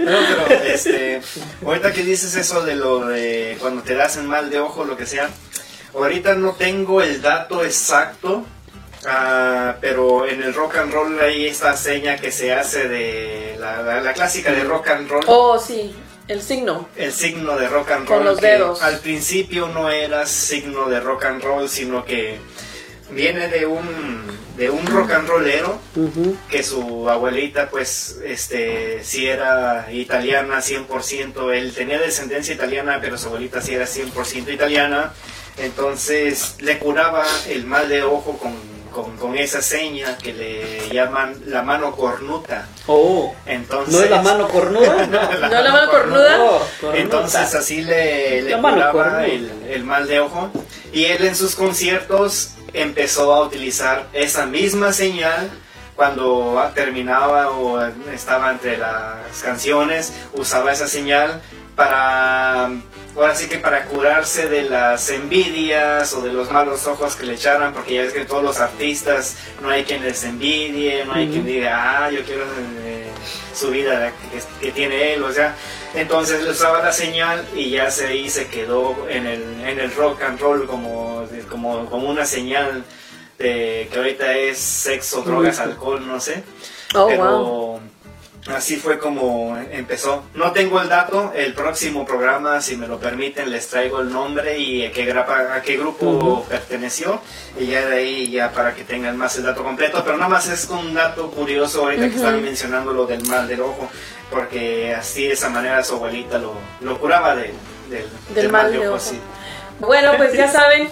no, 0.00 0.16
pero 0.48 0.62
este, 0.64 1.20
ahorita 1.62 1.92
que 1.92 2.04
dices 2.04 2.34
eso 2.36 2.64
de 2.64 2.74
lo 2.74 3.06
de 3.06 3.58
cuando 3.60 3.82
te 3.82 3.94
das 3.94 4.16
en 4.16 4.24
mal 4.26 4.48
de 4.48 4.60
ojo, 4.60 4.86
lo 4.86 4.96
que 4.96 5.04
sea, 5.04 5.28
ahorita 5.94 6.36
no 6.36 6.52
tengo 6.52 7.02
el 7.02 7.20
dato 7.20 7.62
exacto, 7.62 8.46
uh, 9.06 9.78
pero 9.80 10.26
en 10.26 10.42
el 10.42 10.54
rock 10.54 10.76
and 10.78 10.92
roll 10.92 11.20
hay 11.20 11.46
esta 11.46 11.76
seña 11.76 12.16
que 12.16 12.30
se 12.30 12.52
hace 12.52 12.88
de 12.88 13.56
la, 13.58 14.00
la 14.00 14.12
clásica 14.12 14.52
de 14.52 14.64
rock 14.64 14.88
and 14.88 15.08
roll. 15.08 15.24
Oh, 15.26 15.58
sí. 15.58 15.94
El 16.28 16.42
signo. 16.42 16.88
El 16.96 17.12
signo 17.12 17.56
de 17.56 17.68
rock 17.68 17.92
and 17.92 18.08
roll. 18.08 18.18
Con 18.18 18.24
los 18.26 18.40
dedos. 18.40 18.82
Al 18.82 18.98
principio 18.98 19.68
no 19.68 19.90
era 19.90 20.26
signo 20.26 20.88
de 20.88 21.00
rock 21.00 21.24
and 21.26 21.42
roll, 21.42 21.68
sino 21.68 22.04
que 22.04 22.38
viene 23.10 23.48
de 23.48 23.66
un 23.66 24.36
de 24.56 24.70
un 24.70 24.86
rock 24.86 25.10
and 25.12 25.28
rollero 25.28 25.78
que 26.48 26.62
su 26.62 27.08
abuelita 27.10 27.68
pues 27.68 28.20
este 28.24 29.04
sí 29.04 29.26
era 29.26 29.92
italiana 29.92 30.60
100%, 30.60 31.52
él 31.54 31.74
tenía 31.74 31.98
descendencia 31.98 32.54
italiana, 32.54 32.98
pero 33.00 33.18
su 33.18 33.28
abuelita 33.28 33.60
sí 33.60 33.74
era 33.74 33.84
100% 33.84 34.52
italiana. 34.52 35.12
Entonces 35.58 36.56
le 36.60 36.78
curaba 36.78 37.24
el 37.48 37.66
mal 37.66 37.88
de 37.88 38.02
ojo 38.02 38.38
con 38.38 38.75
con, 39.04 39.36
esa 39.36 39.60
seña 39.60 40.16
que 40.16 40.32
le 40.32 40.88
llaman 40.88 41.34
la 41.46 41.62
mano 41.62 41.94
cornuta. 41.94 42.66
Oh, 42.86 43.34
entonces, 43.44 43.94
¿no 43.98 44.02
es 44.02 44.10
la 44.10 44.22
mano 44.22 44.48
cornuda? 44.48 45.06
no, 45.06 45.48
la, 45.48 45.72
mano 45.72 45.90
cornuda. 45.90 46.38
entonces 46.94 47.54
así 47.54 47.82
le, 47.82 48.42
le 48.42 48.56
curaba 48.56 49.26
el, 49.26 49.50
el 49.68 49.84
mal 49.84 50.06
de 50.06 50.20
ojo. 50.20 50.50
Y 50.92 51.04
él 51.04 51.24
en 51.24 51.36
sus 51.36 51.54
conciertos 51.54 52.54
empezó 52.72 53.34
a 53.34 53.42
utilizar 53.42 54.06
esa 54.12 54.46
misma 54.46 54.92
señal 54.92 55.50
cuando 55.94 56.70
terminaba 56.74 57.50
o 57.50 57.80
estaba 58.12 58.50
entre 58.52 58.76
las 58.76 59.42
canciones, 59.42 60.12
usaba 60.34 60.72
esa 60.72 60.86
señal 60.86 61.40
para 61.76 62.70
ahora 63.14 63.34
sí 63.34 63.48
que 63.48 63.58
para 63.58 63.84
curarse 63.84 64.48
de 64.48 64.62
las 64.62 65.10
envidias 65.10 66.12
o 66.14 66.22
de 66.22 66.32
los 66.32 66.50
malos 66.50 66.86
ojos 66.86 67.16
que 67.16 67.24
le 67.24 67.34
echaran, 67.34 67.72
porque 67.72 67.94
ya 67.94 68.02
ves 68.02 68.12
que 68.12 68.24
todos 68.24 68.42
los 68.42 68.60
artistas 68.60 69.36
no 69.62 69.70
hay 69.70 69.84
quien 69.84 70.02
les 70.02 70.24
envidie, 70.24 71.04
no 71.04 71.14
hay 71.14 71.28
quien 71.28 71.46
diga, 71.46 72.04
ah, 72.04 72.10
yo 72.10 72.22
quiero 72.24 72.44
eh, 72.82 73.08
su 73.54 73.70
vida 73.70 74.12
que, 74.60 74.72
tiene 74.72 75.14
él, 75.14 75.22
o 75.22 75.32
sea, 75.32 75.54
entonces 75.94 76.42
le 76.42 76.50
usaba 76.50 76.82
la 76.82 76.92
señal 76.92 77.46
y 77.54 77.70
ya 77.70 77.90
se 77.90 78.06
ahí 78.06 78.28
se 78.28 78.48
quedó 78.48 79.06
en 79.08 79.26
el, 79.26 79.42
en 79.64 79.78
el 79.78 79.94
rock 79.94 80.22
and 80.22 80.38
roll 80.40 80.66
como, 80.66 81.26
como, 81.48 81.86
como 81.86 82.10
una 82.10 82.26
señal 82.26 82.84
de 83.38 83.88
que 83.90 83.98
ahorita 83.98 84.32
es 84.36 84.58
sexo, 84.58 85.22
drogas, 85.22 85.58
alcohol, 85.58 86.06
no 86.06 86.20
sé. 86.20 86.42
Oh, 86.94 87.10
wow 87.10 87.80
Así 88.54 88.76
fue 88.76 88.98
como 88.98 89.56
empezó. 89.56 90.22
No 90.34 90.52
tengo 90.52 90.80
el 90.80 90.88
dato, 90.88 91.32
el 91.34 91.52
próximo 91.52 92.06
programa, 92.06 92.60
si 92.60 92.76
me 92.76 92.86
lo 92.86 93.00
permiten, 93.00 93.50
les 93.50 93.66
traigo 93.66 94.00
el 94.00 94.12
nombre 94.12 94.56
y 94.58 94.86
a 94.86 94.92
qué, 94.92 95.10
a 95.10 95.62
qué 95.62 95.76
grupo 95.76 96.44
perteneció. 96.48 97.20
Y 97.58 97.66
ya 97.66 97.86
de 97.86 97.96
ahí, 97.96 98.30
ya 98.30 98.52
para 98.52 98.74
que 98.74 98.84
tengan 98.84 99.16
más 99.16 99.36
el 99.36 99.44
dato 99.44 99.64
completo. 99.64 100.02
Pero 100.04 100.16
nada 100.16 100.28
más 100.28 100.48
es 100.48 100.68
un 100.70 100.94
dato 100.94 101.30
curioso 101.32 101.82
ahorita 101.82 102.08
que 102.08 102.16
están 102.16 102.40
mencionando 102.42 102.92
lo 102.92 103.06
del 103.06 103.26
mal 103.26 103.48
del 103.48 103.62
ojo. 103.62 103.90
Porque 104.30 104.94
así 104.94 105.26
de 105.26 105.32
esa 105.32 105.48
manera 105.48 105.82
su 105.82 105.96
abuelita 105.96 106.38
lo, 106.38 106.54
lo 106.82 107.00
curaba 107.00 107.34
de, 107.34 107.52
del, 108.34 108.50
mal, 108.50 108.70
de 108.70 108.88
ojo. 108.88 108.98
Bueno, 109.80 110.12
pues 110.16 110.34
ya 110.34 110.48
saben, 110.52 110.88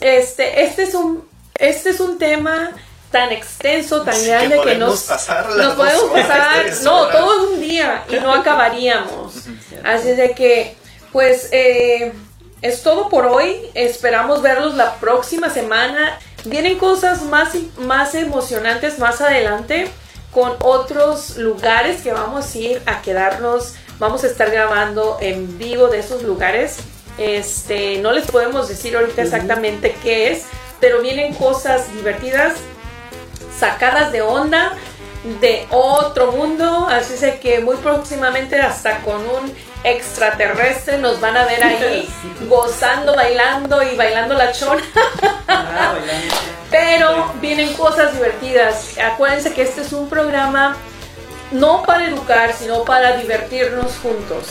este, 0.00 0.64
este 0.64 0.84
es 0.84 0.94
un, 0.94 1.28
este 1.54 1.90
es 1.90 2.00
un 2.00 2.18
tema 2.18 2.72
tan 3.10 3.32
extenso, 3.32 4.02
tan 4.02 4.22
grande 4.24 4.60
que, 4.62 4.76
nos, 4.76 5.08
nos 5.08 5.74
podemos 5.74 6.04
pasar, 6.12 6.66
no, 6.82 7.06
todo 7.08 7.50
un 7.50 7.60
día 7.60 8.04
y 8.08 8.16
no 8.16 8.32
acabaríamos. 8.32 9.46
Así 9.84 10.12
de 10.12 10.32
que, 10.32 10.76
pues, 11.12 11.48
eh, 11.52 12.12
es 12.62 12.82
todo 12.82 13.08
por 13.08 13.26
hoy. 13.26 13.70
Esperamos 13.74 14.42
verlos 14.42 14.74
la 14.74 14.96
próxima 14.96 15.50
semana. 15.50 16.18
Vienen 16.44 16.78
cosas 16.78 17.22
más, 17.22 17.54
más 17.78 18.14
emocionantes 18.14 18.98
más 18.98 19.20
adelante 19.20 19.88
con 20.32 20.54
otros 20.60 21.36
lugares 21.36 22.02
que 22.02 22.12
vamos 22.12 22.54
a 22.54 22.58
ir 22.58 22.82
a 22.86 23.00
quedarnos. 23.02 23.74
Vamos 23.98 24.22
a 24.24 24.28
estar 24.28 24.50
grabando 24.50 25.18
en 25.20 25.58
vivo 25.58 25.88
de 25.88 26.00
esos 26.00 26.22
lugares. 26.22 26.78
Este, 27.16 27.98
no 27.98 28.12
les 28.12 28.30
podemos 28.30 28.68
decir 28.68 28.96
ahorita 28.96 29.22
exactamente 29.22 29.96
qué 30.02 30.30
es, 30.30 30.44
pero 30.78 31.00
vienen 31.00 31.34
cosas 31.34 31.92
divertidas 31.92 32.54
sacadas 33.58 34.12
de 34.12 34.22
onda 34.22 34.72
de 35.40 35.66
otro 35.70 36.32
mundo, 36.32 36.86
así 36.88 37.14
es 37.24 37.34
que 37.40 37.60
muy 37.60 37.76
próximamente 37.76 38.60
hasta 38.60 39.00
con 39.00 39.16
un 39.16 39.52
extraterrestre 39.84 40.98
nos 40.98 41.20
van 41.20 41.36
a 41.36 41.44
ver 41.44 41.62
ahí 41.62 42.08
gozando, 42.48 43.14
bailando 43.14 43.82
y 43.82 43.96
bailando 43.96 44.34
la 44.34 44.52
chona. 44.52 44.82
Ah, 45.48 45.94
Pero 46.70 47.32
vienen 47.40 47.72
cosas 47.74 48.12
divertidas. 48.12 48.98
Acuérdense 48.98 49.52
que 49.52 49.62
este 49.62 49.80
es 49.80 49.92
un 49.92 50.08
programa 50.08 50.76
no 51.50 51.82
para 51.82 52.06
educar, 52.06 52.52
sino 52.52 52.84
para 52.84 53.16
divertirnos 53.16 53.92
juntos. 54.02 54.46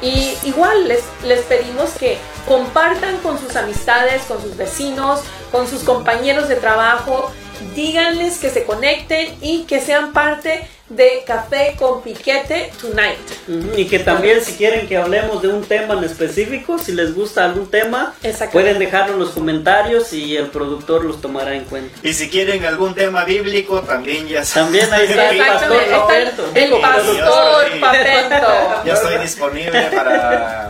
Y 0.00 0.38
igual 0.44 0.88
les, 0.88 1.02
les 1.24 1.40
pedimos 1.40 1.90
que 1.90 2.18
compartan 2.46 3.18
con 3.18 3.38
sus 3.38 3.54
amistades, 3.56 4.22
con 4.22 4.40
sus 4.40 4.56
vecinos, 4.56 5.20
con 5.52 5.68
sus 5.68 5.82
compañeros 5.82 6.48
de 6.48 6.56
trabajo 6.56 7.32
díganles 7.74 8.38
que 8.38 8.50
se 8.50 8.64
conecten 8.64 9.36
y 9.40 9.64
que 9.64 9.80
sean 9.80 10.12
parte 10.12 10.68
de 10.88 11.22
Café 11.26 11.74
con 11.78 12.02
Piquete 12.02 12.72
Tonight. 12.80 13.76
Y 13.76 13.86
que 13.86 13.98
también 13.98 14.42
si 14.42 14.52
quieren 14.54 14.86
que 14.86 14.96
hablemos 14.96 15.42
de 15.42 15.48
un 15.48 15.64
tema 15.64 15.94
en 15.94 16.04
específico, 16.04 16.78
si 16.78 16.92
les 16.92 17.14
gusta 17.14 17.44
algún 17.44 17.70
tema, 17.70 18.14
pueden 18.52 18.78
dejarlo 18.78 19.14
en 19.14 19.20
los 19.20 19.30
comentarios 19.30 20.12
y 20.12 20.36
el 20.36 20.46
productor 20.46 21.04
los 21.04 21.20
tomará 21.20 21.54
en 21.54 21.64
cuenta. 21.64 21.94
Y 22.02 22.12
si 22.14 22.28
quieren 22.30 22.64
algún 22.64 22.94
tema 22.94 23.24
bíblico, 23.24 23.82
también 23.82 24.26
ya 24.28 24.42
También 24.42 24.92
ahí 24.92 25.04
está 25.04 25.30
el 25.30 25.38
pastor 25.38 25.90
Papento. 25.90 26.50
El 26.54 26.70
pastor 26.80 27.80
Papento. 27.80 28.82
Ya 28.86 28.94
estoy 28.94 29.18
disponible 29.18 29.82
para 29.94 30.68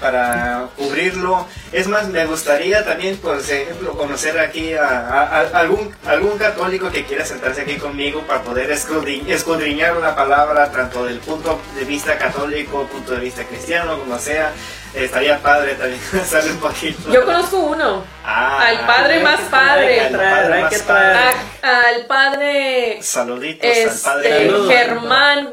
para 0.00 0.68
cubrirlo. 0.76 1.46
Es 1.72 1.88
más, 1.88 2.08
me 2.08 2.24
gustaría 2.26 2.84
también, 2.84 3.16
por 3.18 3.38
ejemplo, 3.38 3.92
conocer 3.92 4.38
aquí 4.38 4.74
a, 4.74 5.40
algún, 5.54 5.94
algún 6.06 6.38
católico 6.38 6.90
que 6.90 7.04
quiera 7.04 7.24
sentarse 7.24 7.62
aquí 7.62 7.76
conmigo 7.76 8.22
para 8.22 8.42
poder 8.42 8.70
escudriñar 8.70 9.96
una 9.96 10.14
palabra, 10.14 10.70
tanto 10.70 11.04
del 11.04 11.18
punto 11.18 11.60
de 11.76 11.84
vista 11.84 12.16
católico, 12.16 12.86
punto 12.86 13.12
de 13.12 13.20
vista 13.20 13.44
cristiano, 13.44 13.98
como 13.98 14.18
sea. 14.18 14.52
Estaría 14.94 15.38
padre 15.38 15.74
también 15.74 16.00
sale 16.26 16.50
un 16.50 16.58
poquito. 16.58 17.12
Yo 17.12 17.24
conozco 17.24 17.58
uno. 17.58 18.02
Ah, 18.24 18.68
al 18.68 18.86
padre 18.86 19.22
más 19.22 19.40
padre. 19.42 20.00
Al 20.00 20.16
padre, 20.16 20.62
más 20.62 20.82
padre. 20.82 21.18
al 21.62 22.06
padre. 22.06 22.98
Saluditos 23.02 24.06
al 24.06 24.14
padre. 24.14 24.50
Germán 24.68 25.50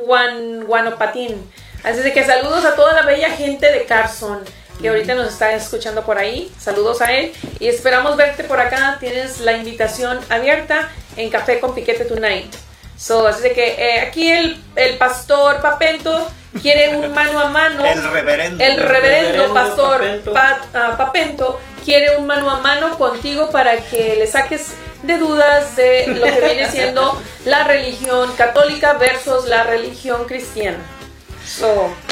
Guanopatín. 0.65 1.51
Así 1.85 2.01
de 2.01 2.13
que 2.13 2.25
saludos 2.25 2.65
a 2.65 2.75
toda 2.75 2.93
la 2.93 3.03
bella 3.03 3.29
gente 3.29 3.71
de 3.71 3.85
Carson 3.85 4.43
que 4.81 4.89
ahorita 4.89 5.13
nos 5.15 5.29
está 5.29 5.53
escuchando 5.53 6.03
por 6.03 6.17
ahí. 6.17 6.51
Saludos 6.59 7.01
a 7.01 7.13
él 7.13 7.31
y 7.59 7.67
esperamos 7.67 8.17
verte 8.17 8.43
por 8.43 8.59
acá. 8.59 8.97
Tienes 8.99 9.39
la 9.39 9.53
invitación 9.53 10.19
abierta 10.29 10.89
en 11.15 11.29
Café 11.29 11.59
con 11.59 11.75
Piquete 11.75 12.05
Tonight. 12.05 12.53
So, 12.97 13.27
así 13.27 13.43
de 13.43 13.51
que 13.53 13.75
eh, 13.77 13.99
aquí 13.99 14.31
el, 14.31 14.57
el 14.75 14.97
pastor 14.97 15.61
Papento 15.61 16.27
quiere 16.61 16.97
un 16.97 17.13
mano 17.13 17.39
a 17.39 17.49
mano. 17.49 17.85
El 17.85 18.03
reverendo. 18.11 18.63
El 18.63 18.77
reverendo, 18.77 19.53
pastor 19.53 20.03
ah, 20.33 20.95
Papento. 20.97 21.59
quiere 21.83 22.17
un 22.17 22.25
mano 22.25 22.49
a 22.49 22.61
mano 22.61 22.97
contigo 22.97 23.51
para 23.51 23.77
que 23.77 24.15
le 24.15 24.25
saques 24.25 24.73
de 25.03 25.17
dudas 25.17 25.75
de 25.75 26.07
lo 26.07 26.25
que 26.25 26.41
viene 26.41 26.69
siendo 26.71 27.21
la 27.45 27.63
religión 27.65 28.35
católica 28.35 28.93
versus 28.93 29.47
la 29.47 29.63
religión 29.63 30.25
cristiana. 30.25 30.79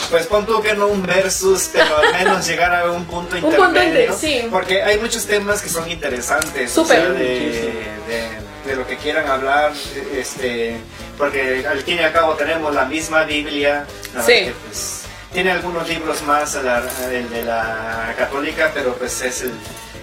Pues 0.10 0.28
pon 0.28 0.46
tú 0.46 0.62
que 0.62 0.74
no 0.74 0.88
un 0.88 1.04
versus, 1.04 1.70
pero 1.72 1.98
al 1.98 2.14
menos 2.14 2.46
llegar 2.48 2.74
a 2.74 2.92
un 2.92 3.06
punto 3.06 3.38
intermedio. 3.38 4.14
sí. 4.14 4.48
Porque 4.52 4.84
hay 4.84 5.00
muchos 5.00 5.26
temas 5.26 5.62
que 5.62 5.70
son 5.70 5.90
interesantes. 5.90 6.76
de, 6.76 8.76
lo 8.76 8.88
que 8.88 8.98
quieran 8.98 9.28
hablar, 9.28 9.74
este, 10.16 10.78
porque 11.18 11.66
al 11.68 11.82
fin 11.82 11.98
y 11.98 12.00
al 12.00 12.14
cabo 12.14 12.34
tenemos 12.34 12.74
la 12.74 12.86
misma 12.86 13.24
Biblia. 13.24 13.86
Sí. 14.26 14.52
pues, 14.66 15.02
tiene 15.34 15.52
algunos 15.52 15.88
libros 15.90 16.22
más, 16.24 16.56
el 16.56 17.30
de 17.30 17.44
la 17.44 18.14
católica, 18.18 18.72
pero 18.74 18.96
pues 18.96 19.22
es 19.22 19.42
el, 19.42 19.54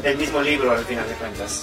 el 0.03 0.19
mismo 0.19 0.43
libro 0.43 0.73
al 0.73 0.85
final 0.85 1.09
de 1.09 1.15
cuentas. 1.15 1.63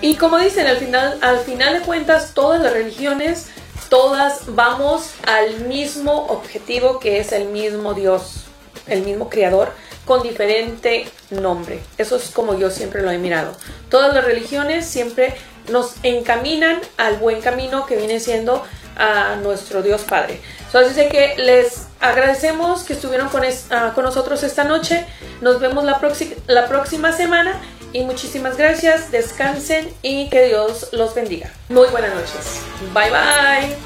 Y 0.00 0.16
como 0.16 0.38
dicen, 0.38 0.66
al 0.66 0.78
final, 0.78 1.18
al 1.20 1.40
final 1.40 1.74
de 1.74 1.80
cuentas, 1.80 2.32
todas 2.32 2.60
las 2.60 2.72
religiones, 2.72 3.46
todas 3.90 4.54
vamos 4.54 5.10
al 5.26 5.66
mismo 5.66 6.26
objetivo 6.28 6.98
que 6.98 7.18
es 7.18 7.32
el 7.32 7.48
mismo 7.48 7.92
Dios, 7.92 8.44
el 8.86 9.02
mismo 9.02 9.28
Creador, 9.28 9.72
con 10.06 10.22
diferente 10.22 11.06
nombre. 11.30 11.80
Eso 11.98 12.16
es 12.16 12.30
como 12.30 12.58
yo 12.58 12.70
siempre 12.70 13.02
lo 13.02 13.10
he 13.10 13.18
mirado. 13.18 13.52
Todas 13.90 14.14
las 14.14 14.24
religiones 14.24 14.86
siempre 14.86 15.34
nos 15.68 15.94
encaminan 16.02 16.80
al 16.96 17.18
buen 17.18 17.42
camino 17.42 17.84
que 17.84 17.96
viene 17.96 18.20
siendo 18.20 18.64
a 18.96 19.36
nuestro 19.36 19.82
Dios 19.82 20.02
Padre. 20.02 20.40
Entonces, 20.66 20.96
así 20.96 21.08
que 21.08 21.34
les 21.36 21.88
agradecemos 22.00 22.84
que 22.84 22.92
estuvieron 22.92 23.28
con, 23.28 23.42
ah, 23.70 23.92
con 23.94 24.04
nosotros 24.04 24.42
esta 24.42 24.64
noche. 24.64 25.04
Nos 25.40 25.60
vemos 25.60 25.84
la, 25.84 26.00
la 26.46 26.68
próxima 26.68 27.12
semana 27.12 27.60
y 27.92 28.02
muchísimas 28.02 28.56
gracias. 28.56 29.10
Descansen 29.10 29.92
y 30.02 30.28
que 30.30 30.46
Dios 30.46 30.88
los 30.92 31.14
bendiga. 31.14 31.50
Muy 31.68 31.88
buenas 31.88 32.14
noches. 32.14 32.60
Bye 32.94 33.10
bye. 33.10 33.76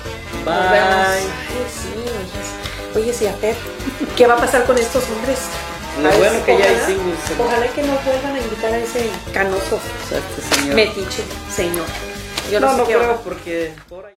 Bye. 0.44 1.24
Oye, 2.94 3.12
sí, 3.12 3.26
a 3.26 3.34
ver, 3.36 3.56
¿qué 4.16 4.26
va 4.26 4.34
a 4.34 4.36
pasar 4.36 4.64
con 4.64 4.78
estos 4.78 5.02
hombres? 5.10 5.38
Lo 6.02 6.10
bueno 6.18 6.44
que 6.44 6.58
ya 6.58 6.72
hicimos. 6.72 7.16
Ojalá 7.38 7.66
que 7.68 7.82
no 7.82 7.92
vuelvan 8.04 8.34
a 8.34 8.38
invitar 8.38 8.72
a 8.72 8.78
ese 8.78 9.08
canoso 9.32 9.80
Exacto, 10.02 10.56
señor. 10.56 10.74
metiche, 10.74 11.22
señor. 11.54 11.86
Yo 12.50 12.60
no, 12.60 12.72
no, 12.72 12.78
no 12.78 12.84
creo 12.84 13.20
porque 13.22 13.72
por 13.88 14.06
ahí. 14.06 14.12